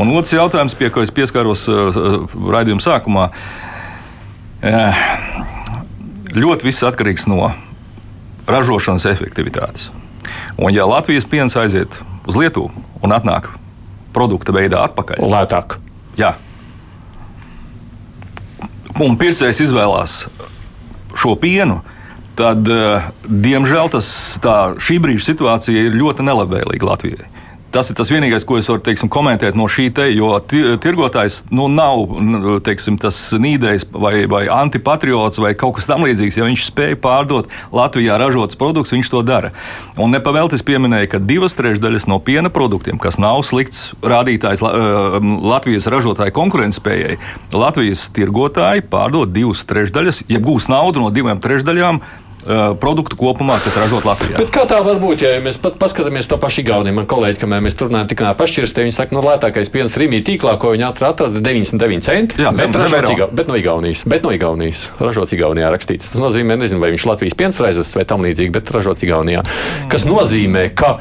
Un 0.00 0.12
otrs 0.14 0.34
jautājums, 0.36 0.76
pie 0.78 0.92
ko 0.94 1.02
es 1.02 1.14
pieskāros 1.14 1.66
uh, 1.70 2.28
raidījuma 2.54 2.84
sākumā, 2.84 3.30
uh, 4.62 5.02
ļoti 6.36 6.70
viss 6.70 6.86
atkarīgs 6.86 7.26
no 7.30 7.50
ražošanas 8.50 9.08
efektivitātes. 9.10 9.90
Un 10.60 10.74
ja 10.74 10.86
Latvijas 10.86 11.26
piens 11.26 11.56
aiziet 11.58 11.98
uz 12.30 12.38
Lietuvu 12.38 12.70
un 13.02 13.16
atnāk 13.16 13.50
produkta 14.14 14.54
veidā 14.54 14.84
atpakaļ, 14.88 15.22
lētāk. 15.30 15.76
Jā, 16.18 16.34
un 18.98 19.16
pircējs 19.20 19.62
izvēlās 19.66 20.24
šo 21.16 21.34
pienu, 21.40 21.80
tad, 22.38 22.68
eh, 22.68 23.10
diemžēl, 23.26 23.90
tas, 23.92 24.08
tā, 24.42 24.76
šī 24.80 24.98
brīža 25.02 25.32
situācija 25.32 25.88
ir 25.88 25.98
ļoti 25.98 26.26
nelabvēlīga 26.26 26.88
Latvijai. 26.88 27.28
Tas 27.70 27.86
ir 27.86 27.94
tas 27.94 28.08
vienīgais, 28.10 28.42
ko 28.42 28.56
es 28.58 28.66
varu 28.66 28.82
teiksim, 28.82 29.06
komentēt 29.12 29.54
no 29.54 29.68
šī 29.70 29.84
te, 29.94 30.08
jo 30.10 30.32
tirgotājs 30.82 31.44
nu, 31.54 31.68
nav 31.70 32.16
teiksim, 32.66 32.96
tas 32.98 33.18
nīdējs 33.38 33.86
vai, 33.94 34.24
vai 34.30 34.40
antipatriots 34.50 35.38
vai 35.38 35.52
kaut 35.58 35.76
kas 35.78 35.86
tamlīdzīgs. 35.86 36.40
Ja 36.40 36.48
viņš 36.48 36.64
spēj 36.66 36.96
pārdot 37.02 37.50
Latvijā 37.70 38.16
ražotus 38.18 38.58
produktus, 38.58 38.96
viņš 38.96 39.10
to 39.12 39.22
dara. 39.26 39.52
Un 39.94 40.10
nepavēlties 40.10 40.66
pieminēja, 40.66 41.12
ka 41.12 41.20
divas 41.22 41.54
trešdaļas 41.58 42.08
no 42.10 42.18
piena 42.18 42.50
produktiem, 42.50 42.98
kas 42.98 43.20
nav 43.22 43.44
slikts 43.46 43.92
rādītājs 44.02 44.64
Latvijas 44.64 45.86
ražotāju 45.94 46.34
konkurētspējai, 46.40 47.20
Latvijas 47.54 48.08
tirgotāji 48.16 48.82
pārdod 48.90 49.30
divas 49.36 49.62
trešdaļas, 49.70 50.24
ja 50.32 50.42
gūs 50.42 50.66
naudu 50.72 51.06
no 51.06 51.14
divām 51.14 51.38
trešdaļām 51.38 52.02
produktu 52.80 53.18
kopumā, 53.20 53.58
kas 53.64 53.78
ražot 53.80 54.06
Latvijā. 54.08 54.38
Bet 54.40 54.52
kā 54.54 54.64
tā 54.70 54.80
var 54.84 55.00
būt, 55.02 55.24
ja 55.24 55.38
mēs 55.44 55.60
pat 55.62 55.78
paskatāmies 55.80 56.28
to 56.30 56.38
pašu 56.40 56.64
Igauniju? 56.64 56.96
Man 57.00 57.08
kolēģi, 57.10 57.40
kamēr 57.42 57.64
mēs 57.64 57.78
runājam, 57.80 58.10
tikā 58.10 58.34
pašķirstē, 58.38 58.84
viņi 58.86 58.96
saka, 58.96 59.16
no 59.16 59.22
nu, 59.22 59.28
lētākais 59.30 59.72
piens 59.72 59.96
Rīgā 60.00 60.22
tīklā, 60.26 60.56
ko 60.60 60.74
viņi 60.74 60.86
atrada 60.90 61.30
99 61.36 62.06
centi. 62.06 62.42
Jā, 62.42 62.52
bet, 62.52 62.76
zem, 62.76 62.90
zem 62.90 63.10
Iga, 63.14 63.30
bet 63.32 63.50
no 63.50 63.56
Igaunijas. 63.58 64.04
Bet 64.10 64.26
no 64.26 64.34
Igaunijas. 64.34 64.88
Ražots 65.00 65.34
Igaunijā 65.36 65.70
rakstīts. 65.72 66.12
Tas 66.12 66.22
nozīmē, 66.22 66.58
nezinu, 66.60 66.82
vai 66.82 66.92
viņš 66.94 67.08
Latvijas 67.10 67.38
piens 67.38 67.58
raizes 67.62 67.94
vai 67.96 68.06
tam 68.08 68.26
līdzīgi, 68.26 68.54
bet 68.54 68.70
ražots 68.74 69.06
Igaunijā. 69.06 69.44
Kas 69.92 70.08
nozīmē, 70.08 70.70
ka 70.76 70.96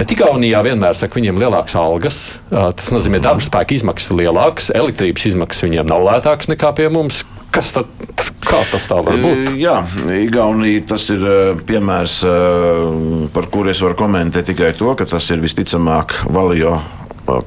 Bet 0.00 0.14
Igaunijā 0.14 0.62
vienmēr 0.64 0.96
saka, 0.96 1.18
viņiem 1.18 1.36
ir 1.36 1.42
lielākas 1.44 1.74
algas. 1.76 2.18
Tas 2.48 2.86
nozīmē, 2.88 3.18
ka 3.20 3.26
darba 3.26 3.44
spēka 3.44 3.74
izmaksas 3.76 4.08
ir 4.08 4.22
lielākas, 4.22 4.70
elektrības 4.72 5.26
izmaksas 5.28 5.66
viņiem 5.66 5.90
nav 5.90 6.06
lētākas 6.06 6.48
nekā 6.48 6.70
pie 6.78 6.86
mums. 6.88 7.18
Kas 7.50 7.72
tad, 7.74 7.88
kā 8.46 8.60
tas 8.70 8.84
tā 8.86 9.00
var 9.02 9.18
būt? 9.18 9.52
Jā, 9.58 9.80
Igaunija 10.14 10.84
tas 10.92 11.08
ir 11.10 11.24
piemērs, 11.66 12.20
par 13.34 13.48
kuru 13.50 13.72
es 13.72 13.82
varu 13.82 13.98
komentēt 13.98 14.52
tikai 14.52 14.70
to, 14.78 14.92
ka 14.94 15.08
tas 15.10 15.26
ir 15.34 15.42
visticamāk 15.42 16.14
Valijo 16.30 16.76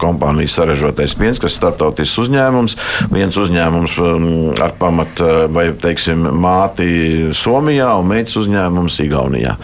kompānijas 0.02 0.58
saražotais 0.58 1.15
piens, 1.19 1.41
kas 1.41 1.54
ir 1.54 1.62
starptautisks 1.62 2.19
uzņēmums. 2.26 2.78
Viens 3.13 3.38
uzņēmums 3.39 3.96
um, 4.02 4.28
ar 4.63 4.76
pamatu 4.80 5.26
uh, 5.26 5.46
vai 5.54 5.69
teiksim, 5.78 6.26
māti 6.43 7.32
Somijā 7.38 7.91
un 8.00 8.10
meitas 8.12 8.38
uzņēmums 8.41 9.00
Igaunijā. 9.06 9.56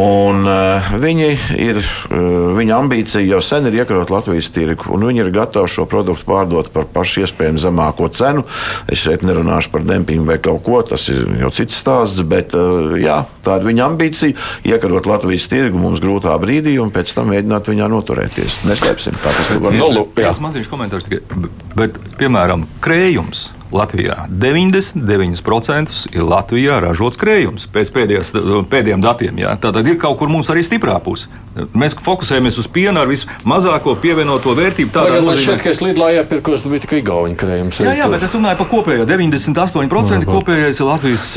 Un, 0.00 0.42
uh, 0.48 0.92
viņi 1.00 1.28
ir, 1.62 1.78
uh, 1.78 2.54
viņa 2.56 2.78
ambīcija 2.80 3.24
jau 3.28 3.42
sen 3.44 3.68
ir 3.70 3.78
iekarot 3.82 4.10
Latvijas 4.14 4.50
tirgu, 4.54 4.90
un 4.94 5.06
viņi 5.08 5.24
ir 5.24 5.32
gatavi 5.34 5.70
šo 5.70 5.86
produktu 5.90 6.26
pārdot 6.28 6.70
par 6.74 6.88
pašu 6.90 7.24
iespējami 7.24 7.62
zemāko 7.62 8.08
cenu. 8.14 8.46
Es 8.90 9.04
šeit 9.04 9.26
nerunāšu 9.26 9.72
par 9.74 9.86
dempingu 9.86 10.26
vai 10.28 10.40
kaut 10.42 10.64
ko, 10.66 10.80
tas 10.86 11.06
ir 11.12 11.22
jau 11.42 11.52
cits 11.54 11.78
stāsts, 11.78 12.22
bet 12.26 12.54
jā, 13.00 13.20
tā 13.44 13.58
ir 13.60 13.68
viņa 13.68 13.88
ambīcija- 13.90 14.36
iekarot 14.72 15.06
Latvijas 15.10 15.48
tirgu 15.50 15.78
mums 15.78 16.02
grūtā 16.02 16.34
brīdī 16.40 16.76
un 16.82 16.90
pēc 16.94 17.14
tam 17.14 17.30
mēģināt 17.32 17.70
viņā 17.70 17.90
noturēties. 17.92 18.62
Neslēpsim 18.68 19.18
tā 19.22 19.33
tas 19.36 19.50
var 19.54 19.76
būt. 19.76 20.14
Viens 20.18 20.40
maziņš 20.44 20.70
komentārs 20.70 21.06
tikai, 21.08 21.50
bet, 21.78 21.98
piemēram, 22.20 22.66
krējums 22.84 23.48
Latvijā 23.72 24.26
99% 24.28 26.14
ir 26.14 26.26
Latvijā 26.28 26.80
ražots 26.84 27.18
krējums 27.20 27.66
pēc 27.72 27.90
pēdējās, 27.94 28.34
pēdējiem 28.70 29.02
datiem. 29.04 29.40
Jā. 29.40 29.54
Tātad 29.60 29.88
ir 29.88 29.98
kaut 30.00 30.18
kur 30.20 30.30
mums 30.32 30.50
arī 30.52 30.64
stiprā 30.66 30.98
puse. 31.04 31.30
Mēs 31.74 31.94
fokusējamies 32.02 32.58
uz 32.58 32.66
pienu 32.74 32.98
ar 32.98 33.10
vismazāko 33.10 33.94
pievienoto 34.02 34.54
vērtību. 34.58 34.90
Tādā 34.94 35.20
mazā 35.22 35.44
šeit, 35.46 35.62
ka 35.62 35.70
es 35.70 35.80
lidlāju 35.84 36.22
iepirkos, 36.22 36.64
tu 36.64 36.72
biji 36.72 36.84
tikai 36.86 37.00
Igauni 37.02 37.38
krējums. 37.38 37.78
Jā, 37.84 37.94
jā, 38.00 38.08
bet 38.10 38.26
es 38.26 38.34
runāju 38.34 38.58
par 38.58 38.70
kopējo 38.72 39.06
98% 39.06 40.18
mhm. 40.18 40.30
kopējais 40.30 40.80
ir 40.80 40.88
Latvijas 40.88 41.28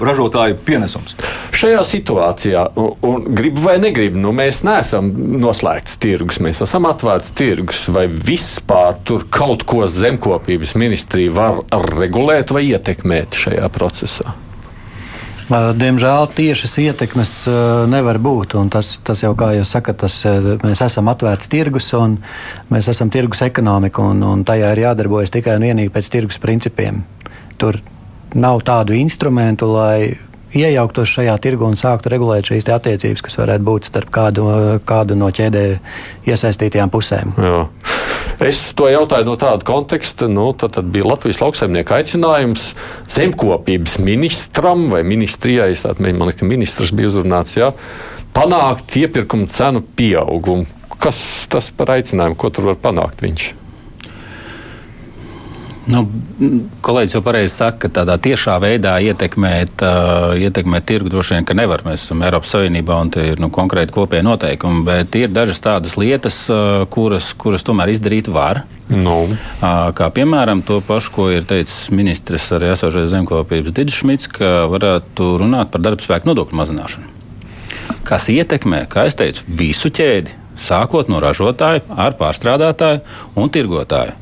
ražotāju 0.00 0.58
pienesums. 0.64 1.16
Šajā 1.58 1.82
situācijā, 1.84 2.64
un, 2.78 2.92
un 3.04 3.28
grib 3.36 3.60
vai 3.60 3.76
negrib, 3.82 4.16
nu, 4.16 4.32
mēs 4.36 4.62
neesam 4.66 5.10
noslēgts 5.42 5.98
tirgus, 6.00 6.40
mēs 6.44 6.62
esam 6.64 6.88
atvērts 6.88 7.32
tirgus, 7.36 7.84
vai 7.92 8.06
vispār 8.08 8.96
tur 9.08 9.26
kaut 9.32 9.66
ko 9.68 9.84
zemkopības 9.90 10.76
ministrija 10.80 11.34
var 11.34 11.60
regulēt 11.72 12.52
vai 12.54 12.66
ietekmēt 12.70 13.36
šajā 13.36 13.68
procesā? 13.72 14.34
Diemžēl 15.48 16.26
tiešas 16.36 16.74
ietekmes 16.82 17.30
nevar 17.88 18.18
būt. 18.20 18.52
Tas, 18.72 18.98
tas 19.00 19.22
jau, 19.24 19.32
kā 19.38 19.54
jūs 19.56 19.70
sakat, 19.72 20.02
tas, 20.02 20.16
mēs 20.60 20.82
esam 20.84 21.08
atvērts 21.08 21.48
tirgus 21.48 21.88
un 21.96 22.18
mēs 22.68 22.90
esam 22.92 23.08
tirgus 23.08 23.40
ekonomika, 23.46 24.04
un, 24.04 24.20
un 24.28 24.44
tajā 24.44 24.74
ir 24.74 24.82
jādarbojas 24.84 25.32
tikai 25.32 25.56
un 25.56 25.64
vienīgi 25.70 25.94
pēc 25.94 26.10
tirgus 26.12 26.40
principiem. 26.42 27.00
Tur 27.56 27.80
nav 28.36 28.60
tādu 28.68 28.92
instrumentu, 28.98 29.70
lai 29.72 30.18
iejauktos 30.56 31.10
šajā 31.12 31.34
tirgu 31.44 31.66
un 31.68 31.76
sāktu 31.78 32.12
regulēt 32.12 32.48
šīs 32.48 32.68
attiecības, 32.72 33.24
kas 33.24 33.38
varētu 33.40 33.66
būt 33.66 33.88
starp 33.90 34.12
kādu, 34.14 34.46
kādu 34.88 35.16
no 35.18 35.30
ķēdē 35.34 35.64
iesaistītajām 36.28 36.92
pusēm. 36.92 37.34
Jā. 37.42 37.66
Es 38.44 38.60
to 38.78 38.86
jautāju 38.86 39.26
no 39.26 39.34
tāda 39.40 39.66
konteksta, 39.66 40.28
nu, 40.30 40.52
tad, 40.54 40.76
tad 40.76 40.90
bija 40.94 41.08
Latvijas 41.10 41.40
lauksaimnieka 41.42 41.96
aicinājums 41.98 42.70
zemkopības 43.10 43.98
ministram 44.06 44.86
vai 44.92 45.02
ministrijai, 45.06 45.72
tātad, 45.74 46.04
man 46.06 46.30
liekas, 46.30 46.46
ministrs 46.46 46.94
bija 46.94 47.10
uzrunāts, 47.10 47.56
jā, 47.58 47.72
panākt 48.36 48.94
iepirkuma 49.00 49.50
cenu 49.50 49.82
pieaugumu. 49.98 50.68
Kas 50.98 51.18
tas 51.50 51.70
par 51.74 51.92
aicinājumu, 51.94 52.38
ko 52.38 52.50
tur 52.54 52.72
var 52.72 52.78
panākt 52.82 53.22
viņš? 53.22 53.52
Nu, 55.88 56.02
kolēģis 56.84 57.14
jau 57.16 57.20
pareizi 57.24 57.54
saka, 57.54 57.86
ka 57.86 57.88
tādā 58.00 58.18
tiešā 58.20 58.58
veidā 58.60 58.98
ietekmēt, 59.08 59.80
uh, 59.80 60.34
ietekmēt 60.36 60.84
tirgu 60.88 61.12
droši 61.12 61.36
vien, 61.36 61.46
ka 61.48 61.56
nevar. 61.56 61.80
Mēs 61.86 62.04
esam 62.04 62.24
Eiropas 62.26 62.52
Savienībā 62.52 62.98
un 63.00 63.12
tie 63.14 63.24
ir 63.32 63.40
nu, 63.40 63.48
konkrēti 63.54 63.94
kopēji 63.96 64.26
noteikumi, 64.26 64.82
bet 64.84 65.16
ir 65.16 65.32
dažas 65.32 65.62
tādas 65.64 65.96
lietas, 66.00 66.42
uh, 66.52 66.82
kuras, 66.92 67.30
kuras 67.40 67.64
tomēr 67.64 67.94
izdarīt 67.94 68.28
var. 68.32 68.66
Nu. 68.92 69.16
Uh, 69.30 69.88
kā 69.96 70.10
piemēram 70.12 70.60
to 70.68 70.82
pašu, 70.84 71.14
ko 71.14 71.30
ir 71.32 71.48
teicis 71.48 71.88
ministrs 71.94 72.50
arī 72.56 72.74
esošais 72.74 73.08
zemkopības 73.14 73.76
Digis 73.78 74.02
Šmits, 74.02 74.28
ka 74.32 74.66
varētu 74.68 75.38
runāt 75.40 75.72
par 75.72 75.86
darbspēku 75.86 76.28
nodokļu 76.28 76.60
mazināšanu. 76.60 77.16
Kas 78.08 78.28
ietekmē, 78.32 78.84
kā 78.92 79.06
es 79.08 79.16
teicu, 79.16 79.48
visu 79.56 79.88
ķēdi 79.92 80.36
sākot 80.58 81.08
no 81.08 81.20
ražotāja, 81.22 81.84
ar 81.88 82.16
pārstrādātāju 82.18 83.02
un 83.38 83.52
tirgotāju. 83.54 84.16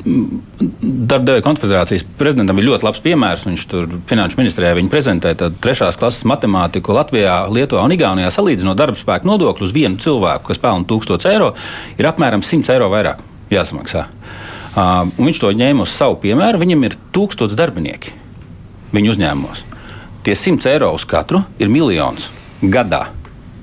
Darbdevēja 0.00 1.44
konfederācijas 1.44 2.04
prezidentam 2.18 2.58
ir 2.60 2.66
ļoti 2.70 2.86
labs 2.86 3.02
piemērs. 3.04 3.44
Viņš 3.48 3.64
tur 3.70 3.88
finanšu 4.08 4.40
ministrijā 4.40 4.72
prezentē 4.92 5.34
trešās 5.36 5.98
klases 6.00 6.24
matemātiku 6.28 6.96
Latvijā, 6.96 7.42
Lietuvā 7.52 7.84
un 7.84 7.94
Igaunijā 7.96 8.30
salīdzinot 8.32 8.78
darba 8.78 8.96
spēku 8.98 9.28
nodokli 9.28 9.68
uz 9.68 9.74
vienu 9.76 10.00
cilvēku, 10.00 10.48
kas 10.50 10.62
pelna 10.62 10.88
1000 10.88 11.28
eiro, 11.32 11.52
ir 11.98 12.08
apmēram 12.08 12.44
100 12.46 12.74
eiro 12.76 12.88
vairāk 12.92 13.20
jāsamaksā. 13.52 14.06
Uh, 14.70 15.10
viņš 15.18 15.42
to 15.42 15.52
ņēma 15.60 15.84
uz 15.84 15.92
savu 15.92 16.20
piemēru. 16.22 16.62
Viņam 16.62 16.88
ir 16.88 16.98
1000 17.12 17.56
darbinieki 17.58 18.16
viņa 18.94 19.14
uzņēmumos. 19.14 19.64
Tie 20.24 20.36
100 20.36 20.74
eiro 20.74 20.92
uz 20.94 21.06
katru 21.08 21.44
ir 21.58 21.72
miljons 21.72 22.30
gadā. 22.62 23.08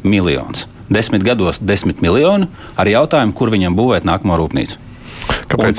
Miljons 0.07 0.67
desmit 0.89 1.23
gados 1.23 1.59
desmit 1.59 2.01
miljoni 2.01 2.47
ar 2.79 2.87
jautājumu, 2.87 3.35
kur 3.35 3.51
viņam 3.51 3.75
būvēt 3.77 4.07
nākamo 4.07 4.37
rūpnīcu. 4.39 4.79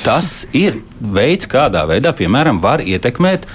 Tas 0.05 0.47
ir 0.57 0.83
veids, 1.01 1.49
kādā 1.51 1.85
veidā, 1.89 2.15
piemēram, 2.17 2.63
var 2.63 2.85
ietekmēt 2.85 3.49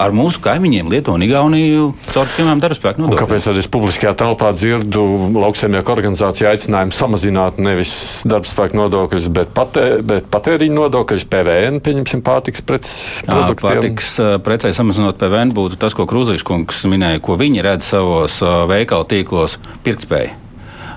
ar 0.00 0.14
mūsu 0.14 0.40
kaimiņiem, 0.44 0.88
Lietuvu 0.90 1.18
un 1.18 1.24
Igauniju, 1.26 1.86
caur 2.14 2.28
piemēram 2.36 2.60
darbspēku 2.62 3.02
nodokļiem. 3.02 3.20
Kāpēc 3.20 3.46
tad 3.48 3.60
es 3.60 3.68
publiskajā 3.70 4.12
telpā 4.22 4.52
dzirdu 4.56 5.04
lauksaimnieku 5.34 5.94
organizāciju 5.94 6.50
aicinājumu 6.52 6.96
samazināt 6.96 7.60
nevis 7.62 7.94
darbspēku 8.30 8.78
nodokļus, 8.80 9.30
bet, 9.34 9.52
patē, 9.56 9.86
bet 10.06 10.28
patēriņu 10.32 10.76
nodokļus, 10.78 11.26
PVN, 11.30 11.80
pieņemsim, 11.84 12.24
pārtiks 12.26 12.64
preces 12.66 13.24
produktiem? 13.26 13.66
Pārtiks 13.66 14.12
precei 14.46 14.74
samazinot 14.76 15.18
PVN 15.20 15.54
būtu 15.56 15.80
tas, 15.80 15.96
ko 15.96 16.08
Krūzīšs 16.10 16.46
kungs 16.46 16.84
minēja, 16.90 17.22
ko 17.24 17.38
viņi 17.40 17.66
redz 17.66 17.90
savos 17.92 18.40
veikalu 18.70 19.10
tīklos 19.10 19.58
pirktspēju 19.86 20.49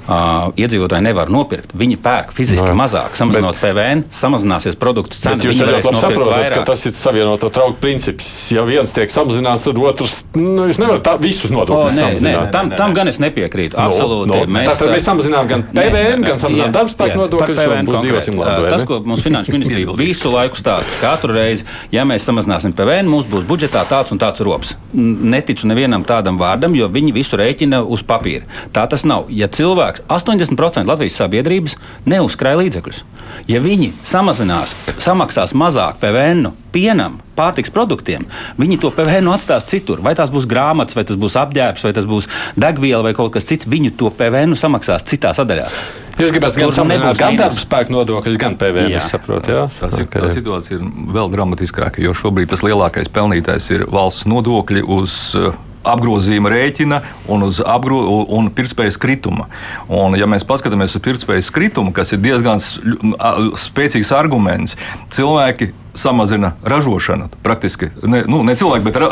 uh, 0.07 0.51
iedzīvotāji 0.59 1.05
nevar 1.05 1.31
nopirkt. 1.33 1.73
Viņi 1.77 1.97
pērk 2.03 2.33
fiziski 2.35 2.67
no, 2.67 2.75
mazāk, 2.79 3.15
samazinot 3.17 3.57
bet, 3.57 3.63
PVN, 3.63 4.03
samazināsies 4.13 4.77
produktu 4.79 5.17
cena. 5.19 5.39
Jūs 5.43 5.61
jau 5.61 5.67
labi 5.69 5.93
saprotat, 5.99 6.47
ka 6.53 6.63
tas 6.67 6.85
ir 6.89 6.95
savienoto 6.97 7.49
trauku 7.53 7.77
princips. 7.81 8.29
Ja 8.53 8.65
viens 8.67 8.93
tiek 8.95 9.11
samazināts, 9.13 9.67
tad 9.67 9.79
otrs 9.81 10.19
nu, 10.37 10.67
nevar 10.67 11.01
tā, 11.05 11.15
visus 11.21 11.53
nodokļus 11.53 11.99
samazināt. 11.99 12.51
Tam, 12.55 12.71
tam 12.77 12.95
gan 12.97 13.11
es 13.11 13.19
nepiekrītu. 13.23 13.77
No, 13.77 13.89
Absolūti. 13.89 14.31
No, 14.31 14.41
mēs, 14.57 14.71
tātad 14.71 14.93
mēs 14.93 15.07
samazinām 15.07 15.49
gan 15.49 15.65
PVN, 15.71 16.25
gan 16.27 16.41
samazinām 16.41 16.75
darbspēku 16.75 17.21
nodokļus. 17.23 18.31
Tas, 18.73 18.87
ko 18.87 18.99
mums 19.05 19.23
finanšu 19.25 19.55
ministrija 19.55 19.97
visu 20.03 20.31
laiku 20.33 20.59
stāsta, 20.59 20.97
katru 21.01 21.35
reizi, 21.35 21.67
ja 21.93 22.05
mēs 22.07 22.27
samazināsim 22.27 22.75
PVN, 22.77 23.09
mums 23.11 23.27
būs 23.29 23.45
budžetā 23.49 23.83
tāds 23.89 24.13
un 24.15 24.21
tāds 24.21 24.43
rops. 24.45 24.75
Neticu 24.93 25.69
nevienam 25.69 26.05
tādam 26.07 26.39
vārdam, 26.41 26.75
jo 26.77 26.89
viņi 26.91 27.13
visu 27.15 27.39
rēķina 27.39 27.83
uz 27.83 28.03
papīra. 28.07 28.47
Tā 28.73 28.85
tas 28.89 29.05
nav. 29.07 29.29
Ja 29.33 29.49
cilvēks 29.51 29.92
cilvēks, 29.93 30.05
80% 30.09 30.87
Latvijas 30.87 31.17
sabiedrības 31.17 31.77
neuzkrāja 32.05 32.59
līdzekļus. 32.61 33.03
Ja 33.47 33.61
viņi 33.61 33.93
samazinās, 34.03 34.75
samaksās 35.01 35.53
mazāk 35.53 35.99
PVN 36.01 36.51
pienam, 36.73 37.19
pārtiks 37.37 37.71
produktiem, 37.73 38.25
viņi 38.57 38.79
to 38.81 38.91
PVN 38.91 39.31
atstās 39.33 39.65
citur. 39.65 40.01
Vai 40.01 40.15
tās 40.15 40.31
būs 40.33 40.47
grāmatas, 40.49 40.95
vai 40.95 41.03
tas 41.05 41.17
būs 41.17 41.37
apģērbs, 41.37 41.83
vai 41.83 41.93
tas 41.93 42.05
būs 42.05 42.29
degviela 42.55 43.03
vai 43.03 43.13
kaut 43.13 43.33
kas 43.33 43.45
cits, 43.45 43.67
viņu 43.69 43.93
to 43.97 44.09
PVN 44.13 44.55
samaksās 44.57 45.05
citā 45.05 45.33
sadaļā. 45.33 45.67
Jūs 46.13 46.29
gribētu 46.29 46.61
gan 46.61 46.71
samazināt 46.73 47.17
gan 47.17 47.37
darba 47.39 47.57
spēku 47.57 47.93
nodokļus, 47.95 48.37
gan 48.37 48.57
PVN. 48.61 48.91
Jā. 48.93 49.01
Es 49.01 49.09
saprotu, 49.09 49.49
jā. 49.49 49.63
Tā, 49.79 49.89
okay. 49.89 50.21
tā 50.21 50.29
situācija 50.29 50.77
ir 50.77 50.85
vēl 51.13 51.31
dramatiskāka, 51.33 52.03
jo 52.05 52.13
šobrīd 52.13 52.53
tas 52.53 52.61
lielākais 52.65 53.09
pelnītājs 53.13 53.71
ir 53.73 53.87
valsts 53.89 54.27
nodokļi 54.29 54.85
uz 54.93 55.15
uh, 55.41 55.57
apgrozījuma 55.83 56.51
rēķina 56.53 56.99
un 57.31 57.45
uz 57.47 57.59
apgro, 57.59 57.99
un 58.33 58.49
pirktspējas 58.55 58.99
krituma. 59.01 59.49
Un, 59.87 60.17
ja 60.19 60.27
mēs 60.29 60.47
paskatāmies 60.47 60.95
uz 60.95 61.03
pirktspējas 61.03 61.51
kritumu, 61.53 61.93
kas 61.95 62.15
ir 62.15 62.21
diezgan 62.23 62.61
spēcīgs 62.63 64.13
arguments, 64.15 64.77
cilvēki 65.13 65.73
samazina 65.93 66.55
ražošanu. 66.65 67.29
Praktiski 67.45 67.91
ne, 68.07 68.23
nu, 68.29 68.41
ne 68.47 68.55
cilvēki, 68.57 68.87
bet 68.87 69.01
ra, 69.01 69.09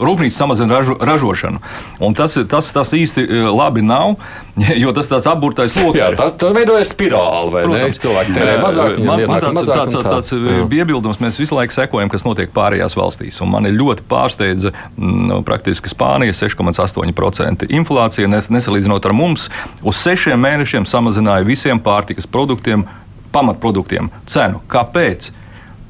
rūpnīca 0.00 0.34
samazina 0.34 0.78
ražo, 0.78 0.96
ražošanu. 1.00 1.60
Un 2.02 2.14
tas, 2.16 2.36
tas, 2.48 2.70
tas 2.74 2.92
īsti 2.96 3.24
e, 3.24 3.40
labi 3.52 3.82
nav, 3.84 4.14
jo 4.82 4.92
tas 4.96 5.10
tāds 5.10 5.28
apburtais 5.30 5.74
lokus. 5.78 6.00
Jā, 6.00 6.10
tā, 6.18 6.28
tā 6.38 6.52
veidojas 6.56 6.92
spirāli, 6.94 7.64
Protams, 7.66 7.98
ne? 7.98 8.04
Cilvēks 8.06 8.34
tērē 8.36 8.56
mazāk. 8.62 8.96
Man, 9.02 9.24
man 9.30 9.44
tāds, 9.44 9.60
mazāk 9.60 9.80
tāds, 9.82 9.98
tā. 9.98 10.04
tāds 10.08 10.32
e, 10.36 10.56
iebildums, 10.78 11.20
mēs 11.22 11.40
visu 11.40 11.58
laiku 11.58 11.76
sekojam, 11.76 12.12
kas 12.12 12.26
notiek 12.26 12.54
pārējās 12.54 12.96
valstīs. 12.98 13.40
Un 13.44 13.52
man 13.52 13.68
ļoti 13.72 14.06
pārsteidza 14.08 14.72
nu, 14.96 15.42
praktiski 15.46 15.92
Spānija 15.92 16.34
6,8% 16.36 17.68
inflācija, 17.72 18.30
nes, 18.30 18.50
nesalīdzinot 18.52 19.08
ar 19.08 19.16
mums, 19.16 19.48
uz 19.82 20.00
sešiem 20.02 20.40
mēnešiem 20.42 20.88
samazināja 20.88 21.46
visiem 21.46 21.80
pārtikas 21.82 22.28
produktiem, 22.30 22.86
pamatproduktiem 23.32 24.10
cenu. 24.28 24.60
Kāpēc? 24.70 25.32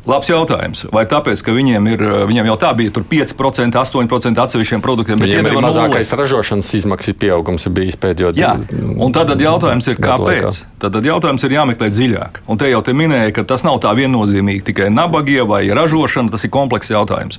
Labs 0.02 0.26
jautājums. 0.26 0.82
Vai 0.90 1.04
tāpēc, 1.06 1.40
ka 1.46 1.52
viņiem, 1.54 1.86
ir, 1.92 2.00
viņiem 2.26 2.48
jau 2.50 2.56
tā 2.58 2.72
bija 2.74 2.90
5%, 2.90 3.78
8% 3.78 4.42
atsevišķiem 4.42 4.82
produktiem, 4.82 5.20
bet 5.20 5.30
viņiem 5.30 5.48
ir 5.52 5.58
mazākais 5.62 6.10
nulli. 6.10 6.20
ražošanas 6.22 6.72
izmaksas 6.80 7.18
pieaugums 7.22 7.68
bijis 7.70 7.98
pēdējo 8.02 8.32
Jā, 8.34 8.56
un 8.98 9.14
tad 9.14 9.30
jautājums 9.38 9.86
ir, 9.92 10.00
kāpēc? 10.02 10.58
Tad 10.82 10.98
jautājums 11.06 11.46
ir 11.46 11.54
jāmeklē 11.54 11.92
dziļāk. 11.94 12.42
Un 12.50 12.58
te 12.58 12.70
jau 12.72 12.82
te 12.82 12.96
minēja, 12.98 13.30
ka 13.36 13.46
tas 13.54 13.62
nav 13.62 13.78
tā 13.84 13.94
viennozīmīgi 13.94 14.66
tikai 14.72 14.90
nabagie 14.90 15.44
vai 15.46 15.68
ražošana, 15.70 16.34
tas 16.34 16.42
ir 16.42 16.50
komplekss 16.50 16.90
jautājums. 16.90 17.38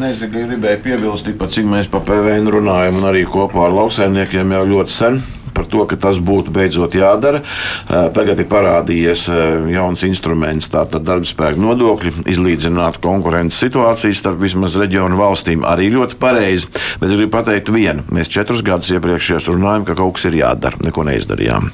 Nezinu, 0.00 0.48
gribēju 0.48 0.84
piebilst, 0.86 1.28
tikpat 1.28 1.58
cik 1.58 1.68
mēs 1.68 1.92
par 1.92 2.08
PVN 2.08 2.48
runājam, 2.56 3.02
un 3.02 3.10
arī 3.12 3.26
kopā 3.28 3.68
ar 3.68 3.76
lauksaimniekiem 3.82 4.56
jau 4.56 4.64
ļoti 4.72 4.96
sen 4.96 5.20
par 5.58 5.66
to, 5.70 5.84
ka 5.90 5.98
tas 5.98 6.20
būtu 6.22 6.54
beidzot 6.54 6.94
jādara. 6.98 7.42
Tagad 7.88 8.38
ir 8.38 8.48
parādījies 8.50 9.26
jauns 9.74 10.04
instruments, 10.06 10.70
tātad 10.72 11.04
darbspēka 11.08 11.58
nodokļi, 11.58 12.14
izlīdzināt 12.30 13.00
konkurences 13.02 13.58
situācijas 13.66 14.22
starp 14.22 14.40
vismaz 14.42 14.78
reģionu 14.78 15.18
valstīm. 15.18 15.66
Arī 15.66 15.90
ļoti 15.94 16.18
pareizi. 16.20 16.70
Bet 17.00 17.10
es 17.10 17.16
gribu 17.16 17.34
pateikt 17.34 17.72
vienu. 17.74 18.06
Mēs 18.14 18.30
četrus 18.32 18.62
gadus 18.66 18.92
iepriekšējos 18.94 19.50
runājām, 19.50 19.86
ka 19.88 19.98
kaut 19.98 20.16
kas 20.18 20.28
ir 20.30 20.38
jādara. 20.40 20.78
Neko 20.86 21.06
neizdarījām. 21.08 21.70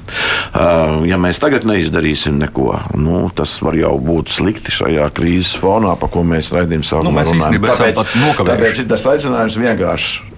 Ja 1.05 1.19
mēs 1.21 1.41
tagad 1.43 1.67
neizdarīsim 1.69 2.39
neko, 2.41 2.71
nu, 2.99 3.25
tas 3.35 3.57
var 3.65 3.77
jau 3.79 3.95
būt 4.01 4.33
slikti 4.35 4.73
šajā 4.73 5.09
krīzes 5.15 5.55
fonā, 5.61 5.95
pa 5.99 6.09
ko 6.11 6.25
mēs 6.27 6.53
raidījām 6.55 6.85
savu 6.85 7.09
nu, 7.09 7.17
runājumu. 7.19 7.61
Tāpēc, 7.65 8.05
tāpēc 8.41 8.81
ir 8.83 8.89
tas 8.91 9.05
aicinājums 9.13 9.59
vienkārši 9.61 10.34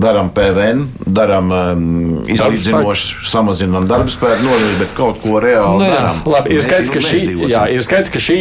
darām 0.00 0.30
PVN, 0.34 0.84
darām 1.06 1.52
um, 1.54 1.84
izlīdzinoši, 2.30 3.20
samazinām 3.30 3.86
darba 3.90 4.12
spēku 4.12 4.46
nodokli, 4.46 4.76
bet 4.80 4.94
kaut 4.96 5.20
ko 5.22 5.40
reāli 5.42 5.80
nu, 5.82 5.88
darām. 5.88 6.20
Labi, 6.30 6.54
ir 6.56 6.64
skaidrs, 6.66 6.92
ka 6.94 7.02
šī, 7.04 7.22
jā, 7.50 7.64
ir 7.74 7.84
skaidrs, 7.86 8.12
ka 8.12 8.22
šī 8.22 8.38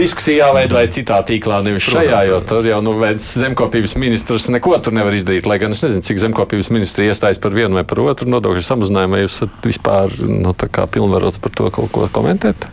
diskusija 0.00 0.48
jāveido 0.48 0.82
citā 0.94 1.20
tīklā, 1.26 1.60
nevis 1.66 1.86
šajā, 1.90 2.22
jo 2.30 2.42
tur 2.48 2.68
jau 2.70 2.82
nu, 2.84 2.96
zemkopības 3.20 3.96
ministrs 4.00 4.50
neko 4.52 4.76
tur 4.82 4.96
nevar 4.96 5.16
izdarīt. 5.16 5.48
Lai 5.50 5.60
gan 5.62 5.76
es 5.76 5.82
nezinu, 5.84 6.04
cik 6.06 6.22
zemkopības 6.26 6.70
ministri 6.74 7.10
iestājas 7.10 7.42
par 7.42 7.56
vienu 7.56 7.80
vai 7.80 7.86
par 7.88 8.02
otru 8.04 8.30
nodokļu 8.30 8.64
samazinājumu, 8.66 9.16
vai 9.16 9.24
jūs 9.24 9.40
esat 9.40 9.66
vispār 9.66 10.14
nu, 10.28 10.54
pilnvarots 10.54 11.42
par 11.42 11.54
to 11.56 11.72
kaut 11.74 11.92
ko 11.94 12.08
komentēt? 12.12 12.70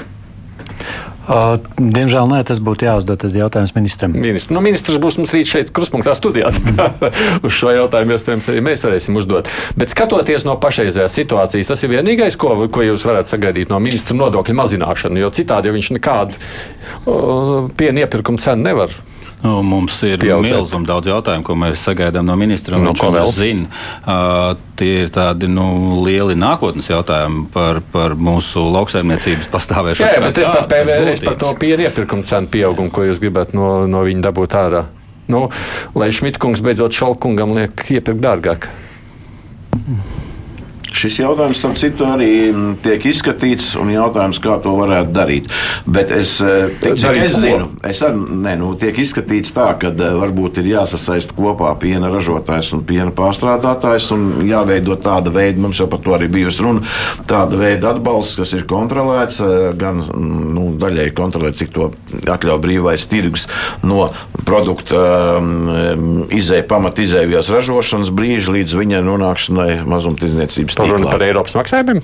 Uh, 1.27 1.57
diemžēl 1.75 2.29
nē, 2.31 2.37
tas 2.47 2.61
būtu 2.63 2.85
jāuzdod 2.87 3.25
jautājums 3.35 3.73
ministram. 3.75 4.13
Ministrs, 4.15 4.53
nu, 4.55 4.61
ministrs 4.63 4.99
būs 5.03 5.17
mums 5.19 5.33
rīt 5.35 5.49
šeit, 5.49 5.71
kruspunktā 5.75 6.13
studijā. 6.15 6.53
Uz 7.45 7.51
šo 7.51 7.73
jautājumu 7.75 8.15
iespējams 8.15 8.47
arī 8.53 8.63
mēs 8.63 8.85
varēsim 8.87 9.19
uzdot. 9.19 9.51
Bet 9.75 9.91
skatoties 9.91 10.47
no 10.47 10.55
pašreizējās 10.63 11.19
situācijas, 11.19 11.73
tas 11.73 11.83
ir 11.83 11.91
vienīgais, 11.97 12.39
ko, 12.39 12.53
ko 12.71 12.85
jūs 12.85 13.03
varat 13.09 13.27
sagaidīt 13.27 13.73
no 13.73 13.81
ministra 13.83 14.15
nodokļu 14.15 14.55
mazināšanu, 14.55 15.19
jo 15.25 15.33
citādi 15.35 15.75
viņš 15.75 15.91
nekādu 15.97 16.39
uh, 16.39 17.67
piena 17.75 18.05
iepirkuma 18.07 18.39
cenu 18.39 18.69
nevar 18.69 18.95
Nu, 19.47 19.61
mums 19.63 19.95
ir 20.03 20.19
milzīgi 20.19 20.83
daudz 20.87 21.07
jautājumu, 21.07 21.45
ko 21.47 21.55
mēs 21.59 21.83
sagaidām 21.87 22.27
no 22.27 22.35
ministra. 22.39 22.79
No 22.81 22.93
ko 22.97 23.11
vēl 23.15 23.31
zina? 23.31 23.69
Uh, 24.03 24.57
tie 24.79 25.05
ir 25.05 25.11
tādi 25.13 25.47
nu, 25.51 25.67
lieli 26.03 26.35
nākotnes 26.37 26.91
jautājumi 26.91 27.45
par, 27.53 27.79
par 27.93 28.17
mūsu 28.19 28.65
lauksaimniecības 28.75 29.47
pastāvēšanu. 29.53 30.03
Jā, 30.03 30.19
jā, 30.19 30.25
bet 30.25 30.43
es 30.43 30.51
par, 30.51 30.67
PV, 30.73 30.99
es 31.13 31.23
par 31.23 31.39
to 31.39 31.53
piena 31.61 31.87
iepirkuma 31.87 32.27
cenu 32.27 32.51
pieaugumu, 32.51 32.91
ko 32.93 33.07
jūs 33.07 33.23
gribat 33.23 33.55
no, 33.57 33.71
no 33.89 34.03
viņa 34.07 34.27
dabūt 34.27 34.59
ārā. 34.59 34.85
Nu, 35.31 35.47
lai 35.95 36.11
Šmitkungs 36.15 36.63
beidzot 36.63 36.95
Šalkungam 36.95 37.55
liek 37.55 37.87
iepirkt 37.91 38.23
dārgāk. 38.23 38.71
Šis 40.97 41.19
jautājums, 41.21 41.59
starp 41.61 41.77
citu, 41.77 42.05
arī 42.09 42.31
tiek 42.81 43.03
izskatīts, 43.11 43.73
un 43.77 43.91
jautājums, 43.93 44.39
kā 44.41 44.57
to 44.63 44.73
varētu 44.79 45.13
darīt. 45.13 45.49
Bet 45.85 46.11
es, 46.15 46.37
tik, 46.81 46.97
cik 46.97 47.19
es 47.21 47.37
zinu, 47.37 47.69
es 47.85 48.01
ar, 48.05 48.15
ne, 48.17 48.55
nu, 48.57 48.71
tiek 48.79 48.97
izskatīts 49.03 49.53
tā, 49.53 49.69
ka 49.77 49.91
varbūt 49.93 50.61
ir 50.61 50.71
jāsasaist 50.73 51.35
kopā 51.37 51.73
piena 51.81 52.09
ražotājs 52.13 52.71
un 52.73 52.81
piena 52.87 53.13
pārstrādātājs, 53.15 54.09
un 54.15 54.25
jāveido 54.47 54.97
tāda 55.01 55.33
veida, 55.33 55.61
mums 55.61 55.81
jau 55.81 55.89
par 55.91 56.01
to 56.01 56.15
arī 56.17 56.31
bijusi 56.33 56.65
runa, 56.65 56.83
tāda 57.29 57.59
veida 57.59 57.93
atbalsts, 57.93 58.39
kas 58.41 58.55
ir 58.57 58.65
kontrolēts, 58.69 59.41
gan 59.77 60.01
nu, 60.01 60.71
daļai 60.81 61.11
kontrolēts, 61.17 61.61
cik 61.61 61.73
to 61.77 61.91
atļauj 62.25 62.61
brīvais 62.63 63.05
tirgus 63.11 63.45
no 63.85 64.09
produkta 64.47 65.03
um, 65.37 66.25
izēja, 66.33 66.65
pamat 66.69 67.01
izēvijas 67.03 67.51
ražošanas 67.53 68.11
brīža 68.15 68.53
līdz 68.55 68.77
viņa 68.79 69.03
nonākšanai 69.05 69.69
mazumtirdzniecības 69.87 70.77
tīklā. 70.87 70.97
Runa 70.97 71.11
par 71.13 71.25
Eiropas 71.25 71.55
maksājumiem? 71.57 71.99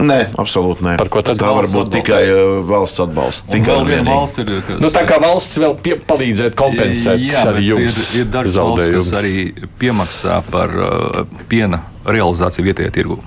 Nē, 0.00 0.18
absolūti 0.40 0.86
nē. 0.86 0.96
Par 1.00 1.10
ko 1.12 1.22
tad? 1.26 1.38
Tā 1.40 1.52
var 1.56 1.68
būt 1.70 1.92
tikai 1.98 2.22
uh, 2.32 2.58
valsts 2.66 3.04
atbalsts. 3.04 3.46
Tikai 3.52 3.76
vēl 3.76 3.90
viena 3.92 4.16
valsts 4.16 4.42
ir. 4.42 4.52
Kas... 4.66 4.80
Nu, 4.82 4.90
tā 4.94 5.04
kā 5.08 5.20
valsts 5.22 5.60
vēl 5.62 5.76
pie, 5.84 5.96
palīdzēt 6.08 6.58
kompensēt 6.58 7.22
Jā, 7.22 7.44
arī 7.52 7.68
jums. 7.70 8.00
Ir, 8.02 8.24
ir 8.24 8.32
dažas 8.32 8.58
valsts, 8.62 8.90
kas 8.96 9.12
arī 9.20 9.36
piemaksā 9.80 10.40
par 10.50 10.74
uh, 10.74 11.22
piena 11.50 11.84
realizāciju 12.08 12.66
vietējā 12.70 12.96
tirgu. 12.98 13.20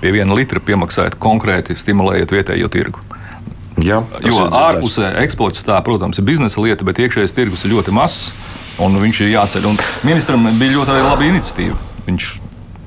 Pie 0.00 0.14
viena 0.16 0.36
litra 0.36 0.62
piemaksājot 0.64 1.18
konkrēti, 1.20 1.76
stimulējot 1.76 2.32
vietējo 2.32 2.70
tirgu. 2.72 3.04
Jā, 3.80 4.02
jo 4.26 4.44
ārpusē 4.52 5.14
eksports 5.22 5.62
tā, 5.64 5.78
protams, 5.84 6.18
ir 6.20 6.26
biznesa 6.28 6.60
lieta, 6.60 6.84
bet 6.84 7.00
iekšējais 7.00 7.36
tirgus 7.36 7.64
ir 7.64 7.72
ļoti 7.76 7.94
mazs 7.96 8.32
un 8.80 8.96
viņš 9.00 9.22
ir 9.24 9.34
jāceļ. 9.34 9.68
Un 9.70 9.80
ministram 10.08 10.48
bija 10.60 10.76
ļoti 10.78 11.00
laba 11.04 11.28
iniciatīva. 11.28 11.78
Viņš 12.08 12.30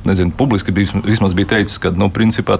nezinu, 0.07 0.33
publiski 0.37 0.73
bija, 0.75 1.01
vismaz 1.05 1.35
bija 1.37 1.53
teicis, 1.55 1.79
ka 1.81 1.91
nu, 1.95 2.09
principā, 2.13 2.57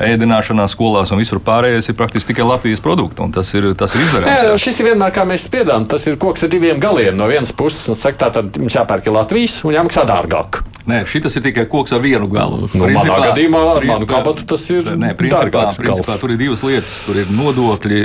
ēdināšanā, 0.00 0.66
skolās 0.70 1.12
un 1.12 1.20
visur 1.22 1.40
pārējais 1.44 1.90
ir 1.90 1.98
praktiski 1.98 2.32
tikai 2.32 2.46
Latvijas 2.48 2.82
produkti. 2.84 3.26
Tas 3.34 3.52
ir, 3.54 3.70
tas 3.78 3.94
ir 3.94 4.04
izdarāms. 4.04 4.46
Jā, 4.46 4.56
šis 4.60 4.80
ir 4.80 4.90
vienmēr, 4.90 5.14
kā 5.14 5.26
mēs 5.28 5.46
spiedām, 5.48 5.86
tas 5.90 6.06
ir 6.08 6.18
koks 6.20 6.46
ar 6.46 6.52
diviem 6.52 6.80
galiem. 6.82 7.16
No 7.18 7.28
vienas 7.30 7.52
puses, 7.56 7.90
saka, 7.98 8.26
tā 8.26 8.32
tad 8.38 8.60
mums 8.60 8.76
jāpērk 8.76 9.10
Latvijas 9.14 9.60
un 9.66 9.76
jāmaksā 9.76 10.06
dārgāk. 10.08 10.62
Nē, 10.90 11.00
šis 11.06 11.36
ir 11.38 11.44
tikai 11.44 11.66
koks 11.70 11.92
ar 11.94 12.02
vienu 12.02 12.26
galu. 12.30 12.64
Nu, 12.72 12.82
principā, 12.82 13.14
manā 13.14 13.28
gadījumā 13.30 13.60
ar 13.76 13.86
manu 13.86 14.08
kabatu 14.10 14.46
tas 14.50 14.64
ir. 14.72 14.88
Nē, 14.98 15.12
principā, 15.18 15.68
principā 15.78 16.16
tur 16.18 16.34
ir 16.34 16.40
divas 16.40 16.64
lietas. 16.66 16.96
Tur 17.06 17.20
ir 17.22 17.30
nodokļi, 17.34 18.00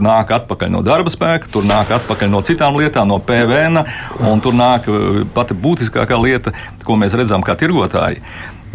nāk 0.00 0.32
atpakaļ 0.38 0.72
no 0.72 0.80
darba 0.86 1.12
spēka, 1.12 1.50
tur 1.52 1.66
nāk 1.68 1.92
atpakaļ 1.98 2.32
no 2.32 2.40
citām 2.46 2.78
lietām, 2.80 3.10
no 3.10 3.20
PVN, 3.20 3.82
un 4.30 4.40
tur 4.44 4.56
nāk 4.56 4.88
eh, 4.88 5.20
pati 5.36 5.56
būtiskākā 5.66 6.18
lieta, 6.22 6.54
ko 6.86 6.96
mēs 7.00 7.16
redzam 7.18 7.44
kā 7.44 7.58
tirgotāji. 7.60 8.22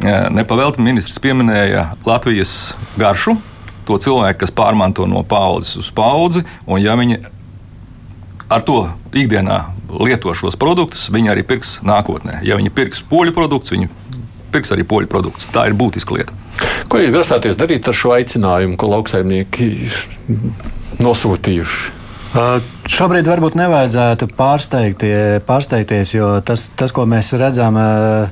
Eh, 0.06 0.28
nepavēlti 0.36 0.84
ministrs 0.86 1.22
pieminēja 1.24 1.88
Latvijas 2.06 2.76
garšu, 3.00 3.38
to 3.88 3.98
cilvēku, 4.02 4.44
kas 4.44 4.54
pārmanto 4.54 5.08
no 5.10 5.24
paudzes 5.26 5.80
uz 5.80 5.90
paudzi, 5.96 6.46
un 6.68 6.82
ja 6.84 6.98
viņi 7.00 7.22
ar 8.52 8.62
to 8.66 8.84
ikdienā 9.16 9.64
lieto 9.90 10.34
šos 10.38 10.58
produktus, 10.60 11.08
viņi 11.14 11.32
arī 11.34 11.46
pirks 11.48 11.80
nākotnē. 11.86 12.40
Ja 12.48 12.58
viņi 12.60 12.74
pirks 12.76 13.04
poļu 13.10 13.36
produktus, 13.36 13.74
viņi 13.76 13.90
pirks 14.54 14.72
arī 14.76 14.86
poļu 14.88 15.12
produktus. 15.12 15.50
Tā 15.54 15.68
ir 15.70 15.76
būtiska 15.78 16.16
lieta. 16.16 16.36
Ko 16.88 17.02
jūs 17.02 17.14
grasāties 17.16 17.60
darīt 17.60 17.88
ar 17.90 17.98
šo 17.98 18.16
aicinājumu, 18.16 18.78
ko 18.80 18.90
lauksaimnieki 18.94 19.70
ir 19.88 20.00
nosūtījuši? 21.04 21.94
Šobrīd 22.92 23.28
varbūt 23.30 23.56
nevajadzētu 23.56 24.28
pārsteigties, 24.36 26.12
jo 26.18 26.34
tas, 26.44 26.66
tas 26.76 26.92
ko 26.96 27.06
mēs 27.08 27.32
redzam, 27.40 27.78
uh, 27.80 28.28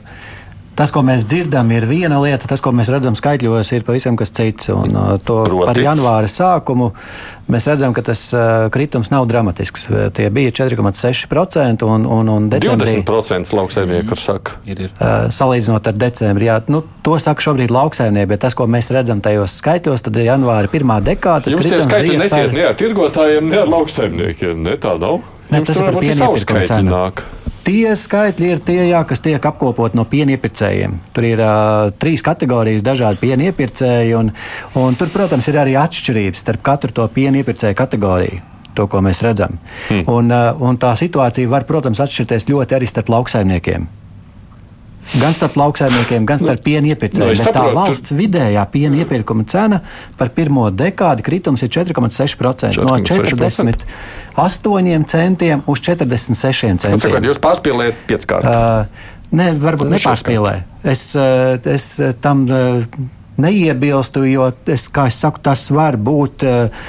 Tas, 0.73 0.89
ko 0.89 1.03
mēs 1.05 1.27
dzirdam, 1.29 1.69
ir 1.75 1.85
viena 1.85 2.17
lieta, 2.17 2.47
tas, 2.49 2.61
ko 2.63 2.71
mēs 2.73 2.89
redzam 2.89 3.13
skaitļos, 3.17 3.69
ir 3.75 3.83
pavisam 3.85 4.17
kas 4.17 4.33
cits. 4.33 4.71
Un, 4.73 4.95
uh, 4.97 5.11
to 5.21 5.43
Proti. 5.45 5.67
par 5.69 5.77
janvāra 5.77 6.29
sākumu 6.31 6.89
mēs 7.53 7.67
redzam, 7.69 7.93
ka 7.93 8.01
tas 8.07 8.23
uh, 8.33 8.71
kritums 8.73 9.11
nav 9.13 9.27
dramatisks. 9.29 9.85
Tie 10.17 10.29
bija 10.33 10.53
4,6% 10.63 11.85
un, 11.85 12.07
un, 12.09 12.31
un 12.33 12.47
decembrī. 12.49 12.95
20% 13.03 13.53
lauksaimnieku 13.59 14.17
saka. 14.17 14.57
Ir, 14.65 14.87
ir. 14.87 14.95
Uh, 14.97 15.27
salīdzinot 15.33 15.91
ar 15.91 15.99
decembri, 16.07 16.49
jā, 16.49 16.57
nu, 16.73 16.81
to 17.05 17.19
saka 17.21 17.45
šobrīd 17.45 17.73
lauksaimnieki, 17.73 18.31
bet 18.33 18.43
tas, 18.47 18.57
ko 18.57 18.65
mēs 18.65 18.89
redzam 18.95 19.21
tajos 19.21 19.59
skaitļos, 19.61 20.07
tad 20.07 20.17
janvāra 20.25 20.71
pirmā 20.73 20.97
dekāda. 21.05 21.53
Jūs 21.53 21.69
tie 21.69 21.83
skaitļi 21.85 22.17
nesiet 22.23 22.49
par... 22.49 22.57
ne 22.57 22.67
ar 22.71 22.81
tirgotājiem, 22.81 23.53
ne 23.53 23.61
ar 23.61 23.71
lauksaimniekiem, 23.77 24.65
ne 24.65 24.77
tā 24.81 24.97
nav? 24.97 25.21
Ne, 25.53 25.61
tas 25.61 25.77
ir 25.77 25.93
par 26.49 26.65
cenu. 26.65 26.99
Tie 27.63 27.93
skaitļi 27.95 28.49
ir 28.51 28.59
tie, 28.59 28.79
jā, 28.89 28.99
kas 29.07 29.21
tiek 29.23 29.45
apkopoti 29.47 29.95
no 29.95 30.03
piena 30.09 30.35
iepirkējiem. 30.35 30.97
Tur 31.15 31.27
ir 31.27 31.39
uh, 31.39 31.93
trīs 31.95 32.23
kategorijas, 32.25 32.83
dažādi 32.83 33.21
piena 33.21 33.47
iepirkēji, 33.47 34.11
un, 34.19 34.33
un 34.79 34.97
tur, 34.99 35.11
protams, 35.13 35.47
ir 35.47 35.61
arī 35.61 35.77
atšķirības 35.79 36.43
starp 36.43 36.63
katru 36.65 36.91
to 36.97 37.07
piena 37.15 37.39
iepirkēju 37.39 37.79
kategoriju. 37.79 38.43
To, 38.73 38.87
ko 38.89 39.03
mēs 39.05 39.21
redzam. 39.23 39.59
Hmm. 39.87 40.03
Un, 40.09 40.31
uh, 40.33 40.59
un 40.65 40.79
tā 40.81 40.91
situācija 40.99 41.47
var, 41.47 41.63
protams, 41.69 42.01
atšķirties 42.03 42.49
ļoti 42.49 42.75
arī 42.79 42.89
starp 42.89 43.11
lauksaimniekiem. 43.13 43.85
Gan 45.19 45.33
starp 45.35 45.55
lauksaimniekiem, 45.59 46.25
gan 46.27 46.39
starp 46.41 46.61
piena 46.65 46.87
iepirkējiem. 46.93 47.37
Nu, 47.37 47.43
tā 47.55 47.65
valsts 47.75 48.09
vidējā 48.15 48.63
piena 48.73 48.95
iepirkuma 49.03 49.43
cena 49.49 49.77
par 50.19 50.27
pirmo 50.35 50.63
dekādi 50.73 51.21
kritums 51.25 51.59
ir 51.65 51.69
4,6%. 51.73 52.83
No 52.83 52.91
48 53.03 55.09
centiem 55.11 55.57
uz 55.69 55.79
46 55.83 56.63
centiem. 56.63 56.91
Nu, 56.95 56.99
Cik, 57.03 57.13
jūs 57.29 57.39
pārspīlējat 57.43 57.95
pieckārt? 58.09 58.43
Uh, 58.47 58.51
Nē, 59.33 59.47
varbūt 59.57 59.89
nepārspīlē. 59.95 60.53
Es, 60.85 61.15
es 61.17 61.85
tam 62.21 62.45
neiebilstu, 63.41 64.23
jo 64.29 64.49
es, 64.69 64.85
es 64.87 65.17
saku, 65.19 65.41
tas 65.43 65.65
var 65.73 65.97
būt 65.97 66.45
uh, 66.47 66.85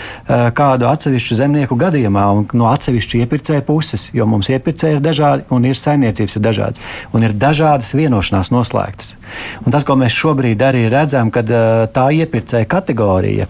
kādu 0.56 0.88
atsevišķu 0.90 1.38
zemnieku 1.38 1.78
gadījumā 1.80 2.24
un 2.36 2.46
no 2.58 2.68
atsevišķu 2.72 3.22
iepirkēju 3.24 3.64
puses, 3.68 4.08
jo 4.16 4.26
mums 4.28 4.50
iepirkēji 4.52 4.98
ir 4.98 5.04
dažādi 5.04 5.46
un 5.54 5.68
ir 5.68 5.78
saimniecības 5.78 6.38
ir 6.38 6.44
dažādas 6.44 6.84
un 7.12 7.26
ir 7.26 7.36
dažādas 7.36 7.94
vienošanās 7.96 8.52
noslēgtas. 8.54 9.14
Un 9.64 9.74
tas, 9.74 9.86
ko 9.86 9.96
mēs 10.00 10.14
šobrīd 10.14 10.62
arī 10.64 10.86
redzam, 10.92 11.32
kad 11.34 11.50
uh, 11.50 11.86
tā 11.94 12.08
iepirkēja 12.14 12.68
kategorija 12.70 13.48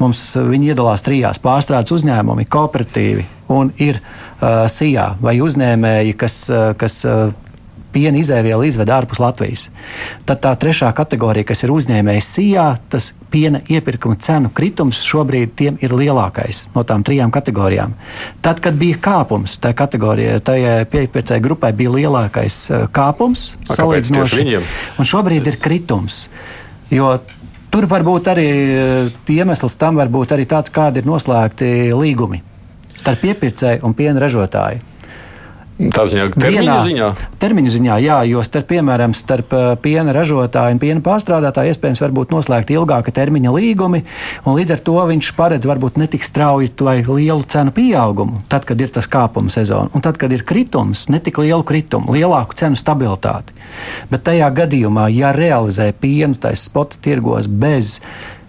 mums 0.00 0.28
iedalās 0.36 1.04
trijās 1.06 1.42
pārstrādes 1.42 1.94
uzņēmumi, 1.96 2.48
kooperatīvi 2.50 3.26
un 3.52 3.72
ir 3.78 4.00
uh, 4.00 4.66
SIA 4.70 5.12
vai 5.22 5.38
uzņēmēji, 5.42 6.14
kas, 6.18 6.38
uh, 6.50 6.70
kas 6.78 7.02
uh, 7.06 7.34
piena 7.96 8.20
izēvielu 8.20 8.66
izved 8.68 8.90
ārpus 8.92 9.20
Latvijas. 9.22 9.66
Tad 10.28 10.42
tā 10.44 10.52
trešā 10.60 10.90
kategorija, 10.96 11.48
kas 11.48 11.64
ir 11.64 11.72
uzņēmējs 11.72 12.28
SIA, 12.36 12.66
tas 12.92 13.10
piena 13.32 13.62
iepirkuma 13.72 14.18
cenu 14.20 14.52
kritums 14.56 15.00
šobrīd 15.06 15.62
ir 15.80 15.94
lielākais 15.96 16.66
no 16.74 16.84
tām 16.88 17.04
trijām 17.06 17.32
kategorijām. 17.34 17.94
Tad, 18.44 18.60
kad 18.64 18.76
bija 18.76 19.00
kāpums, 19.08 19.56
tajā 19.62 19.78
kategorijā, 19.80 20.40
tajā 20.44 20.76
piepirkēji 20.92 21.44
grupai 21.44 21.72
bija 21.76 21.94
lielākais 21.96 22.58
uh, 22.68 22.84
kāpums 22.92 23.54
salīdzinoši. 23.72 24.60
Un 25.00 25.08
šobrīd 25.08 25.48
ir 25.48 25.60
kritums. 25.62 26.26
Jo 26.92 27.16
Tur 27.66 27.84
var 27.90 28.04
būt 28.06 28.28
arī 28.30 28.44
uh, 28.48 29.08
iemesls 29.28 29.74
tam, 29.76 29.98
var 30.00 30.08
būt 30.08 30.30
arī 30.32 30.46
tāds, 30.48 30.70
kādi 30.72 31.02
ir 31.02 31.08
noslēgti 31.08 31.90
līgumi 31.92 32.38
starp 32.96 33.26
iepirkēju 33.28 33.84
un 33.84 33.92
piena 33.96 34.22
ražotāju. 34.22 34.80
Tā 35.76 36.06
ziņā, 36.08 36.30
termiņa 36.32 36.62
Vienā, 36.64 36.74
ziņā? 36.86 37.06
Termiņa 37.36 37.70
ziņā, 37.74 37.96
jā, 38.00 38.16
jo 38.30 38.40
starp, 38.46 38.70
piemēram, 38.70 39.12
starp 39.12 39.50
uh, 39.52 39.64
piena 39.76 40.14
ražotāju 40.16 40.72
un 40.72 40.78
piena 40.80 41.02
pārstrādātāju 41.04 41.74
iespējams 41.74 42.00
var 42.00 42.14
būt 42.16 42.30
noslēgti 42.32 42.78
ilgāka 42.78 43.12
termiņa 43.12 43.52
līgumi, 43.52 44.00
un 44.48 44.56
līdz 44.56 44.72
ar 44.72 44.80
to 44.86 44.94
viņš 45.10 45.28
paredz 45.36 45.68
varbūt 45.68 45.98
netik 46.00 46.24
strauju 46.24 46.72
vai 46.80 47.02
lielu 47.04 47.44
cenu 47.44 47.74
pieaugumu, 47.76 48.40
tad, 48.48 48.64
kad 48.64 48.80
ir 48.80 48.94
tas 48.94 49.04
kāpuma 49.12 49.52
sezona, 49.52 49.92
un 49.92 50.04
tad, 50.04 50.16
kad 50.16 50.32
ir 50.32 50.46
kritums, 50.48 51.10
netik 51.12 51.42
lielu 51.44 51.60
kritumu, 51.66 52.14
lielāku 52.16 52.56
cenu 52.56 52.80
stabilitāti. 52.80 53.52
Bet 54.08 54.24
tajā 54.30 54.48
gadījumā, 54.56 55.10
ja 55.12 55.34
realizē 55.36 55.90
pienu 55.92 56.40
taisa 56.40 56.70
spota 56.70 56.96
tirgos 57.04 57.50
bez 57.52 57.98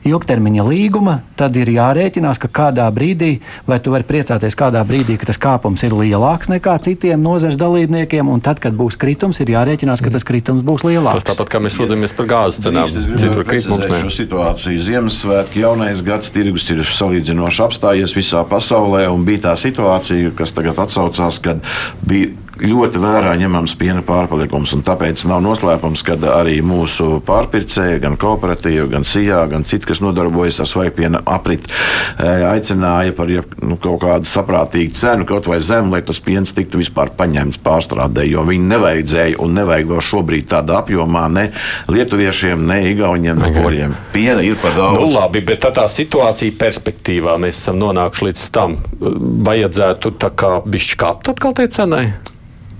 ilgtermiņa 0.09 0.65
līguma, 0.67 1.19
tad 1.39 1.57
ir 1.59 1.69
jārēķinās, 1.75 2.39
ka 2.41 2.49
kādā 2.59 2.87
brīdī, 2.93 3.37
vai 3.67 3.79
tu 3.83 3.93
vari 3.93 4.07
priecāties 4.07 4.57
kādā 4.57 4.83
brīdī, 4.87 5.17
ka 5.19 5.29
tas 5.29 5.39
kāpums 5.41 5.83
ir 5.85 5.95
lielāks 5.97 6.51
nekā 6.51 6.77
citiem 6.85 7.21
nozares 7.23 7.59
dalībniekiem, 7.59 8.29
un 8.31 8.43
tad, 8.43 8.61
kad 8.63 8.75
būs 8.77 8.97
kritums, 8.99 9.41
ir 9.43 9.53
jārēķinās, 9.55 10.03
ka 10.03 10.13
tas 10.13 10.25
kritums 10.27 10.65
būs 10.67 10.85
lielāks. 10.87 11.27
Tas 11.27 11.33
tāpat 11.33 11.53
kā 11.53 11.61
mēs 11.63 11.77
sūdzamies 11.77 12.15
par 12.17 12.29
gāzes 12.31 12.63
cenām. 12.65 12.89
Citur 12.89 13.45
kritums 13.47 13.85
ne. 13.85 14.01
Šo 14.01 14.13
situāciju 14.13 14.83
Ziemassvētki 14.87 15.63
jaunais 15.63 16.03
gads 16.05 16.33
tirgus 16.33 16.67
ir 16.73 16.83
salīdzinoši 16.87 17.63
apstājies 17.67 18.15
visā 18.17 18.43
pasaulē, 18.47 19.05
un 19.11 19.25
bija 19.27 19.49
tā 19.49 19.55
situācija, 19.59 20.33
kas 20.37 20.55
tagad 20.55 20.79
atsaucās, 20.87 21.41
kad 21.43 21.63
bija 22.07 22.33
ļoti 22.61 23.01
vērā 23.01 23.33
ņemams 23.41 23.75
piena 23.79 24.03
pārpalikums. 24.05 24.75
Tāpēc 24.87 25.23
nav 25.29 25.41
noslēpums, 25.45 26.03
ka 26.05 26.17
arī 26.35 26.59
mūsu 26.65 27.19
pārpircēji, 27.27 28.01
gan 28.03 28.17
kooperatīvi, 28.19 28.87
gan 28.91 29.05
SIA, 29.07 29.43
gan 29.51 29.65
citi, 29.67 29.87
kas 29.89 30.01
nodarbojas 30.03 30.59
ar 30.63 30.69
svaigpiena 30.69 31.21
aprit, 31.27 31.67
aicināja 32.17 33.15
par 33.17 33.31
nu, 33.31 33.77
kaut 33.81 34.01
kādu 34.03 34.29
saprātīgu 34.29 34.95
cenu, 34.97 35.27
kaut 35.29 35.49
vai 35.49 35.59
zemu, 35.63 35.93
lai 35.95 36.03
tas 36.05 36.21
piens 36.23 36.53
tiktu 36.55 36.81
vispār 36.81 37.11
paņemts 37.17 37.61
pārstrādē, 37.65 38.25
jo 38.29 38.45
viņi 38.47 38.69
nevajadzēja 38.73 39.41
un 39.43 39.57
nevajag 39.57 39.91
vēl 39.93 40.05
šobrīd 40.09 40.49
tādā 40.51 40.81
apjomā 40.81 41.25
ne 41.33 41.47
lietuviešiem, 41.91 42.65
ne 42.69 42.79
igauniem, 42.91 43.41
ne 43.41 43.51
poļiem. 43.55 43.97
Piena 44.13 44.45
ir 44.45 44.59
par 44.61 44.75
daudz. 44.77 45.01
Nu, 45.01 45.09
labi, 45.17 45.43
bet 45.47 45.63
tā, 45.65 45.73
tā 45.75 45.87
situācija 45.91 46.55
perspektīvā 46.59 47.37
mēs 47.41 47.61
esam 47.61 47.79
nonākuši 47.81 48.29
līdz 48.29 48.47
tam. 48.55 48.77
Vajadzētu 49.47 50.15
tā 50.21 50.33
kā 50.37 50.57
bišķi 50.65 50.99
kāpt 51.03 51.33
atkal 51.33 51.55
tai 51.57 51.67
cenai? 51.73 52.05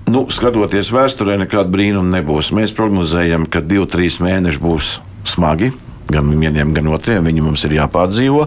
Nu, 0.08 0.22
skatoties 0.32 0.88
vēsturē, 0.88 1.36
nekāda 1.42 1.68
brīnuma 1.68 2.16
nebūs. 2.16 2.48
Mēs 2.56 2.72
prognozējam, 2.76 3.44
ka 3.44 3.60
divi, 3.60 3.84
trīs 3.92 4.16
mēneši 4.24 4.62
būs 4.62 4.94
smagi 5.28 5.74
gan 6.12 6.30
vieniem, 6.32 6.72
gan 6.76 6.88
otriem. 6.92 7.26
Viņi 7.28 7.44
mums 7.44 7.64
ir 7.68 7.76
jāpārdzīvo. 7.78 8.46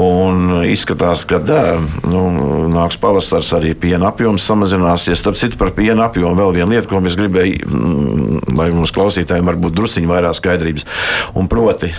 Un 0.00 0.60
izskatās, 0.68 1.24
ka 1.28 1.40
nu, 2.06 2.22
nāks 2.72 2.98
pavasars, 3.00 3.52
arī 3.58 3.74
piena 3.78 4.10
apjoms 4.10 4.44
samazināsies. 4.46 5.18
Starp 5.20 5.38
citu, 5.38 5.58
par 5.60 5.72
piena 5.76 6.08
apjomu 6.08 6.36
vēl 6.38 6.54
viena 6.60 6.70
lieta, 6.74 6.88
ko 6.90 7.00
es 7.06 7.16
gribēju, 7.18 7.66
mm, 7.66 8.54
lai 8.58 8.70
mums 8.74 8.92
klausītājiem 8.94 9.48
varbūt 9.50 9.76
drusciņi 9.76 10.10
vairāk 10.10 10.38
skaidrības. 10.38 10.86
Un 11.38 11.48
proti, 11.50 11.92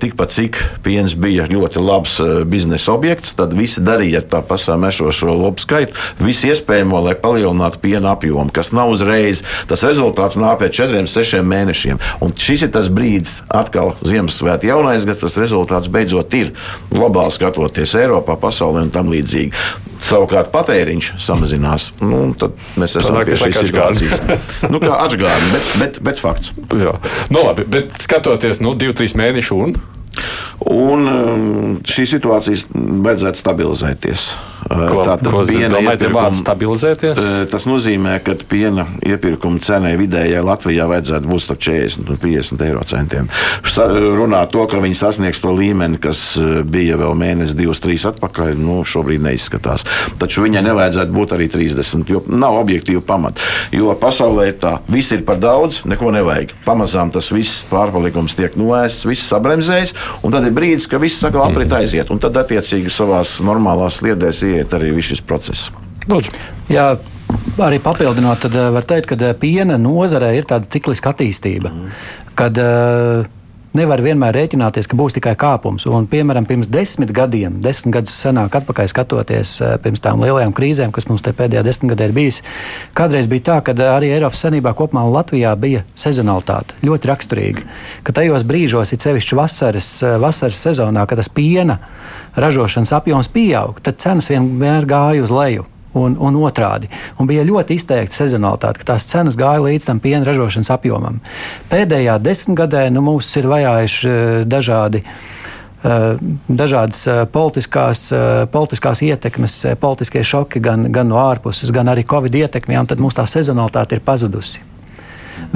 tikpat 0.00 0.34
cik 0.36 0.60
piens 0.84 1.16
bija 1.18 1.46
ļoti 1.50 1.82
labs 1.82 2.18
biznesa 2.48 2.94
objekts, 2.94 3.34
tad 3.38 3.54
visi 3.56 3.84
darīja 3.84 4.22
tā 4.26 4.42
pašām 4.46 4.86
esošo 4.88 5.34
lopu 5.36 5.64
skaitu, 5.64 5.96
visu 6.22 6.50
iespējamo, 6.50 7.02
lai 7.08 7.16
palielinātu 7.20 7.80
piena 7.82 8.14
apjomu, 8.16 8.52
kas 8.54 8.72
nav 8.76 8.92
uzreiz. 8.92 9.42
Tas 9.70 9.84
rezultāts 9.86 10.38
nāk 10.40 10.60
pēc 10.62 10.76
četriem, 10.80 11.08
sešiem 11.10 11.46
mēnešiem. 11.48 12.00
Un 12.24 12.34
šis 12.36 12.66
ir 12.66 12.72
tas 12.74 12.90
brīdis 12.92 13.40
atkal 13.52 13.94
ziemas 14.06 14.25
Ziemassvētku 14.26 14.66
jaunais 14.66 15.04
gads, 15.06 15.22
tas 15.22 15.36
rezultāts 15.38 15.90
beidzot 15.92 16.34
ir 16.34 16.52
globāli 16.90 17.32
skatoties 17.34 17.94
Eiropā, 17.98 18.36
pasaulē 18.40 18.82
un 18.86 18.90
tam 18.90 19.10
līdzīgi. 19.12 19.52
Savukārt 20.02 20.50
patēriņš 20.52 21.12
samazinās. 21.22 21.92
Nu, 22.02 22.34
tad 22.38 22.56
mēs 22.76 22.96
esam 22.98 23.16
Tādā, 23.16 23.30
pie 23.30 23.38
šīs 23.40 23.60
situācijas. 23.68 24.20
nu, 24.72 24.80
kā 24.82 24.98
atgādājumi, 25.06 25.52
bet, 25.54 25.70
bet, 25.80 26.00
bet 26.10 26.22
fakts. 26.22 26.52
Jā. 26.74 26.96
Nu, 27.30 27.44
labi, 27.46 27.66
bet 27.70 27.96
skatoties 28.02 28.60
nu, 28.64 28.74
divu, 28.78 28.96
trīs 28.96 29.16
mēnešu 29.18 29.60
un. 29.62 29.78
Un 30.72 31.08
um, 31.12 31.72
šī 31.84 32.06
situācija 32.16 32.76
vajadzētu 33.06 33.42
stabilizēties. 33.42 34.30
Tātad 34.66 35.30
piena 35.46 35.80
iepirkuma 35.80 36.32
stabilizēties? 36.36 37.20
Tas 37.50 37.66
nozīmē, 37.68 38.16
ka 38.24 38.34
piena 38.50 38.86
iepirkuma 39.06 39.60
cenai 39.62 39.94
vidējai 40.00 40.42
Latvijā 40.44 40.88
vajadzētu 40.90 41.30
būt 41.30 41.44
starp 41.44 41.62
40 41.66 42.10
un 42.10 42.20
50 42.22 42.64
eiro 42.66 42.82
centiem. 42.88 43.30
Runā 44.16 44.42
to, 44.50 44.64
ka 44.70 44.80
viņi 44.82 44.98
sasniegs 44.98 45.42
to 45.42 45.52
līmeni, 45.54 46.00
kas 46.02 46.22
bija 46.66 46.98
vēl 47.00 47.14
mēnesi, 47.18 47.56
divus, 47.58 47.82
trīs 47.84 48.06
atpakaļ, 48.10 48.54
nu, 48.58 48.80
šobrīd 48.86 49.22
neizskatās. 49.26 49.86
Taču 50.20 50.46
viņai 50.46 50.64
nevajadzētu 50.66 51.14
būt 51.14 51.36
arī 51.36 51.48
30, 51.52 52.10
jo 52.10 52.24
nav 52.26 52.58
objektīva 52.60 53.04
pamata. 53.06 53.44
Jo 53.74 53.94
pasaulē 54.00 54.48
tā 54.60 54.76
viss 54.90 55.14
ir 55.14 55.22
par 55.26 55.38
daudz, 55.42 55.84
neko 55.86 56.10
nevajag. 56.14 56.56
Pamazām 56.66 57.12
tas 57.14 57.30
viss 57.34 57.64
pārpalikums 57.70 58.34
tiek 58.38 58.58
noēsts, 58.58 59.06
viss 59.08 59.30
sabremzējis, 59.30 59.94
un 60.26 60.34
tad 60.34 60.48
ir 60.48 60.54
brīdis, 60.56 60.88
ka 60.90 61.00
viss 61.02 61.22
saka, 61.22 61.44
aprit 61.46 61.70
mhm. 61.70 61.78
aiziet, 61.82 62.10
un 62.10 62.22
tad 62.22 62.36
attiecīgi 62.42 62.92
savās 62.92 63.38
normālās 63.46 64.00
sliedēs 64.00 64.42
iet 64.46 64.55
iet 64.56 64.74
arī 64.76 64.92
viss 64.96 65.12
šis 65.12 65.22
process. 65.26 65.70
Lūdzu. 66.10 66.32
Jā, 66.70 66.90
arī 67.62 67.80
papildinot, 67.82 68.42
tad 68.44 68.56
eh, 68.56 68.68
var 68.74 68.86
teikt, 68.88 69.10
ka 69.12 69.18
eh, 69.20 69.34
piena 69.38 69.78
nozarē 69.80 70.32
ir 70.36 70.46
tāda 70.48 70.68
cikliska 70.70 71.14
attīstība. 71.14 71.72
Mm. 71.72 71.96
Kad, 72.36 72.58
uh, 72.60 73.26
nevar 73.76 74.00
vienmēr 74.04 74.34
rēķināties, 74.36 74.88
ka 74.90 74.96
būs 74.98 75.16
tikai 75.16 75.34
kāpums. 75.38 75.86
Un, 75.90 76.08
piemēram, 76.10 76.46
pirms 76.48 76.70
desmit 76.72 77.12
gadiem, 77.14 77.60
desmit 77.64 77.94
gadus 77.98 78.16
senāk, 78.16 78.56
atpakaļ 78.58 78.90
skatoties 78.92 79.52
pirms 79.84 80.02
tām 80.04 80.24
lielajām 80.24 80.54
krīzēm, 80.56 80.94
kas 80.96 81.08
mums 81.10 81.24
te 81.24 81.34
pēdējā 81.36 81.62
desmitgadē 81.66 82.08
ir 82.08 82.16
bijis, 82.16 82.40
kādreiz 82.96 83.28
bija 83.30 83.46
tā, 83.50 83.58
ka 83.66 83.76
arī 83.92 84.10
Eiropas 84.16 84.42
Savienībā 84.44 84.72
kopumā 84.78 85.04
un 85.06 85.14
Latvijā 85.14 85.52
bija 85.60 85.84
sezonalitāte 85.98 86.80
ļoti 86.86 87.12
raksturīga. 87.12 87.68
Ka 88.06 88.16
tajos 88.16 88.46
brīžos, 88.48 88.94
it 88.96 89.04
sevišķi 89.04 89.38
vasaras, 89.38 89.92
vasaras 90.22 90.64
sezonā, 90.68 91.06
kad 91.06 91.20
tas 91.20 91.30
piena 91.32 91.78
ražošanas 92.36 92.96
apjoms 92.96 93.32
pieaug, 93.32 93.80
tad 93.84 94.00
cenas 94.02 94.32
vienmēr 94.32 94.88
gāja 94.88 95.24
uz 95.26 95.34
leju. 95.34 95.68
Un, 95.96 96.16
un 96.20 96.36
otrādi. 96.44 96.90
Un 97.16 97.28
bija 97.28 97.44
ļoti 97.46 97.78
izteikta 97.78 98.18
sezonalitāte, 98.18 98.82
ka 98.82 98.90
tās 98.92 99.06
cenas 99.08 99.38
gāja 99.40 99.62
līdz 99.64 99.88
tam 99.88 100.02
piena 100.04 100.26
ražošanas 100.28 100.68
apjomam. 100.74 101.22
Pēdējā 101.70 102.18
desmitgadē 102.20 102.82
nu, 102.92 103.00
mūs 103.06 103.30
ir 103.40 103.48
vajājuši 103.48 104.10
eh, 104.10 104.36
dažādi 104.44 105.00
eh, 105.00 106.06
dažādas 106.48 107.00
eh, 107.08 107.24
politiskās, 107.32 108.10
politiskās 108.52 109.04
ietekmes, 109.08 109.58
politiskie 109.80 110.24
šoki 110.26 110.60
gan, 110.60 110.90
gan 110.92 111.08
no 111.08 111.22
ārpuses, 111.24 111.72
gan 111.72 111.88
arī 111.88 112.04
Covid 112.04 112.42
ietekmē, 112.44 112.76
un 112.82 112.92
tad 112.92 113.00
mums 113.00 113.16
tā 113.16 113.24
sezonalitāte 113.30 113.96
ir 113.96 114.04
pazudusi. 114.04 114.75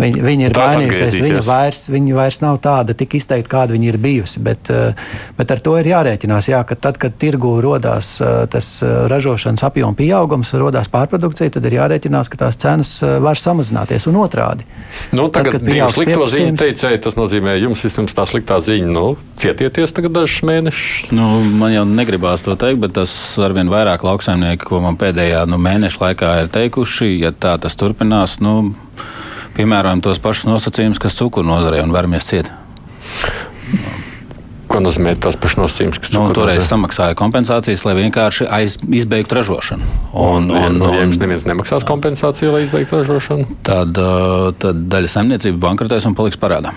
Viņa, 0.00 0.22
viņa 0.24 0.46
ir 0.48 0.56
mainījusies, 0.56 1.16
viņa 1.24 1.42
vairs, 1.44 1.82
viņa 1.92 2.16
vairs 2.16 2.38
nav 2.42 2.58
tāda 2.64 2.94
tik 2.96 3.16
izteikta, 3.18 3.50
kāda 3.50 3.74
viņa 3.74 3.88
ir 3.90 3.98
bijusi. 4.00 4.42
Bet, 4.44 4.70
eh, 4.72 4.94
bet 5.38 5.50
ar 5.50 5.62
to 5.64 5.76
ir 5.80 5.90
jārēķinās, 5.90 6.48
jā, 6.52 6.60
ka 6.66 6.76
tad, 6.78 6.98
kad 7.00 7.16
tirgu 7.20 7.56
rodās 7.64 8.12
eh, 8.20 8.46
tas 8.50 8.68
eh, 8.82 8.92
ražošanas 9.10 9.64
apjoma 9.66 9.96
pieaugums, 9.98 10.52
rodās 10.60 10.90
pārprodukcija, 10.92 11.56
tad 11.56 11.68
ir 11.68 11.78
jārēķinās, 11.80 12.30
ka 12.32 12.40
tās 12.46 12.60
cenas 12.60 12.92
var 13.02 13.40
samazināties 13.40 14.06
un 14.10 14.20
otrādi. 14.22 14.66
Nu, 15.16 15.28
tagad 15.32 15.58
tad, 15.58 15.68
divu 15.68 15.90
slikto 15.92 16.28
ziņu 16.30 16.56
teicēji, 16.60 17.02
tas 17.04 17.18
nozīmē, 17.18 17.56
jums 17.60 17.84
vispirms 17.86 18.16
tā 18.16 18.26
sliktā 18.30 18.60
ziņa, 18.64 18.90
nu, 18.94 19.06
cietieties 19.40 19.94
tagad 19.96 20.14
dažus 20.20 20.44
mēnešus. 20.46 21.14
Nu, 21.16 21.28
man 21.60 21.74
jau 21.74 21.86
negribās 21.88 22.44
to 22.46 22.56
teikt, 22.60 22.80
bet 22.84 22.96
tas 23.00 23.12
arvien 23.42 23.70
vairāk 23.72 24.04
lauksaimnieki, 24.06 24.66
ko 24.68 24.82
man 24.84 24.98
pēdējā 25.00 25.44
nu, 25.50 25.60
mēneša 25.60 26.04
laikā 26.04 26.34
ir 26.44 26.52
teikuši, 26.54 27.12
ja 27.24 27.34
tā 27.34 27.56
tas 27.60 27.76
turpinās, 27.80 28.38
nu, 28.44 28.72
piemērojam 29.56 30.02
tos 30.04 30.22
pašus 30.22 30.48
nosacījumus, 30.50 31.02
kas 31.02 31.18
cukuru 31.18 31.48
nozarē 31.48 31.82
un 31.84 31.94
varamies 31.94 32.28
ciet. 32.28 32.50
Ko 34.70 34.78
nozīmē 34.78 35.16
tas 35.18 35.34
pašs 35.34 35.56
nosacījums, 35.58 35.98
kas 35.98 36.12
nu, 36.14 36.28
toreiz 36.34 36.62
samaksāja 36.68 37.16
kompensācijas, 37.18 37.80
lai 37.88 37.96
vienkārši 37.98 38.46
aiz, 38.46 38.76
izbeigtu 38.94 39.34
ražošanu? 39.40 39.88
Un, 40.12 40.46
un, 40.46 40.54
un, 40.54 40.76
un, 40.78 40.94
ja 40.94 41.00
jums 41.02 41.18
neviens 41.18 41.42
nemaksās 41.48 41.82
kompensāciju, 41.88 42.52
lai 42.54 42.60
izbeigtu 42.62 43.00
ražošanu? 43.00 43.48
Tad, 43.66 43.98
tad 44.62 44.84
daļa 44.92 45.10
saimniecība 45.10 45.58
bankrotēs 45.64 46.06
un 46.06 46.14
paliks 46.18 46.38
parādā. 46.38 46.70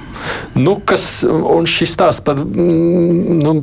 Nu, 0.58 0.80
kas, 0.90 1.22
un 1.30 1.70
šis 1.70 1.94
stāsts 1.94 2.26
par 2.26 2.42
mm, 2.42 3.44
nu, 3.46 3.60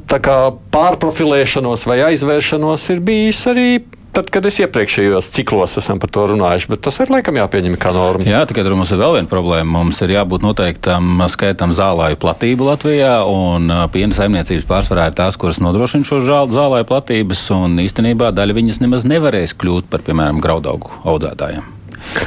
pārprofilēšanos 0.79 1.89
vai 1.91 1.99
aizvēršanos 2.13 2.87
ir 2.95 3.03
bijis 3.11 3.43
arī 3.51 3.69
Tad, 4.11 4.27
kad 4.35 4.47
es 4.49 4.57
iepriekšējos 4.59 5.29
ciklos 5.37 5.77
esam 5.79 6.01
par 6.03 6.11
to 6.11 6.25
runājuši, 6.33 6.71
bet 6.73 6.83
tas 6.83 6.99
ir 6.99 7.13
laikam 7.15 7.39
jāpieņem 7.39 7.77
kā 7.79 7.93
norma. 7.95 8.27
Jā, 8.27 8.43
tikai 8.49 8.65
tur 8.67 8.75
mums 8.75 8.91
ir 8.91 8.99
vēl 8.99 9.21
viena 9.21 9.31
problēma. 9.31 9.71
Mums 9.77 10.03
ir 10.03 10.17
jābūt 10.17 10.43
noteiktam 10.43 11.23
skaitam 11.31 11.71
zālāju 11.77 12.19
platību 12.21 12.67
Latvijā, 12.73 13.15
un 13.31 13.71
piena 13.95 14.19
saimniecības 14.19 14.67
pārsvarā 14.67 15.09
ir 15.11 15.19
tās, 15.23 15.39
kuras 15.39 15.63
nodrošina 15.63 16.09
šo 16.09 16.23
zālāju 16.51 16.91
platības, 16.91 17.47
un 17.55 17.79
īstenībā 17.87 18.35
daļa 18.35 18.59
viņas 18.59 18.83
nemaz 18.83 19.07
nevarēs 19.07 19.55
kļūt 19.61 19.93
par, 19.93 20.03
piemēram, 20.07 20.43
graudaugu 20.43 20.99
audzētājiem. 21.07 21.80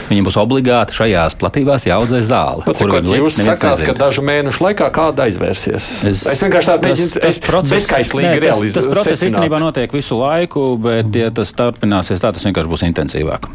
Viņam 0.10 0.28
būs 0.28 0.38
obligāti 0.42 0.98
šajās 0.98 1.36
platībās 1.42 1.88
jāaudzē 1.88 2.22
zāle. 2.26 2.64
Pats, 2.68 2.84
kur 2.86 3.10
jūs 3.18 3.40
sakāt, 3.40 3.84
ka 3.88 3.96
dažu 3.98 4.24
mēnešu 4.26 4.64
laikā 4.68 4.90
kāda 4.94 5.28
aizvērsies? 5.28 5.90
Es, 6.10 6.24
es 6.30 6.44
vienkārši 6.46 6.74
tādu 6.74 6.92
mēģinu 6.92 7.62
bezskaislīgi 7.74 8.44
realizēt. 8.46 8.78
Tas, 8.78 8.88
tas 8.88 8.92
process 8.94 9.28
īstenībā 9.30 9.62
notiek 9.64 9.94
visu 9.96 10.20
laiku, 10.22 10.74
bet, 10.82 11.12
ja 11.18 11.34
tas 11.36 11.54
turpināsies 11.58 12.24
tā, 12.24 12.34
tas 12.36 12.46
vienkārši 12.48 12.74
būs 12.76 12.86
intensīvāk. 12.90 13.50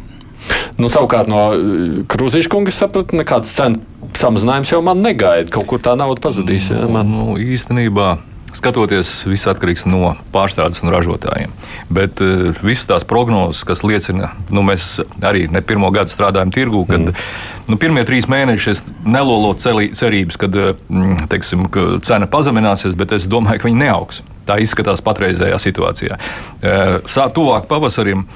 Nu, 0.79 0.87
savukārt 0.93 1.27
no 1.31 1.41
uh, 1.51 2.01
Krūzīša 2.11 2.51
kunga 2.53 2.73
sapratu, 2.75 3.19
nekāds 3.19 3.51
cenu 3.57 3.83
samazinājums 4.19 4.73
jau 4.73 4.81
man 4.87 5.03
negaida. 5.03 5.51
Kaut 5.53 5.67
kur 5.71 5.83
tā 5.83 5.97
nauda 5.99 6.23
pazudīs. 6.25 6.71
Ja, 6.73 6.87
man... 6.91 7.11
nu, 7.11 7.39
īstenībā 7.43 8.17
skatoties, 8.59 9.11
viss 9.29 9.49
atkarīgs 9.51 9.87
no 9.89 10.13
pārstrādes 10.35 10.83
un 10.83 10.93
ražotājiem. 10.93 11.53
Bet 11.95 12.23
uh, 12.25 12.51
visas 12.65 12.89
tās 12.91 13.07
prognozes, 13.09 13.63
kas 13.69 13.85
liecina, 13.87 14.33
nu, 14.53 14.65
mēs 14.67 14.99
arī 15.25 15.47
ne 15.53 15.63
pirmo 15.65 15.91
gadu 15.95 16.13
strādājam 16.13 16.53
tirgū, 16.55 16.85
kad 16.89 17.07
mm. 17.07 17.25
nu, 17.71 17.79
pirmie 17.81 18.05
trīs 18.09 18.29
mēneši 18.31 18.73
es 18.75 18.83
nelolotu 19.07 19.89
cerības, 19.97 20.41
kad 20.41 20.59
eh, 20.59 20.75
mm, 20.89 21.29
teiksim, 21.31 21.67
ka 21.73 21.87
cena 22.05 22.29
pazemināsies, 22.31 22.97
bet 22.99 23.15
es 23.17 23.29
domāju, 23.31 23.63
ka 23.63 23.71
viņi 23.71 23.83
neaugs. 23.85 24.23
Tā 24.49 24.59
izskatās 24.65 25.03
patreizējā 25.05 25.59
situācijā. 25.61 26.19
Uh, 26.19 26.99
Sāk 27.09 27.35
tuvāk 27.37 27.67
pavasarim, 27.71 28.27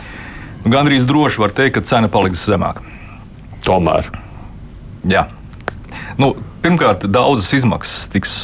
gandrīz 0.68 1.06
droši 1.08 1.40
var 1.42 1.54
teikt, 1.56 1.78
ka 1.78 1.86
cena 1.88 2.10
paliks 2.12 2.44
zemāka. 2.48 2.84
Tomēr. 3.64 4.10
Jā. 5.08 5.26
Nu, 6.20 6.34
pirmkārt, 6.64 7.06
daudzas 7.10 7.52
izmaksas 7.56 8.10
tiks 8.12 8.34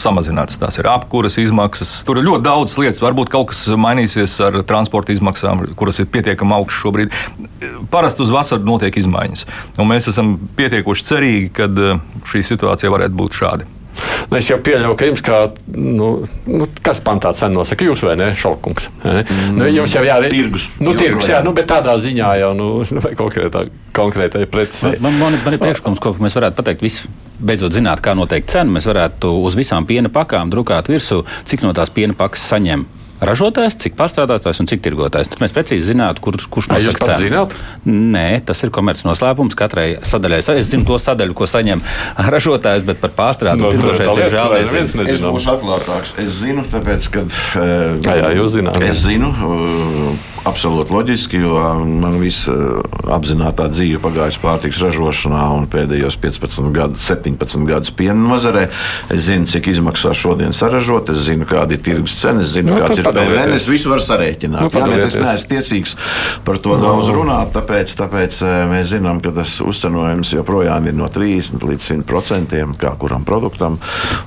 samazināts. 0.00 0.58
Tās 0.60 0.78
ir 0.80 0.88
apkuras 0.90 1.38
izmaksas. 1.40 1.92
Tur 2.06 2.20
ir 2.20 2.26
ļoti 2.28 2.46
daudz 2.46 2.76
lietas. 2.80 3.02
Varbūt 3.04 3.32
kaut 3.32 3.52
kas 3.52 3.66
mainīsies 3.80 4.36
ar 4.44 4.60
transporta 4.68 5.14
izmaksām, 5.14 5.64
kuras 5.78 6.00
ir 6.02 6.10
pietiekami 6.12 6.56
augstas 6.56 6.80
šobrīd. 6.82 7.14
Parasti 7.92 8.24
uz 8.24 8.34
vasaru 8.34 8.66
notiek 8.66 8.96
izmaiņas. 9.00 9.46
Un 9.78 9.90
mēs 9.90 10.10
esam 10.12 10.36
pietiekoši 10.58 11.08
cerīgi, 11.10 11.48
ka 11.54 11.70
eh, 11.70 12.04
šī 12.30 12.44
situācija 12.54 12.92
varētu 12.94 13.18
būt 13.20 13.40
šāda. 13.40 13.70
Nu, 14.30 14.38
es 14.38 14.48
jau 14.50 14.58
pieļauju, 14.64 14.96
ka 14.98 15.08
jums, 15.08 15.22
kā, 15.24 15.40
nu, 15.74 16.08
nu, 16.50 16.68
kas 16.84 17.02
pantā 17.04 17.34
cena 17.36 17.54
nosaka, 17.58 17.86
jūs 17.86 18.04
vai 18.06 18.16
ne, 18.20 18.30
Šalkungs? 18.38 18.88
Ne? 19.04 19.22
Mm, 19.22 19.58
nu, 19.58 19.68
jums 19.80 19.94
jau 19.94 20.04
jāre... 20.06 20.30
tirgus. 20.32 20.68
Nu, 20.82 20.96
tirgus, 20.98 21.28
jā, 21.30 21.42
nu, 21.44 21.54
bet 21.56 21.68
tādā 21.70 21.94
ziņā 22.02 22.32
jau, 22.40 22.50
nu, 22.58 22.70
konkrētā, 23.20 23.66
konkrētai 23.96 24.48
precisē. 24.50 24.96
Man, 25.04 25.20
man, 25.20 25.38
man 25.44 25.56
ir 25.56 25.62
priekšlikums, 25.62 26.02
ko 26.02 26.16
mēs 26.22 26.38
varētu 26.40 26.60
pateikt 26.60 26.84
visu 26.84 27.12
beidzot 27.44 27.74
zināt, 27.74 28.02
kā 28.04 28.14
noteikt 28.16 28.52
cenu, 28.54 28.76
mēs 28.76 28.88
varētu 28.88 29.32
uz 29.44 29.56
visām 29.58 29.86
piena 29.88 30.10
pakām 30.12 30.52
drukāt 30.52 30.90
virsū, 30.92 31.22
cik 31.48 31.66
no 31.66 31.74
tās 31.76 31.92
piena 31.94 32.16
pakas 32.16 32.46
saņem 32.52 32.86
ražotājs, 33.22 33.76
cik 33.84 33.96
pārstrādātājs 33.98 34.60
un 34.62 34.68
cik 34.70 34.82
tirgotājs. 34.84 35.30
Tad 35.32 35.42
mēs 35.44 35.54
precīzi 35.54 35.92
zinātu, 35.92 36.24
kur, 36.24 36.38
kurš 36.56 36.70
nosaka 36.72 37.10
cenu. 37.10 37.20
Zināt? 37.22 37.56
Nē, 37.86 38.28
tas 38.46 38.62
ir 38.66 38.72
komerces 38.74 39.06
noslēpums 39.08 39.56
katrai 39.58 39.86
sadaļai. 40.02 40.42
Es 40.54 40.70
zinu 40.70 40.86
to 40.88 40.98
sadaļu, 41.00 41.36
ko 41.38 41.48
saņem 41.50 41.82
ražotājs, 42.34 42.84
bet 42.86 43.02
par 43.02 43.14
pārstrādu 43.16 43.66
no, 43.66 43.72
tirgošais 43.74 44.12
diemžēl 44.20 44.56
nezinu. 44.58 45.08
Es 45.14 45.24
būšu 45.24 45.54
atklātāks. 45.56 46.14
Es 46.24 46.38
zinu, 46.42 46.66
tāpēc, 46.70 47.10
ka. 47.14 47.26
Uh, 47.26 47.98
jā, 48.04 48.20
jā, 48.22 48.30
jūs 48.40 48.54
zināt. 48.58 48.80
Es 48.84 49.04
zinu. 49.06 49.34
Uh, 49.34 50.32
absolūti 50.44 50.92
loģiski, 50.92 51.40
jo 51.40 51.56
man 51.88 52.18
viss 52.20 52.48
apzināta 53.12 53.66
dzīve 53.72 54.00
pagājusi 54.04 54.40
pārtiks 54.42 54.80
ražošanā 54.84 55.44
un 55.56 55.66
pēdējos 55.72 56.18
15 56.20 56.70
gadus, 56.74 57.06
17 57.08 57.64
gadus 57.68 57.92
piena 57.96 58.18
nozarē. 58.18 58.66
Es 59.14 59.26
zinu, 59.28 59.48
cik 59.50 59.70
izmaksā 59.72 60.12
šodien 60.16 60.52
saražot, 60.56 61.10
es 61.14 61.24
zinu, 61.28 61.48
kāda 61.48 61.76
ir 61.76 61.82
tirgus 61.84 62.18
cena, 62.20 62.44
es 62.44 62.52
zinu, 62.56 62.74
nu, 62.74 62.80
kāds 62.82 63.00
ir 63.00 63.03
PVN. 63.04 63.54
Es 63.56 63.68
visu 63.68 63.90
varu 63.92 64.02
sarēķināt. 64.04 64.64
Nu, 64.64 64.70
Jā, 64.74 64.86
bet 64.90 65.04
es 65.06 65.18
neesmu 65.20 65.50
tiecīgs 65.52 65.94
par 66.46 66.58
to 66.62 66.78
daudz 66.80 67.10
no. 67.10 67.16
runāt, 67.20 67.52
tāpēc, 67.54 67.94
tāpēc 67.98 68.40
mēs 68.70 68.90
zinām, 68.94 69.20
ka 69.24 69.32
tas 69.36 69.56
uzcenojums 69.64 70.34
joprojām 70.36 70.88
ir 70.90 70.96
no 70.98 71.08
30 71.12 71.64
līdz 71.68 71.88
100 71.90 72.08
procentiem, 72.08 72.74
kā 72.80 72.94
kuram 73.00 73.26
produktam. 73.28 73.78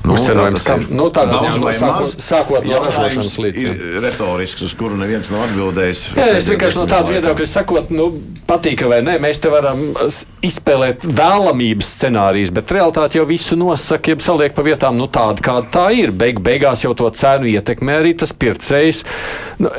Nu, 0.05 0.15
Uzcenojums, 0.17 0.65
tā 0.65 0.79
ir 0.81 0.89
nu, 0.93 1.09
daudz 1.13 1.61
vai 1.63 1.75
maz, 1.83 2.15
sākot 2.23 2.65
no 2.67 2.81
ražošanas 2.85 3.37
līdz. 3.43 3.67
Retorisks, 4.03 4.65
uz 4.67 4.75
kuru 4.77 4.99
neviens 4.99 5.31
nav 5.33 5.47
atbildējis. 5.47 6.03
Jā, 6.17 6.31
es 6.39 6.49
vienkārši 6.51 6.81
no 6.81 6.87
tāda 6.89 7.13
viedokļa 7.15 7.49
sakot, 7.51 7.93
nu, 7.93 8.09
patīk 8.49 8.85
vai 8.87 9.01
nē, 9.05 9.17
mēs 9.23 9.41
te 9.43 9.51
varam 9.53 9.89
izspēlēt 10.45 11.07
vēlamības 11.17 11.89
scenārijus, 11.97 12.53
bet 12.53 12.71
realitāte 12.75 13.17
jau 13.19 13.25
visu 13.29 13.57
nosaka, 13.59 14.13
ja 14.13 14.21
saliek 14.21 14.53
pa 14.55 14.65
vietām, 14.65 14.97
nu 14.99 15.09
tāda 15.09 15.43
kāda 15.43 15.71
tā 15.73 15.87
ir. 15.97 16.13
Beig, 16.13 16.41
beigās 16.43 16.85
jau 16.85 16.93
to 16.97 17.09
cenu 17.17 17.49
ietekmē 17.51 17.99
arī 18.01 18.13
tas 18.21 18.35
pircējs. 18.37 19.03
Nu, 19.63 19.73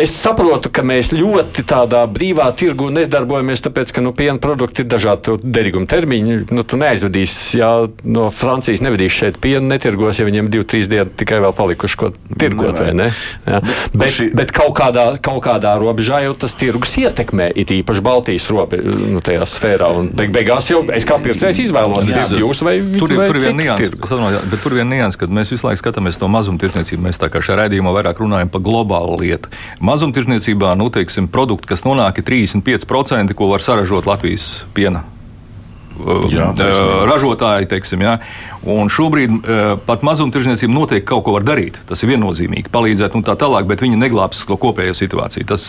Es 0.00 0.14
saprotu, 0.16 0.70
ka 0.72 0.82
mēs 0.86 1.10
ļoti 1.12 1.62
tādā 1.68 2.00
brīvā 2.10 2.46
tirgu 2.56 2.88
nedarbojamies, 2.94 3.60
tāpēc, 3.66 3.92
ka 3.94 4.02
nu, 4.02 4.14
piena 4.16 4.40
produkti 4.42 4.82
ir 4.82 4.88
dažādi 4.88 5.36
derīguma 5.44 5.86
termiņi. 5.90 6.38
Nu, 6.56 6.64
tu 6.66 6.78
neaizvedīsi, 6.80 7.58
ja 7.60 7.70
no 8.02 8.30
Francijas 8.32 8.80
nevedīsi 8.84 9.20
šeit 9.20 9.38
pienu, 9.44 9.68
netirgos, 9.68 10.18
ja 10.18 10.26
viņiem 10.26 10.48
divi, 10.52 10.66
trīs 10.68 10.88
dienas 10.90 11.12
tikai 11.20 11.42
vēl 11.44 11.52
palikuši, 11.56 11.98
ko 12.00 12.10
tirgot. 12.40 12.80
Ne? 12.96 13.10
Ja? 13.46 13.60
Bet, 13.92 14.14
šī... 14.16 14.30
bet 14.36 14.54
kaut, 14.56 14.72
kādā, 14.78 15.04
kaut 15.22 15.42
kādā 15.44 15.74
robežā 15.80 16.22
jau 16.24 16.32
tas 16.44 16.56
tirgus 16.58 16.96
ietekmē, 17.02 17.50
it 17.52 17.74
īpaši 17.76 18.04
Baltijas 18.04 18.48
robe, 18.54 18.80
nu, 18.80 19.20
tajā 19.24 19.44
sfērā. 19.52 19.92
Un 20.00 20.10
beig, 20.16 20.32
beigās 20.34 20.72
jau 20.72 20.80
es 20.96 21.06
kā 21.08 21.20
pircējs 21.22 21.60
izvēlos, 21.66 22.08
pirkt 22.08 22.34
jūs 22.40 22.64
vai 22.64 22.78
tur, 22.80 23.14
vai 23.20 23.28
tur 23.28 23.40
ir 23.40 23.46
viena 23.50 23.68
nianses, 23.68 23.94
bet 24.00 24.64
tur 24.64 24.74
ir 24.74 24.80
viena 24.80 24.90
nianses, 24.96 25.20
kad 25.20 25.32
mēs 25.34 25.52
visu 25.52 25.68
laiku 25.68 25.84
skatāmies 25.84 26.18
to 26.18 26.30
mazumtirdzniecību. 26.32 27.04
Mēs 27.10 27.20
tā 27.20 27.30
kā 27.30 27.44
šajā 27.44 27.64
raidījumā 27.64 27.94
vairāk 27.98 28.24
runājam 28.24 28.50
par 28.50 28.64
globālu 28.64 29.20
lietu 29.20 29.52
mazumtirdzniecībā 29.80 30.74
nu, 30.78 30.90
teiksim, 30.94 31.30
produkti, 31.32 31.70
kas 31.72 31.86
nonāk, 31.86 32.20
ir 32.20 32.28
35%, 32.52 33.34
ko 33.38 33.50
var 33.54 33.64
saražot 33.64 34.06
Latvijas 34.10 34.64
piena 34.76 35.06
jā, 36.30 36.48
ražotāji. 37.08 37.68
Teiksim, 37.70 38.02
jā. 38.04 38.16
Un 38.66 38.90
šobrīd 38.92 39.46
pat 39.86 40.04
mazumtirdzniecība 40.06 40.72
noteikti 40.72 41.06
kaut 41.08 41.24
ko 41.26 41.34
var 41.36 41.46
darīt. 41.46 41.78
Tas 41.88 42.02
ir 42.02 42.14
viennozīmīgi, 42.14 42.72
palīdzēt 42.74 43.16
un 43.18 43.24
tā 43.26 43.36
tālāk, 43.40 43.68
bet 43.70 43.84
viņi 43.84 44.00
neglābs 44.00 44.44
to 44.48 44.58
kopējo 44.60 44.96
situāciju. 44.96 45.46
Tas 45.48 45.66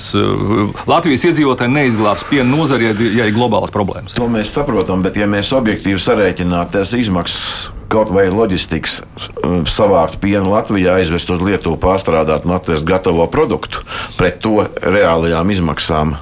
Latvijas 0.89 1.27
iedzīvotāji 1.29 1.75
neizglābs 1.75 2.25
piena 2.29 2.49
nozari, 2.49 2.91
ja 3.15 3.27
ir 3.27 3.35
globālas 3.35 3.73
problēmas. 3.75 4.17
To 4.17 4.29
mēs 4.31 4.53
saprotam, 4.55 5.05
bet 5.05 5.19
ja 5.19 5.29
mēs 5.29 5.53
objektīvi 5.55 6.01
sarēķinām 6.01 6.71
tās 6.73 6.95
izmaksas 6.97 7.74
kaut 7.91 8.11
vai 8.13 8.27
loģistikas 8.31 8.99
um, 9.43 9.63
savākt 9.69 10.19
pienu 10.23 10.51
Latvijā, 10.53 10.97
aizvest 10.99 11.29
uz 11.33 11.41
Lietuvu, 11.43 11.77
pārstrādāt 11.81 12.47
un 12.47 12.55
atvest 12.57 12.85
gatavo 12.87 13.25
produktu, 13.31 13.83
pret 14.19 14.39
to 14.43 14.65
reālajām 14.81 15.51
izmaksām 15.53 16.15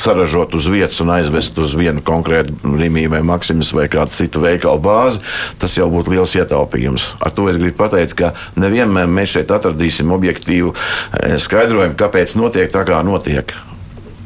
saražot 0.00 0.54
uz 0.56 0.68
vietas 0.72 1.00
un 1.04 1.12
aizvest 1.14 1.58
uz 1.60 1.74
vienu 1.76 2.02
konkrētu 2.04 2.54
Rīgā 2.64 3.08
vai 3.12 3.22
Maksimas 3.26 3.72
vai 3.76 3.86
kādu 3.92 4.14
citu 4.14 4.42
veikalu 4.44 4.80
bāzi, 4.84 5.22
tas 5.60 5.76
jau 5.76 5.88
būtu 5.92 6.14
liels 6.14 6.36
ietaupījums. 6.38 7.14
Ar 7.20 7.34
to 7.34 7.48
es 7.52 7.60
gribu 7.60 7.76
pateikt, 7.82 8.16
ka 8.18 8.32
nevienmēr 8.60 9.10
mēs 9.10 9.36
šeit 9.36 9.52
atradīsim 9.54 10.14
objektīvu 10.16 10.72
eh, 10.74 11.36
skaidrojumu, 11.42 11.98
kāpēc 12.00 12.36
notiek 12.40 12.72
tā, 12.72 12.86
kā 12.88 13.02
notiek 13.06 13.54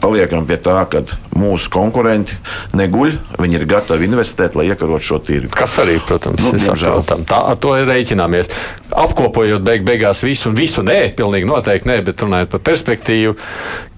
paliekam 0.04 0.44
pie 0.48 0.58
tā, 0.60 0.76
ka 0.90 1.02
mūsu 1.34 1.72
konkurenti 1.72 2.36
neguļ, 2.76 3.16
viņi 3.40 3.58
ir 3.58 3.66
gatavi 3.70 4.08
investēt, 4.10 4.58
lai 4.58 4.68
iekarot 4.70 5.04
šo 5.04 5.20
tirgu. 5.24 5.52
Kas 5.56 5.78
arī, 5.82 5.96
protams, 6.04 6.44
nu, 6.44 6.54
ir 6.58 6.64
saprotam. 6.68 7.24
Tā 7.28 7.40
ar 7.54 7.60
to 7.60 7.74
ir 7.80 7.88
rēķināmies. 7.88 8.52
Apkopojot 8.94 9.64
beig 9.66 9.82
beigās 9.86 10.20
visu 10.22 10.50
un 10.50 10.58
visu, 10.58 10.84
nē, 10.86 11.14
pilnīgi 11.18 11.48
noteikti 11.48 11.90
nē, 11.90 11.96
bet 12.06 12.22
runājot 12.22 12.52
par 12.52 12.62
perspektīvu, 12.68 13.34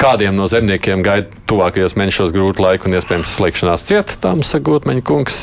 kādiem 0.00 0.36
no 0.38 0.46
zemniekiem 0.48 1.02
gaida 1.04 1.42
tuvākajos 1.50 1.96
mēnešos 1.98 2.32
grūti 2.34 2.62
laiki 2.64 2.88
un 2.88 2.96
iespējams 2.96 3.34
slēgšanās 3.36 3.84
ciet, 3.88 4.14
tam 4.22 4.40
sagot 4.46 4.86
meņa 4.88 5.04
kungs. 5.06 5.42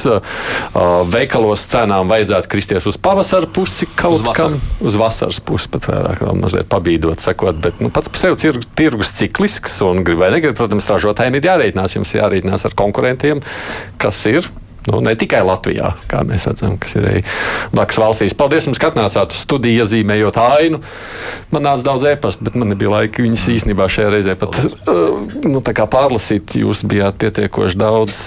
Veikalos 1.14 1.68
cenām 1.70 2.09
vajadzētu 2.11 2.49
kristies 2.51 2.88
uz 2.89 2.97
pavasara 2.97 3.49
pusi 3.53 3.88
kaut 3.99 4.24
uz 4.24 4.38
kam, 4.38 4.57
uz 4.82 4.97
vasaras 4.99 5.41
pusi 5.43 5.70
pat 5.74 5.89
vairāk, 5.91 6.24
mazliet 6.39 6.70
pabīdot, 6.72 7.22
sakot, 7.24 7.59
bet 7.61 7.84
nu, 7.84 7.91
pats 7.93 8.09
par 8.09 8.24
sevi 8.24 8.64
tirgus 8.78 9.14
ciklisks 9.20 9.80
un 9.86 10.01
grib 10.07 10.24
vai 10.24 10.32
negrib 10.34 10.53
protams, 10.58 10.89
ražotājiem 10.89 11.39
ir 11.39 11.47
jārēķinās. 11.49 11.97
Jums 11.97 12.16
jārēķinās 12.18 12.68
ar 12.70 12.78
konkurentiem, 12.80 13.43
kas 14.01 14.24
ir 14.32 14.49
Nu, 14.84 14.99
ne 14.99 15.13
tikai 15.15 15.39
Latvijā, 15.47 15.93
kā 16.11 16.25
mēs 16.27 16.43
redzam, 16.49 16.75
kas 16.81 16.97
ir 16.97 17.05
arī 17.07 17.19
blakus 17.71 17.99
valstīs. 18.01 18.34
Paldies, 18.36 18.67
jums, 18.67 18.79
ka 18.81 18.89
atnācāt 18.91 19.31
uz 19.31 19.43
studiju, 19.45 19.86
iezīmējot 19.86 20.39
ainu. 20.43 20.81
Man 21.53 21.63
nāca 21.63 21.86
daudz 21.86 22.07
ēpastu, 22.09 22.43
bet 22.43 22.57
man 22.59 22.73
nebija 22.73 22.91
laika 22.91 23.23
viņas 23.23 23.45
īstenībā 23.53 23.88
šajā 23.88 24.09
reizē 24.11 24.36
pat 24.39 24.57
uh, 24.59 25.21
nu, 25.47 25.61
pārlasīt. 25.63 26.57
Jūs 26.59 26.84
bijāt 26.89 27.15
pietiekoši 27.21 27.79
daudz 27.79 28.19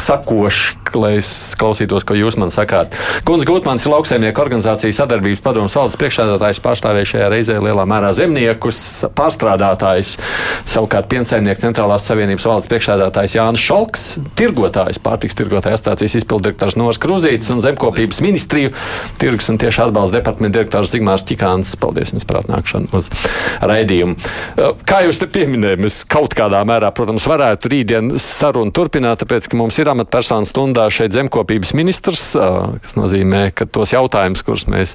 sakoši, 0.00 0.94
lai 0.96 1.12
es 1.18 1.32
klausītos, 1.60 2.06
ko 2.08 2.16
jūs 2.16 2.38
man 2.40 2.52
sakāt. 2.54 2.96
Guns 3.28 3.44
Gutmans 3.48 3.84
ir 3.84 3.92
lauksaimnieku 3.92 4.42
organizācijas 4.42 5.02
sadarbības 5.02 5.44
padomus 5.44 5.76
valdes 5.76 5.98
priekšstādātājs, 6.00 6.62
pārstāvēja 6.64 7.10
šajā 7.12 7.28
reizē 7.34 7.58
lielā 7.60 7.84
mērā 7.88 8.14
zemniekus, 8.16 8.80
pārstrādātājs, 9.18 10.16
savukārt 10.68 11.10
piensaimnieku 11.12 11.66
centrālās 11.66 12.08
savienības 12.08 12.48
valdes 12.48 12.72
priekšstādātājs 12.72 13.36
Jānis 13.36 13.68
Šalks, 13.68 14.08
tirgotājs, 14.38 15.02
pārtiks 15.04 15.36
tirgotājs 15.38 15.84
asociācijas 15.98 16.22
izpildirektors 16.22 16.76
Nors 16.78 16.98
Krūzītis 17.02 17.50
un 17.52 17.62
Zemkopības 17.62 18.20
ministriju 18.22 18.70
tirgus 19.18 19.48
un 19.50 19.58
tieši 19.58 19.82
atbalsta 19.88 20.18
departamenta 20.18 20.58
direktors 20.58 20.92
Zigmārs 20.94 21.24
Čikāns. 21.26 21.74
Paldies 21.80 22.12
jums 22.12 22.26
par 22.28 22.42
atnākšanu 22.42 22.90
uz 22.94 23.10
raidījumu. 23.62 24.16
Kā 24.88 25.02
jūs 25.06 25.18
te 25.18 25.28
pieminējāt, 25.30 25.82
mēs 25.82 26.00
kaut 26.08 26.36
kādā 26.38 26.62
mērā, 26.68 26.90
protams, 26.94 27.26
varētu 27.28 27.72
rītdien 27.72 28.12
sarunu 28.22 28.74
turpināt, 28.74 29.22
tāpēc, 29.22 29.48
ka 29.50 29.58
mums 29.58 29.78
ir 29.80 29.90
amatpersonu 29.90 30.48
stundā 30.48 30.86
šeit 30.92 31.16
Zemkopības 31.16 31.74
ministrs, 31.78 32.30
kas 32.34 32.98
nozīmē, 32.98 33.48
ka 33.56 33.66
tos 33.66 33.94
jautājumus, 33.94 34.44
kurus 34.46 34.68
mēs 34.70 34.94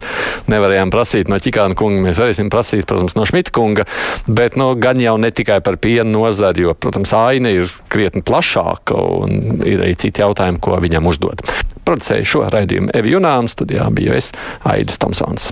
nevarējām 0.52 0.94
prasīt 0.94 1.32
no 1.32 1.40
Čikāna 1.44 1.78
kunga, 1.80 2.04
mēs 2.08 2.22
varēsim 2.22 2.52
prasīt, 2.54 2.88
protams, 2.90 3.18
no 3.18 3.28
Šmita 3.28 3.54
kunga, 3.56 3.88
bet 4.28 4.58
nu, 4.60 4.72
gan 4.80 5.02
jau 5.04 5.18
ne 5.20 5.34
tikai 5.36 5.60
par 5.66 5.80
pienu 5.82 6.24
nozari, 6.24 6.68
jo, 6.68 6.76
protams, 6.78 7.14
aina 7.18 7.52
ir 7.54 7.72
krietni 7.92 8.24
plašāka 8.26 8.98
un 8.98 9.64
ir 9.68 9.84
arī 9.84 9.96
citi 10.00 10.24
jautājumi, 10.24 10.62
ko 10.64 10.78
viņi 10.84 10.93
viņam 10.94 11.10
uzdot. 11.10 11.44
Producēju 11.84 12.30
šo 12.30 12.48
raidījumu 12.54 12.94
Evi 12.96 13.18
Junānu, 13.18 13.52
studijā 13.52 13.90
biju 13.94 14.16
es 14.20 14.32
Aidis 14.70 15.02
Tomsons. 15.02 15.52